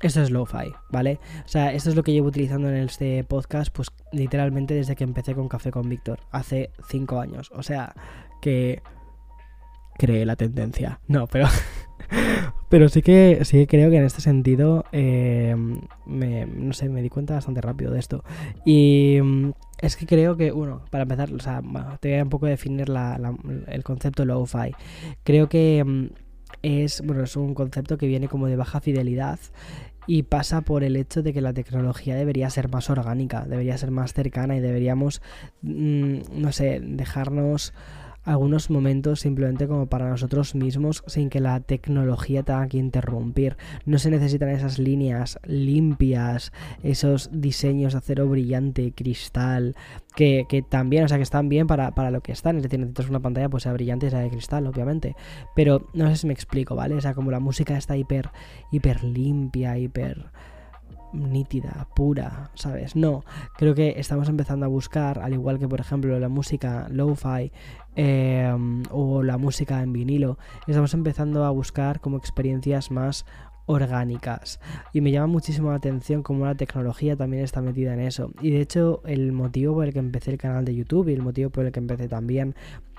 Esto 0.01 0.21
es 0.21 0.31
lo-fi, 0.31 0.75
¿vale? 0.91 1.19
O 1.47 1.49
sea, 1.49 1.73
esto 1.73 1.89
es 1.89 1.97
lo 1.97 2.03
que 2.03 2.13
llevo 2.13 2.29
utilizando 2.29 2.69
en 2.69 2.77
este 2.77 3.25
podcast, 3.25 3.73
pues 3.73 3.89
literalmente 4.13 4.75
desde 4.75 4.97
que 4.97 5.05
empecé 5.05 5.35
con 5.35 5.49
Café 5.49 5.71
con 5.71 5.89
Víctor, 5.89 6.21
hace 6.31 6.71
5 6.89 7.21
años. 7.21 7.51
O 7.55 7.63
sea, 7.63 7.95
que 8.43 8.83
creé 9.97 10.27
la 10.27 10.37
tendencia. 10.37 11.01
No, 11.09 11.27
pero. 11.27 11.47
pero 12.75 12.89
sí 12.89 13.03
que, 13.03 13.39
sí 13.45 13.69
creo 13.69 13.89
que 13.89 13.99
en 13.99 14.05
este 14.05 14.21
sentido. 14.21 14.85
Eh, 14.91 15.55
me, 16.07 16.45
no 16.45 16.73
sé, 16.73 16.89
me 16.89 17.03
di 17.03 17.09
cuenta 17.09 17.35
bastante 17.35 17.61
rápido 17.61 17.93
de 17.93 18.01
esto. 18.01 18.25
Y. 18.65 19.21
Mm, 19.23 19.53
es 19.81 19.95
que 19.95 20.07
creo 20.07 20.37
que, 20.37 20.51
bueno, 20.51 20.83
para 20.91 21.03
empezar, 21.03 21.33
o 21.33 21.39
sea, 21.39 21.63
te 22.01 22.09
voy 22.09 22.19
a 22.19 22.25
un 22.25 22.31
poco 22.31 22.47
definir 22.47 22.87
el 23.69 23.85
concepto 23.85 24.25
low-fi. 24.25 24.75
Creo 25.23 25.49
que 25.49 25.85
mm, 25.87 26.07
es, 26.63 27.01
bueno, 27.03 27.23
es 27.23 27.37
un 27.37 27.55
concepto 27.55 27.97
que 27.97 28.09
viene 28.09 28.27
como 28.27 28.49
de 28.49 28.57
baja 28.57 28.81
fidelidad 28.81 29.39
y 30.09 30.25
pasa 30.25 30.63
por 30.63 30.83
el 30.83 30.97
hecho 30.97 31.23
de 31.23 31.33
que 31.33 31.41
la 31.41 31.53
tecnología 31.53 32.17
debería 32.17 32.51
ser 32.51 32.69
más 32.69 32.91
orgánica, 32.91 33.45
debería 33.47 33.79
ser 33.79 33.93
más 33.93 34.15
cercana 34.15 34.57
y 34.57 34.61
deberíamos, 34.61 35.23
mm, 35.63 36.23
no 36.33 36.51
sé, 36.51 36.81
dejarnos 36.83 37.73
algunos 38.25 38.71
momentos 38.71 39.21
simplemente 39.21 39.69
como 39.69 39.87
para 39.87 40.09
nosotros 40.09 40.55
mismos 40.55 41.03
sin 41.07 41.31
que 41.31 41.41
la 41.41 41.61
tecnología 41.61 42.43
tenga 42.43 42.67
que 42.69 42.79
interrumpir. 42.79 43.57
No 43.85 43.99
se 43.99 44.11
necesitan 44.11 44.49
esas 44.49 44.79
líneas 44.79 45.39
limpias, 45.45 46.53
esos 46.83 47.31
diseños 47.33 47.93
de 47.93 47.99
acero 47.99 48.29
brillante, 48.29 48.93
cristal, 48.93 49.77
que, 50.15 50.65
también, 50.69 51.05
o 51.05 51.09
sea, 51.09 51.17
que 51.17 51.23
están 51.23 51.49
bien 51.49 51.67
para, 51.67 52.11
lo 52.11 52.21
que 52.23 52.33
están. 52.33 52.57
Es 52.57 52.63
decir, 52.63 52.79
necesitas 52.79 53.09
una 53.09 53.21
pantalla 53.21 53.49
pues 53.49 53.65
sea 53.65 53.73
brillante 53.73 54.07
y 54.07 54.11
sea 54.11 54.21
de 54.21 54.31
cristal, 54.31 54.67
obviamente. 54.67 55.17
Pero 55.55 55.89
no 55.93 56.09
sé 56.09 56.17
si 56.17 56.27
me 56.27 56.33
explico, 56.33 56.75
¿vale? 56.75 56.95
O 56.95 57.01
sea, 57.01 57.15
como 57.15 57.31
la 57.31 57.41
música 57.41 57.77
está 57.77 57.97
hiper, 57.97 58.31
hiper 58.71 59.05
limpia, 59.05 59.77
hiper 59.79 60.31
nítida, 61.15 61.89
pura, 61.95 62.51
¿sabes? 62.55 62.97
No, 62.97 63.25
creo 63.57 63.75
que 63.75 63.95
estamos 63.99 64.29
empezando 64.29 64.67
a 64.67 64.69
buscar, 64.69 65.19
al 65.21 65.33
igual 65.33 65.59
que 65.59 65.69
por 65.69 65.81
ejemplo 65.81 66.19
la 66.19 66.29
música 66.29 66.87
lo-fi 66.91 67.53
em, 67.97 68.83
o 68.91 69.23
la 69.23 69.39
música 69.39 69.83
en 69.83 69.93
vinilo, 69.93 70.39
estamos 70.67 70.95
empezando 70.95 71.45
a 71.45 71.51
buscar 71.51 72.01
como 72.01 72.17
experiencias 72.17 72.91
más 72.91 73.25
orgánicas 73.67 74.61
y 74.93 75.01
me 75.01 75.11
llama 75.11 75.29
muchísimo 75.29 75.71
la 75.71 75.77
atención 75.77 76.23
cómo 76.23 76.45
la 76.45 76.55
tecnología 76.55 77.17
también 77.17 77.45
está 77.45 77.63
metida 77.63 77.95
en 77.95 78.01
eso 78.01 78.31
y 78.43 78.51
de 78.51 78.61
hecho 78.61 79.01
el 79.07 79.33
motivo 79.33 79.75
por 79.75 79.87
el 79.87 79.95
que 79.95 80.01
empecé 80.01 80.33
el 80.33 80.39
canal 80.39 80.67
de 80.67 80.75
YouTube 80.75 81.09
y 81.09 81.15
el 81.15 81.23
motivo 81.23 81.49
por 81.49 81.65
el 81.65 81.73
que 81.73 81.81
empecé 81.81 82.07
también 82.07 82.55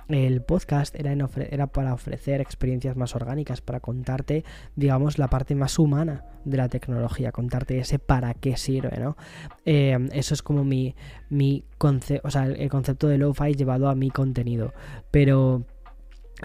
el 0.09 0.41
podcast 0.41 0.95
era, 0.95 1.67
para 1.67 1.93
ofrecer 1.93 2.41
experiencias 2.41 2.95
más 2.95 3.15
orgánicas, 3.15 3.61
para 3.61 3.79
contarte, 3.79 4.43
digamos, 4.75 5.17
la 5.17 5.29
parte 5.29 5.55
más 5.55 5.79
humana 5.79 6.25
de 6.43 6.57
la 6.57 6.69
tecnología, 6.69 7.31
contarte 7.31 7.79
ese 7.79 7.97
para 7.99 8.33
qué 8.33 8.57
sirve, 8.57 8.99
¿no? 8.99 9.17
Eh, 9.65 9.97
eso 10.11 10.33
es 10.33 10.43
como 10.43 10.63
mi, 10.63 10.95
mi 11.29 11.63
concepto, 11.77 12.27
o 12.27 12.31
sea, 12.31 12.45
el, 12.45 12.69
concepto 12.69 13.07
de 13.07 13.17
lo-fi 13.17 13.53
llevado 13.53 13.89
a 13.89 13.95
mi 13.95 14.11
contenido, 14.11 14.73
pero 15.11 15.65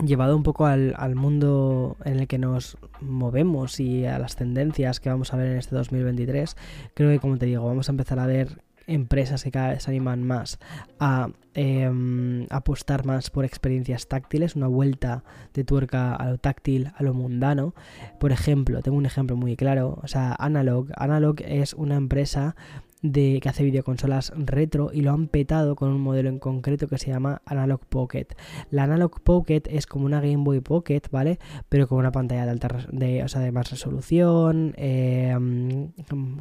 llevado 0.02 0.36
un 0.36 0.42
poco 0.42 0.66
al, 0.66 0.94
al, 0.96 1.14
mundo 1.16 1.96
en 2.04 2.20
el 2.20 2.28
que 2.28 2.38
nos 2.38 2.78
movemos 3.00 3.80
y 3.80 4.06
a 4.06 4.18
las 4.18 4.36
tendencias 4.36 5.00
que 5.00 5.11
vamos 5.11 5.34
a 5.34 5.36
ver 5.36 5.48
en 5.48 5.58
este 5.58 5.74
2023, 5.76 6.56
creo 6.94 7.11
que 7.11 7.18
como 7.18 7.36
te 7.36 7.46
digo, 7.46 7.66
vamos 7.66 7.88
a 7.88 7.92
empezar 7.92 8.20
a 8.20 8.26
ver 8.26 8.62
empresas 8.91 9.45
que 9.45 9.51
cada 9.51 9.70
vez 9.70 9.84
se 9.84 9.91
animan 9.91 10.22
más 10.22 10.59
a 10.99 11.30
em, 11.55 12.47
apostar 12.51 13.05
más 13.05 13.30
por 13.30 13.45
experiencias 13.45 14.09
táctiles, 14.09 14.57
una 14.57 14.66
vuelta 14.66 15.24
de 15.55 15.64
tuerca 15.64 16.14
a 16.14 16.30
lo 16.30 16.38
táctil, 16.38 16.93
a 16.97 17.03
lo 17.03 17.14
mundano. 17.14 17.74
Por 18.18 18.32
ejemplo, 18.32 18.82
tengo 18.82 18.99
un 18.99 19.07
ejemplo 19.07 19.36
muy 19.36 19.57
claro, 19.57 19.99
o 20.03 20.09
sea, 20.09 20.34
Analog. 20.38 20.88
Analog 20.97 21.36
es 21.45 21.74
una 21.74 21.97
empresa 21.97 22.57
de 23.03 23.40
que 23.42 23.48
hace 23.48 23.64
videoconsolas 23.64 24.32
retro 24.36 24.90
y 24.92 25.01
lo 25.01 25.12
han 25.12 25.28
petado 25.28 25.76
con 25.76 25.90
un 25.90 26.01
modelo 26.01 26.28
en 26.28 26.38
concreto 26.38 26.88
que 26.88 26.98
se 26.98 27.11
llama 27.11 27.42
Analog 27.46 27.86
Pocket. 27.86 28.26
La 28.70 28.84
Analog 28.84 29.20
Pocket 29.22 29.62
es 29.66 29.86
como 29.86 30.07
una 30.07 30.20
Game 30.20 30.44
Boy 30.44 30.61
Pocket, 30.61 31.03
¿vale? 31.11 31.38
Pero 31.68 31.88
con 31.88 31.98
una 31.98 32.12
pantalla 32.12 32.44
de 32.44 32.51
alta 32.51 32.68
de, 32.92 33.22
o 33.24 33.28
sea, 33.28 33.40
de 33.40 33.53
más 33.53 33.70
resolución, 33.70 34.74
em, 34.76 35.92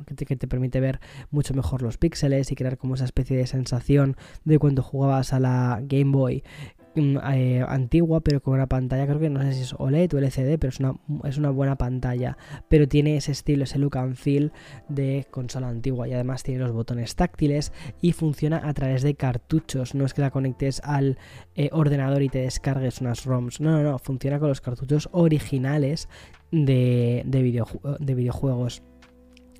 que, 0.05 0.13
te, 0.15 0.25
que, 0.25 0.35
te, 0.35 0.47
permite 0.47 0.79
ver 0.79 0.99
mucho 1.31 1.53
mejor 1.53 1.81
los 1.81 1.97
píxeles 1.97 2.51
y 2.51 2.55
crear 2.55 2.77
como 2.77 2.95
esa 2.95 3.05
especie 3.05 3.37
de 3.37 3.47
sensación 3.47 4.15
de 4.45 4.59
cuando 4.59 4.83
jugabas 4.83 5.33
a 5.33 5.39
la 5.39 5.79
Game 5.83 6.11
Boy 6.11 6.43
Mm, 6.78 6.78
eh, 6.95 7.63
antigua, 7.67 8.21
pero 8.21 8.41
con 8.41 8.55
una 8.55 8.67
pantalla, 8.67 9.05
creo 9.05 9.19
que 9.19 9.29
no 9.29 9.41
sé 9.41 9.53
si 9.53 9.61
es 9.61 9.75
OLED 9.77 10.13
o 10.13 10.17
LCD, 10.17 10.57
pero 10.59 10.69
es 10.69 10.79
una, 10.79 10.95
es 11.23 11.37
una 11.37 11.49
buena 11.49 11.77
pantalla. 11.77 12.37
Pero 12.67 12.87
tiene 12.87 13.15
ese 13.15 13.31
estilo, 13.31 13.63
ese 13.63 13.79
look 13.79 13.97
and 13.97 14.15
feel 14.15 14.51
de 14.87 15.27
consola 15.29 15.69
antigua. 15.69 16.07
Y 16.07 16.13
además 16.13 16.43
tiene 16.43 16.61
los 16.61 16.71
botones 16.71 17.15
táctiles 17.15 17.71
y 18.01 18.13
funciona 18.13 18.61
a 18.67 18.73
través 18.73 19.03
de 19.03 19.15
cartuchos. 19.15 19.95
No 19.95 20.05
es 20.05 20.13
que 20.13 20.21
la 20.21 20.31
conectes 20.31 20.81
al 20.83 21.17
eh, 21.55 21.69
ordenador 21.71 22.21
y 22.21 22.29
te 22.29 22.39
descargues 22.39 23.01
unas 23.01 23.25
ROMs. 23.25 23.61
No, 23.61 23.71
no, 23.71 23.83
no. 23.83 23.99
Funciona 23.99 24.39
con 24.39 24.49
los 24.49 24.61
cartuchos 24.61 25.09
originales 25.11 26.09
de, 26.51 27.23
de, 27.25 27.65
de 27.99 28.15
videojuegos. 28.15 28.83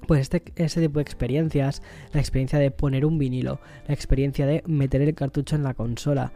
Pues 0.07 0.21
este, 0.21 0.43
ese 0.55 0.81
tipo 0.81 0.99
de 0.99 1.03
experiencias, 1.03 1.81
la 2.13 2.19
experiencia 2.19 2.57
de 2.57 2.71
poner 2.71 3.05
un 3.05 3.17
vinilo, 3.17 3.59
la 3.87 3.93
experiencia 3.93 4.47
de 4.47 4.63
meter 4.65 5.01
el 5.01 5.13
cartucho 5.13 5.55
en 5.55 5.63
la 5.63 5.73
consola, 5.73 6.31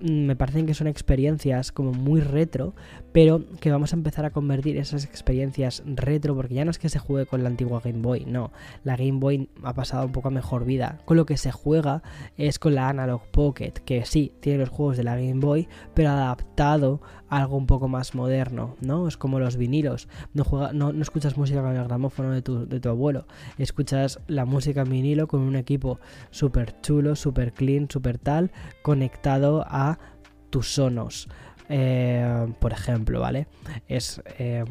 me 0.00 0.36
parecen 0.36 0.66
que 0.66 0.74
son 0.74 0.86
experiencias 0.86 1.72
como 1.72 1.92
muy 1.92 2.20
retro, 2.20 2.74
pero 3.16 3.42
que 3.60 3.70
vamos 3.70 3.94
a 3.94 3.96
empezar 3.96 4.26
a 4.26 4.30
convertir 4.30 4.76
esas 4.76 5.06
experiencias 5.06 5.82
retro, 5.86 6.34
porque 6.36 6.52
ya 6.52 6.66
no 6.66 6.70
es 6.70 6.78
que 6.78 6.90
se 6.90 6.98
juegue 6.98 7.24
con 7.24 7.42
la 7.42 7.48
antigua 7.48 7.80
Game 7.82 8.02
Boy, 8.02 8.26
no, 8.26 8.52
la 8.84 8.94
Game 8.94 9.20
Boy 9.20 9.48
ha 9.62 9.72
pasado 9.72 10.04
un 10.04 10.12
poco 10.12 10.28
a 10.28 10.30
mejor 10.30 10.66
vida. 10.66 10.98
Con 11.06 11.16
lo 11.16 11.24
que 11.24 11.38
se 11.38 11.50
juega 11.50 12.02
es 12.36 12.58
con 12.58 12.74
la 12.74 12.90
Analog 12.90 13.22
Pocket, 13.30 13.72
que 13.86 14.04
sí, 14.04 14.34
tiene 14.40 14.58
los 14.58 14.68
juegos 14.68 14.98
de 14.98 15.04
la 15.04 15.16
Game 15.16 15.40
Boy, 15.40 15.66
pero 15.94 16.10
adaptado 16.10 17.00
a 17.30 17.38
algo 17.38 17.56
un 17.56 17.66
poco 17.66 17.88
más 17.88 18.14
moderno, 18.14 18.76
¿no? 18.82 19.08
Es 19.08 19.16
como 19.16 19.40
los 19.40 19.56
vinilos, 19.56 20.08
no, 20.34 20.44
juega, 20.44 20.74
no, 20.74 20.90
escuchas 21.00 21.38
música 21.38 21.62
con 21.62 21.74
el 21.74 21.84
gramófono 21.84 22.32
de 22.32 22.42
tu, 22.42 22.66
de 22.66 22.80
tu 22.80 22.90
abuelo, 22.90 23.26
escuchas 23.56 24.20
la 24.26 24.44
música 24.44 24.82
en 24.82 24.90
vinilo 24.90 25.26
con 25.26 25.40
un 25.40 25.56
equipo 25.56 26.00
súper 26.30 26.82
chulo, 26.82 27.16
súper 27.16 27.54
clean, 27.54 27.88
súper 27.88 28.18
tal, 28.18 28.50
conectado 28.82 29.64
a 29.66 29.98
tus 30.50 30.74
sonos. 30.74 31.28
Eh, 31.68 32.46
por 32.58 32.72
ejemplo, 32.72 33.20
¿vale? 33.20 33.46
Es... 33.88 34.22
Eh, 34.38 34.64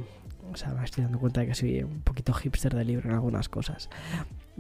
o 0.52 0.58
sea, 0.58 0.70
me 0.74 0.86
estoy 0.86 1.04
dando 1.04 1.20
cuenta 1.20 1.42
de 1.42 1.48
que 1.48 1.56
soy 1.56 1.84
un 1.84 2.02
poquito 2.02 2.32
hipster 2.32 2.74
de 2.76 2.86
libro 2.86 3.10
en 3.10 3.16
algunas 3.16 3.50
cosas. 3.50 3.90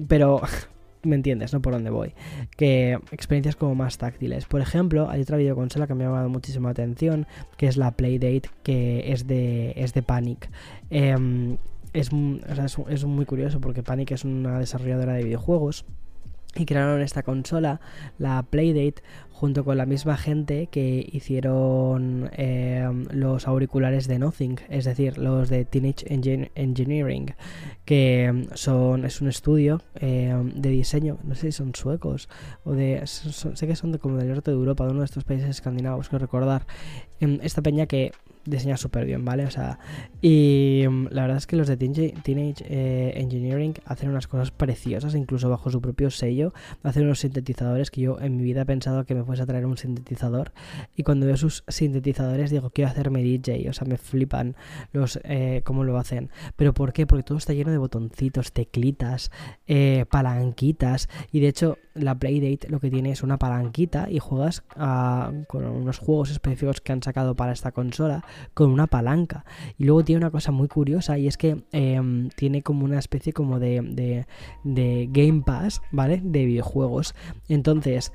Pero 0.07 0.41
me 1.03 1.15
entiendes, 1.15 1.53
¿no? 1.53 1.61
Por 1.61 1.73
dónde 1.73 1.89
voy. 1.89 2.13
Que 2.57 2.99
experiencias 3.11 3.55
como 3.55 3.75
más 3.75 3.97
táctiles. 3.97 4.45
Por 4.45 4.61
ejemplo, 4.61 5.09
hay 5.09 5.21
otra 5.21 5.37
videoconsola 5.37 5.87
que 5.87 5.93
me 5.93 6.03
ha 6.03 6.07
llamado 6.07 6.29
muchísima 6.29 6.71
atención, 6.71 7.27
que 7.57 7.67
es 7.67 7.77
la 7.77 7.91
Playdate, 7.91 8.49
que 8.63 9.11
es 9.11 9.27
de, 9.27 9.73
es 9.77 9.93
de 9.93 10.01
Panic. 10.01 10.49
Em, 10.89 11.57
es, 11.93 12.09
es 12.89 13.05
muy 13.05 13.25
curioso 13.25 13.61
porque 13.61 13.83
Panic 13.83 14.11
es 14.11 14.25
una 14.25 14.59
desarrolladora 14.59 15.13
de 15.13 15.23
videojuegos 15.23 15.85
y 16.55 16.65
crearon 16.65 17.01
esta 17.01 17.23
consola, 17.23 17.81
la 18.17 18.43
Playdate, 18.43 19.03
junto 19.35 19.65
con 19.65 19.77
la 19.77 19.85
misma 19.85 20.15
gente 20.15 20.67
que 20.67 21.09
hicieron 21.11 22.29
eh, 22.37 22.89
los 23.11 23.49
auriculares 23.49 24.07
de 24.07 24.17
Nothing, 24.17 24.61
es 24.69 24.85
decir, 24.85 25.17
los 25.17 25.49
de 25.49 25.65
Teenage 25.65 26.05
Engineering, 26.55 27.35
que 27.83 28.31
mm, 28.31 28.55
son 28.55 29.03
es 29.03 29.19
un 29.19 29.27
estudio 29.27 29.81
eh, 29.95 30.33
de 30.55 30.69
diseño, 30.69 31.17
no 31.25 31.35
sé 31.35 31.47
si 31.47 31.51
son 31.51 31.75
suecos 31.75 32.29
o 32.63 32.71
de 32.71 33.05
sé 33.05 33.67
que 33.67 33.75
son 33.75 33.91
de 33.91 33.99
como 33.99 34.15
del 34.15 34.29
norte 34.29 34.51
de 34.51 34.57
Europa, 34.57 34.85
de 34.85 34.91
uno 34.91 35.01
de 35.01 35.05
estos 35.05 35.25
países 35.25 35.49
escandinavos, 35.49 36.07
que 36.07 36.17
recordar. 36.17 36.65
Em, 37.19 37.39
esta 37.43 37.61
peña 37.61 37.87
que 37.87 38.13
diseña 38.45 38.77
súper 38.77 39.05
bien, 39.05 39.25
¿vale? 39.25 39.45
O 39.45 39.51
sea, 39.51 39.79
y 40.21 40.85
mm, 40.87 41.07
la 41.09 41.23
verdad 41.23 41.37
es 41.37 41.47
que 41.47 41.55
los 41.55 41.67
de 41.67 41.77
Teenage 41.77 42.63
eh, 42.67 43.13
Engineering 43.15 43.73
hacen 43.85 44.09
unas 44.09 44.27
cosas 44.27 44.51
preciosas, 44.51 45.15
incluso 45.15 45.49
bajo 45.49 45.69
su 45.69 45.81
propio 45.81 46.11
sello. 46.11 46.53
Hacen 46.83 47.03
unos 47.03 47.19
sintetizadores 47.19 47.91
que 47.91 48.01
yo 48.01 48.19
en 48.19 48.37
mi 48.37 48.43
vida 48.43 48.61
he 48.61 48.65
pensado 48.65 49.05
que 49.05 49.15
me 49.15 49.23
fuese 49.25 49.43
a 49.43 49.45
traer 49.45 49.65
un 49.65 49.77
sintetizador. 49.77 50.53
Y 50.95 51.03
cuando 51.03 51.25
veo 51.25 51.37
sus 51.37 51.63
sintetizadores 51.67 52.51
digo, 52.51 52.69
quiero 52.69 52.89
hacerme 52.89 53.23
DJ. 53.23 53.69
O 53.69 53.73
sea, 53.73 53.87
me 53.87 53.97
flipan 53.97 54.55
los 54.93 55.19
eh, 55.23 55.61
cómo 55.63 55.83
lo 55.83 55.97
hacen. 55.97 56.29
¿Pero 56.55 56.73
por 56.73 56.93
qué? 56.93 57.05
Porque 57.05 57.23
todo 57.23 57.37
está 57.37 57.53
lleno 57.53 57.71
de 57.71 57.77
botoncitos, 57.77 58.51
teclitas, 58.51 59.31
eh, 59.67 60.05
palanquitas. 60.09 61.09
Y 61.31 61.39
de 61.39 61.47
hecho, 61.47 61.77
la 61.95 62.19
Playdate 62.19 62.69
lo 62.69 62.79
que 62.79 62.91
tiene 62.91 63.11
es 63.11 63.23
una 63.23 63.37
palanquita 63.37 64.07
y 64.09 64.19
juegas 64.19 64.63
con 65.47 65.65
unos 65.65 65.97
juegos 65.97 66.29
específicos 66.29 66.81
que 66.81 66.91
han 66.91 67.01
sacado 67.01 67.35
para 67.35 67.53
esta 67.53 67.71
consola 67.71 68.25
con 68.53 68.69
una 68.69 68.87
palanca. 68.87 69.45
Y 69.77 69.85
luego 69.85 70.03
tiene 70.03 70.19
una 70.19 70.31
cosa 70.31 70.51
muy 70.51 70.67
curiosa 70.67 71.17
y 71.17 71.27
es 71.27 71.37
que 71.37 71.63
em, 71.71 72.29
tiene 72.29 72.61
como 72.61 72.85
una 72.85 72.99
especie 72.99 73.33
como 73.33 73.59
de, 73.59 73.81
de, 73.81 74.27
de 74.63 75.09
Game 75.11 75.43
Pass, 75.45 75.81
¿vale? 75.91 76.21
De 76.23 76.45
videojuegos. 76.45 77.15
Entonces, 77.47 78.11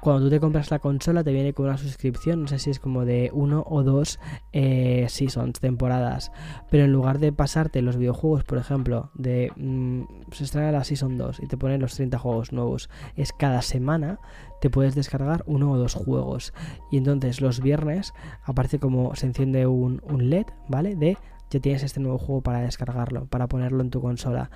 cuando 0.00 0.24
tú 0.24 0.30
te 0.30 0.40
compras 0.40 0.70
la 0.70 0.78
consola 0.78 1.24
te 1.24 1.32
viene 1.32 1.52
con 1.52 1.66
una 1.66 1.76
suscripción, 1.76 2.42
no 2.42 2.48
sé 2.48 2.58
si 2.58 2.70
es 2.70 2.78
como 2.78 3.04
de 3.04 3.30
uno 3.32 3.64
o 3.68 3.82
dos 3.82 4.20
eh, 4.52 5.06
seasons, 5.08 5.58
temporadas, 5.60 6.30
pero 6.70 6.84
en 6.84 6.92
lugar 6.92 7.18
de 7.18 7.32
pasarte 7.32 7.82
los 7.82 7.96
videojuegos, 7.96 8.44
por 8.44 8.58
ejemplo, 8.58 9.10
de 9.14 9.52
mm, 9.56 10.02
se 10.32 10.44
estrena 10.44 10.72
la 10.72 10.84
season 10.84 11.18
2 11.18 11.40
y 11.40 11.46
te 11.46 11.56
ponen 11.56 11.80
los 11.80 11.94
30 11.94 12.18
juegos 12.18 12.52
nuevos, 12.52 12.88
es 13.16 13.32
cada 13.32 13.62
semana 13.62 14.20
te 14.60 14.70
puedes 14.70 14.94
descargar 14.94 15.42
uno 15.46 15.72
o 15.72 15.78
dos 15.78 15.94
juegos 15.94 16.52
y 16.90 16.98
entonces 16.98 17.40
los 17.40 17.60
viernes 17.60 18.12
aparece 18.44 18.78
como 18.78 19.14
se 19.16 19.26
enciende 19.26 19.66
un, 19.66 20.02
un 20.04 20.30
LED, 20.30 20.46
¿vale? 20.68 20.94
De 20.94 21.16
ya 21.50 21.60
tienes 21.60 21.82
este 21.82 22.00
nuevo 22.00 22.18
juego 22.18 22.40
para 22.40 22.60
descargarlo, 22.60 23.26
para 23.26 23.48
ponerlo 23.48 23.82
en 23.82 23.90
tu 23.90 24.00
consola 24.00 24.50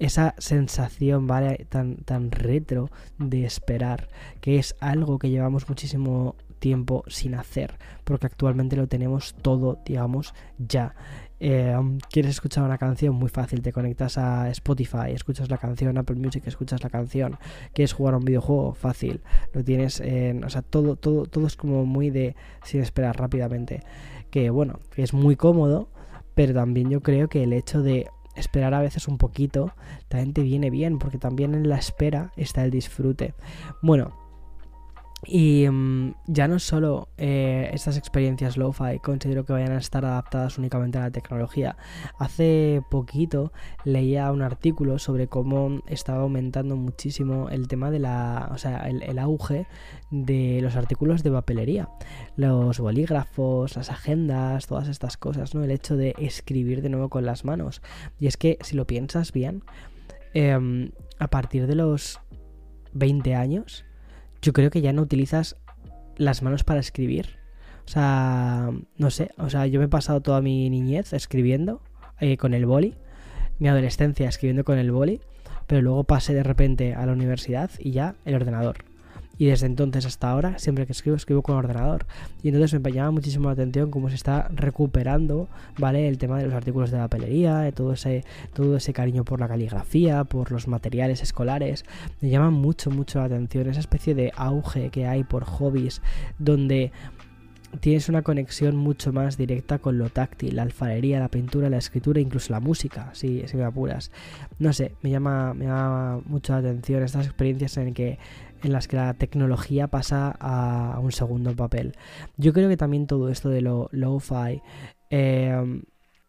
esa 0.00 0.34
sensación, 0.38 1.26
¿vale? 1.26 1.66
Tan, 1.68 1.96
tan 1.96 2.30
retro 2.32 2.90
de 3.18 3.44
esperar, 3.44 4.08
que 4.40 4.58
es 4.58 4.74
algo 4.80 5.18
que 5.18 5.28
llevamos 5.28 5.68
muchísimo 5.68 6.34
tiempo 6.58 7.04
sin 7.06 7.34
hacer, 7.34 7.78
porque 8.04 8.26
actualmente 8.26 8.76
lo 8.76 8.88
tenemos 8.88 9.34
todo, 9.34 9.78
digamos, 9.84 10.34
ya. 10.58 10.94
Eh, 11.38 11.74
quieres 12.10 12.32
escuchar 12.32 12.64
una 12.64 12.78
canción, 12.78 13.14
muy 13.14 13.28
fácil, 13.28 13.62
te 13.62 13.72
conectas 13.72 14.18
a 14.18 14.50
Spotify, 14.50 15.12
escuchas 15.12 15.50
la 15.50 15.58
canción, 15.58 15.96
Apple 15.98 16.16
Music, 16.16 16.44
escuchas 16.46 16.82
la 16.82 16.90
canción. 16.90 17.38
Quieres 17.72 17.92
jugar 17.92 18.14
a 18.14 18.18
un 18.18 18.24
videojuego, 18.24 18.74
fácil, 18.74 19.22
lo 19.52 19.64
tienes 19.64 20.00
en, 20.00 20.44
o 20.44 20.50
sea, 20.50 20.62
todo, 20.62 20.96
todo, 20.96 21.26
todo 21.26 21.46
es 21.46 21.56
como 21.56 21.84
muy 21.84 22.10
de 22.10 22.36
sin 22.62 22.80
esperar 22.80 23.18
rápidamente. 23.18 23.82
Que 24.30 24.48
bueno, 24.50 24.80
es 24.96 25.12
muy 25.12 25.36
cómodo, 25.36 25.88
pero 26.40 26.54
también 26.54 26.88
yo 26.88 27.02
creo 27.02 27.28
que 27.28 27.42
el 27.42 27.52
hecho 27.52 27.82
de 27.82 28.08
esperar 28.34 28.72
a 28.72 28.80
veces 28.80 29.08
un 29.08 29.18
poquito 29.18 29.74
también 30.08 30.32
te 30.32 30.40
viene 30.40 30.70
bien, 30.70 30.98
porque 30.98 31.18
también 31.18 31.52
en 31.52 31.68
la 31.68 31.76
espera 31.76 32.32
está 32.34 32.64
el 32.64 32.70
disfrute. 32.70 33.34
Bueno, 33.82 34.16
y 35.26 35.68
mm, 35.68 36.14
ya 36.26 36.48
no 36.48 36.58
solo 36.58 37.08
eh, 37.18 37.70
estas 37.72 37.98
experiencias 37.98 38.56
lo-fi 38.56 38.98
considero 39.00 39.44
que 39.44 39.52
vayan 39.52 39.72
a 39.72 39.78
estar 39.78 40.04
adaptadas 40.04 40.58
únicamente 40.58 40.98
a 40.98 41.02
la 41.02 41.10
tecnología. 41.10 41.76
Hace 42.18 42.82
poquito 42.90 43.52
leía 43.84 44.32
un 44.32 44.42
artículo 44.42 44.98
sobre 44.98 45.28
cómo 45.28 45.82
estaba 45.86 46.22
aumentando 46.22 46.76
muchísimo 46.76 47.50
el 47.50 47.68
tema 47.68 47.90
de 47.90 47.98
la, 47.98 48.48
o 48.52 48.58
sea, 48.58 48.88
el, 48.88 49.18
auge 49.18 49.66
de 50.10 50.60
los 50.62 50.76
artículos 50.76 51.22
de 51.22 51.30
papelería, 51.30 51.88
los 52.36 52.78
bolígrafos, 52.80 53.76
las 53.76 53.90
agendas, 53.90 54.66
todas 54.66 54.88
estas 54.88 55.18
cosas, 55.18 55.54
¿no? 55.54 55.62
El 55.62 55.70
hecho 55.70 55.96
de 55.96 56.14
escribir 56.18 56.80
de 56.80 56.88
nuevo 56.88 57.10
con 57.10 57.26
las 57.26 57.44
manos. 57.44 57.82
Y 58.18 58.26
es 58.26 58.38
que 58.38 58.56
si 58.62 58.76
lo 58.76 58.86
piensas 58.86 59.32
bien, 59.32 59.62
em, 60.32 60.92
a 61.18 61.28
partir 61.28 61.66
de 61.66 61.74
los 61.74 62.20
20 62.94 63.34
años 63.34 63.84
yo 64.42 64.52
creo 64.52 64.70
que 64.70 64.80
ya 64.80 64.92
no 64.92 65.02
utilizas 65.02 65.56
las 66.16 66.42
manos 66.42 66.64
para 66.64 66.80
escribir. 66.80 67.38
O 67.84 67.88
sea, 67.88 68.70
no 68.96 69.10
sé, 69.10 69.30
o 69.38 69.50
sea, 69.50 69.66
yo 69.66 69.80
me 69.80 69.86
he 69.86 69.88
pasado 69.88 70.20
toda 70.20 70.40
mi 70.40 70.70
niñez 70.70 71.12
escribiendo 71.12 71.82
eh, 72.20 72.36
con 72.36 72.54
el 72.54 72.66
boli, 72.66 72.94
mi 73.58 73.68
adolescencia 73.68 74.28
escribiendo 74.28 74.64
con 74.64 74.78
el 74.78 74.92
boli, 74.92 75.20
pero 75.66 75.82
luego 75.82 76.04
pasé 76.04 76.34
de 76.34 76.42
repente 76.42 76.94
a 76.94 77.06
la 77.06 77.12
universidad 77.12 77.70
y 77.78 77.92
ya 77.92 78.14
el 78.24 78.34
ordenador. 78.34 78.89
Y 79.40 79.46
desde 79.46 79.64
entonces 79.64 80.04
hasta 80.04 80.30
ahora, 80.30 80.58
siempre 80.58 80.84
que 80.84 80.92
escribo, 80.92 81.16
escribo 81.16 81.40
con 81.40 81.56
ordenador. 81.56 82.04
Y 82.42 82.48
entonces 82.48 82.78
me 82.78 82.92
llama 82.92 83.12
muchísimo 83.12 83.46
la 83.46 83.52
atención 83.52 83.90
cómo 83.90 84.10
se 84.10 84.14
está 84.14 84.48
recuperando, 84.54 85.48
¿vale? 85.78 86.08
El 86.08 86.18
tema 86.18 86.36
de 86.36 86.44
los 86.44 86.52
artículos 86.52 86.90
de 86.90 86.98
la 86.98 87.08
papelería, 87.08 87.60
de 87.60 87.72
todo 87.72 87.94
ese, 87.94 88.22
todo 88.52 88.76
ese 88.76 88.92
cariño 88.92 89.24
por 89.24 89.40
la 89.40 89.48
caligrafía, 89.48 90.24
por 90.24 90.52
los 90.52 90.68
materiales 90.68 91.22
escolares. 91.22 91.86
Me 92.20 92.28
llama 92.28 92.50
mucho, 92.50 92.90
mucho 92.90 93.18
la 93.20 93.24
atención 93.24 93.66
esa 93.70 93.80
especie 93.80 94.14
de 94.14 94.30
auge 94.36 94.90
que 94.90 95.06
hay 95.06 95.24
por 95.24 95.44
hobbies 95.44 96.02
donde 96.38 96.92
tienes 97.78 98.08
una 98.10 98.20
conexión 98.20 98.76
mucho 98.76 99.12
más 99.12 99.38
directa 99.38 99.78
con 99.78 99.96
lo 99.96 100.10
táctil, 100.10 100.56
la 100.56 100.62
alfarería, 100.62 101.20
la 101.20 101.28
pintura, 101.28 101.70
la 101.70 101.78
escritura, 101.78 102.20
incluso 102.20 102.52
la 102.52 102.60
música, 102.60 103.10
si, 103.14 103.46
si 103.46 103.56
me 103.56 103.64
apuras. 103.64 104.10
No 104.58 104.72
sé, 104.72 104.92
me 105.02 105.10
llama, 105.10 105.54
me 105.54 105.66
llama 105.66 106.20
mucho 106.26 106.52
la 106.52 106.58
atención 106.58 107.02
estas 107.02 107.26
experiencias 107.26 107.76
en 107.78 107.94
que 107.94 108.18
en 108.62 108.72
las 108.72 108.88
que 108.88 108.96
la 108.96 109.14
tecnología 109.14 109.88
pasa 109.88 110.34
a, 110.38 110.98
un 111.00 111.12
segundo 111.12 111.54
papel. 111.54 111.94
Yo 112.36 112.52
creo 112.52 112.68
que 112.68 112.76
también 112.76 113.06
todo 113.06 113.28
esto 113.28 113.48
de 113.48 113.60
lo 113.60 113.88
lo-fi 113.92 114.62
em, 115.10 115.82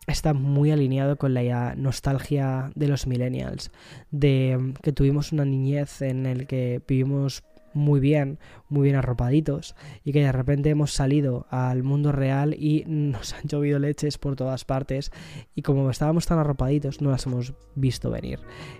está 0.07 0.34
muy 0.34 0.71
alineado 0.71 1.17
con 1.17 1.34
la 1.34 1.75
nostalgia 1.75 2.71
de 2.75 2.88
los 2.88 3.07
millennials, 3.07 3.71
de 4.11 4.51
em, 4.51 4.73
que 4.73 4.91
tuvimos 4.91 5.32
una 5.32 5.45
niñez 5.45 6.01
en 6.01 6.25
el 6.25 6.47
que 6.47 6.82
vivimos 6.88 7.43
muy 7.74 7.99
bien, 7.99 8.39
muy 8.69 8.84
bien 8.84 8.95
arropaditos 8.95 9.76
y 10.03 10.11
que 10.11 10.22
de 10.22 10.32
repente 10.32 10.69
hemos 10.69 10.93
salido 10.93 11.45
al 11.49 11.84
mundo 11.84 12.11
real 12.11 12.53
y 12.53 12.84
nos 12.88 13.34
han 13.34 13.47
llovido 13.47 13.80
leches 13.80 14.17
por 14.17 14.36
todas 14.36 14.65
partes 14.65 15.11
y 15.55 15.61
como 15.61 15.89
estábamos 15.89 16.26
tan 16.26 16.39
arropaditos 16.39 17.01
no 17.01 17.11
las 17.11 17.26
hemos 17.26 17.53
visto 17.76 18.11
venir. 18.11 18.39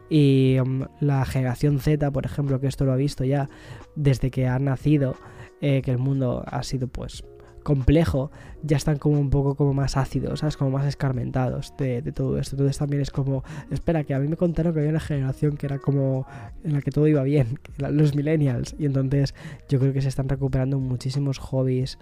Y 0.10 0.58
um, 0.60 0.86
la 1.00 1.26
generación 1.26 1.80
Z, 1.80 2.12
por 2.12 2.26
ejemplo, 2.26 2.60
que 2.60 2.68
esto 2.68 2.86
lo 2.86 2.94
ha 2.94 2.98
visto 2.98 3.24
ya 3.24 3.50
desde 3.96 4.32
que 4.32 4.48
ha 4.48 4.60
nacido, 4.60 5.16
eh, 5.62 5.82
que 5.84 5.92
el 5.92 5.98
mundo 5.98 6.44
ha 6.46 6.64
sido 6.64 6.88
pues 6.88 7.24
complejo, 7.64 8.32
ya 8.64 8.78
están 8.78 8.98
como 8.98 9.20
un 9.20 9.30
poco 9.30 9.56
como 9.56 9.74
más 9.74 9.98
ácidos, 9.98 10.40
¿sabes? 10.40 10.58
Como 10.58 10.72
más 10.72 10.86
escarmentados 10.86 11.74
de, 11.78 12.02
todo 12.12 12.38
esto. 12.38 12.56
Entonces 12.56 12.78
también 12.78 13.02
es 13.02 13.12
como, 13.12 13.44
espera, 13.70 14.04
que 14.04 14.14
a 14.14 14.20
mí 14.20 14.28
me 14.28 14.38
contaron 14.38 14.74
que 14.74 14.80
había 14.80 14.92
una 14.92 15.00
generación 15.00 15.58
que 15.58 15.66
era 15.66 15.80
como 15.80 16.26
en 16.64 16.74
la 16.74 16.82
que 16.82 16.92
todo 16.92 17.08
iba 17.08 17.24
bien, 17.24 17.60
los 17.78 18.16
millennials. 18.16 18.76
Y 18.78 18.86
entonces 18.86 19.34
yo 19.70 19.80
creo 19.80 19.94
que 19.94 20.02
se 20.02 20.10
están 20.10 20.30
recuperando 20.30 20.80
muchísimos 20.80 21.38
hobbies 21.38 21.98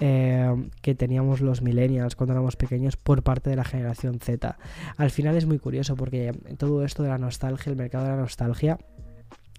eh, 0.00 0.70
que 0.80 0.94
teníamos 0.94 1.40
los 1.40 1.62
millennials 1.62 2.16
cuando 2.16 2.32
éramos 2.32 2.56
pequeños 2.56 2.96
por 2.96 3.22
parte 3.22 3.50
de 3.50 3.56
la 3.56 3.64
generación 3.64 4.18
Z. 4.20 4.58
Al 4.96 5.10
final 5.10 5.36
es 5.36 5.46
muy 5.46 5.58
curioso 5.58 5.96
porque 5.96 6.32
todo 6.58 6.84
esto 6.84 7.02
de 7.02 7.10
la 7.10 7.18
nostalgia, 7.18 7.70
el 7.70 7.76
mercado 7.76 8.04
de 8.04 8.10
la 8.10 8.16
nostalgia, 8.16 8.78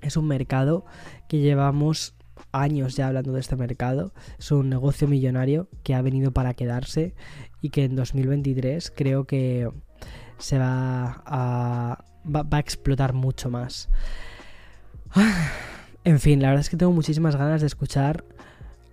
es 0.02 0.18
un 0.18 0.28
mercado 0.28 0.86
que 1.28 1.40
llevamos 1.40 2.16
años 2.52 2.96
ya 2.96 3.08
hablando 3.08 3.34
de 3.34 3.40
este 3.40 3.56
mercado. 3.56 4.14
Es 4.38 4.52
un 4.52 4.70
negocio 4.70 5.08
millonario 5.08 5.68
que 5.84 5.96
ha 5.96 6.02
venido 6.02 6.32
para 6.32 6.54
quedarse 6.54 7.14
y 7.62 7.70
que 7.70 7.86
en 7.86 7.96
2023 7.96 8.92
creo 8.96 9.26
que 9.26 9.70
se 10.38 10.60
va 10.60 11.24
a, 11.26 12.06
va, 12.26 12.46
a 12.50 12.60
explotar 12.60 13.14
mucho 13.14 13.50
más. 13.50 13.90
En 16.06 16.20
fin, 16.20 16.42
la 16.42 16.50
verdad 16.50 16.60
es 16.60 16.70
que 16.70 16.76
tengo 16.76 16.92
muchísimas 16.92 17.38
ganas 17.38 17.62
de 17.62 17.68
escuchar 17.68 18.26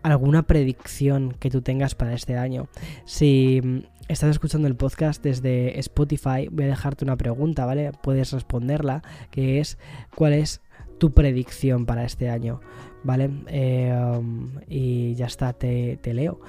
alguna 0.04 0.44
predicción 0.44 1.32
que 1.32 1.50
tú 1.50 1.60
tengas 1.60 1.96
para 1.96 2.14
este 2.14 2.36
año. 2.36 2.68
Si 3.04 3.84
estás 4.08 4.30
escuchando 4.30 4.68
el 4.68 4.76
podcast 4.76 5.22
desde 5.22 5.78
Spotify, 5.80 6.48
voy 6.50 6.64
a 6.64 6.68
dejarte 6.68 7.04
una 7.04 7.16
pregunta, 7.16 7.66
¿vale? 7.66 7.92
Puedes 8.02 8.32
responderla, 8.32 9.02
que 9.30 9.60
es 9.60 9.78
¿cuál 10.14 10.34
es 10.34 10.60
tu 10.98 11.12
predicción 11.12 11.86
para 11.86 12.04
este 12.04 12.30
año? 12.30 12.60
¿Vale? 13.04 13.30
Eh, 13.48 13.94
um, 14.18 14.50
y 14.68 15.14
ya 15.14 15.26
está, 15.26 15.52
te, 15.52 15.98
leo. 16.04 16.40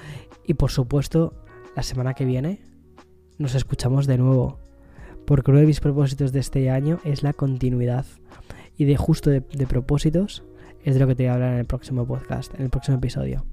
Y 0.46 0.54
por 0.54 0.70
supuesto, 0.70 1.34
la 1.76 1.82
semana 1.82 2.14
que 2.14 2.24
viene 2.24 2.60
nos 3.38 3.54
escuchamos 3.54 4.06
de 4.06 4.18
nuevo. 4.18 4.58
Porque 5.26 5.50
uno 5.50 5.60
de 5.60 5.66
mis 5.66 5.80
propósitos 5.80 6.32
de 6.32 6.40
este 6.40 6.70
año 6.70 6.98
es 7.04 7.22
la 7.22 7.32
continuidad. 7.32 8.06
Y 8.76 8.84
de 8.84 8.96
justo 8.96 9.30
de, 9.30 9.40
de, 9.40 9.66
propósitos 9.66 10.42
es 10.84 10.94
de 10.94 11.00
lo 11.00 11.06
que 11.06 11.14
te 11.14 11.24
voy 11.24 11.30
a 11.30 11.34
hablar 11.34 11.52
en 11.52 11.58
el 11.60 11.66
próximo 11.66 12.06
podcast, 12.06 12.54
en 12.54 12.62
el 12.62 12.70
próximo 12.70 12.96
episodio. 12.98 13.44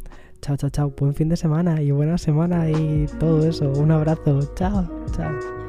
Chao, 0.41 0.57
chao, 0.57 0.69
chao. 0.69 0.93
Buen 0.97 1.13
fin 1.13 1.29
de 1.29 1.35
semana 1.35 1.81
y 1.81 1.91
buena 1.91 2.17
semana 2.17 2.69
y 2.69 3.05
todo 3.19 3.45
eso. 3.47 3.71
Un 3.71 3.91
abrazo. 3.91 4.53
Chao, 4.55 5.05
chao. 5.15 5.68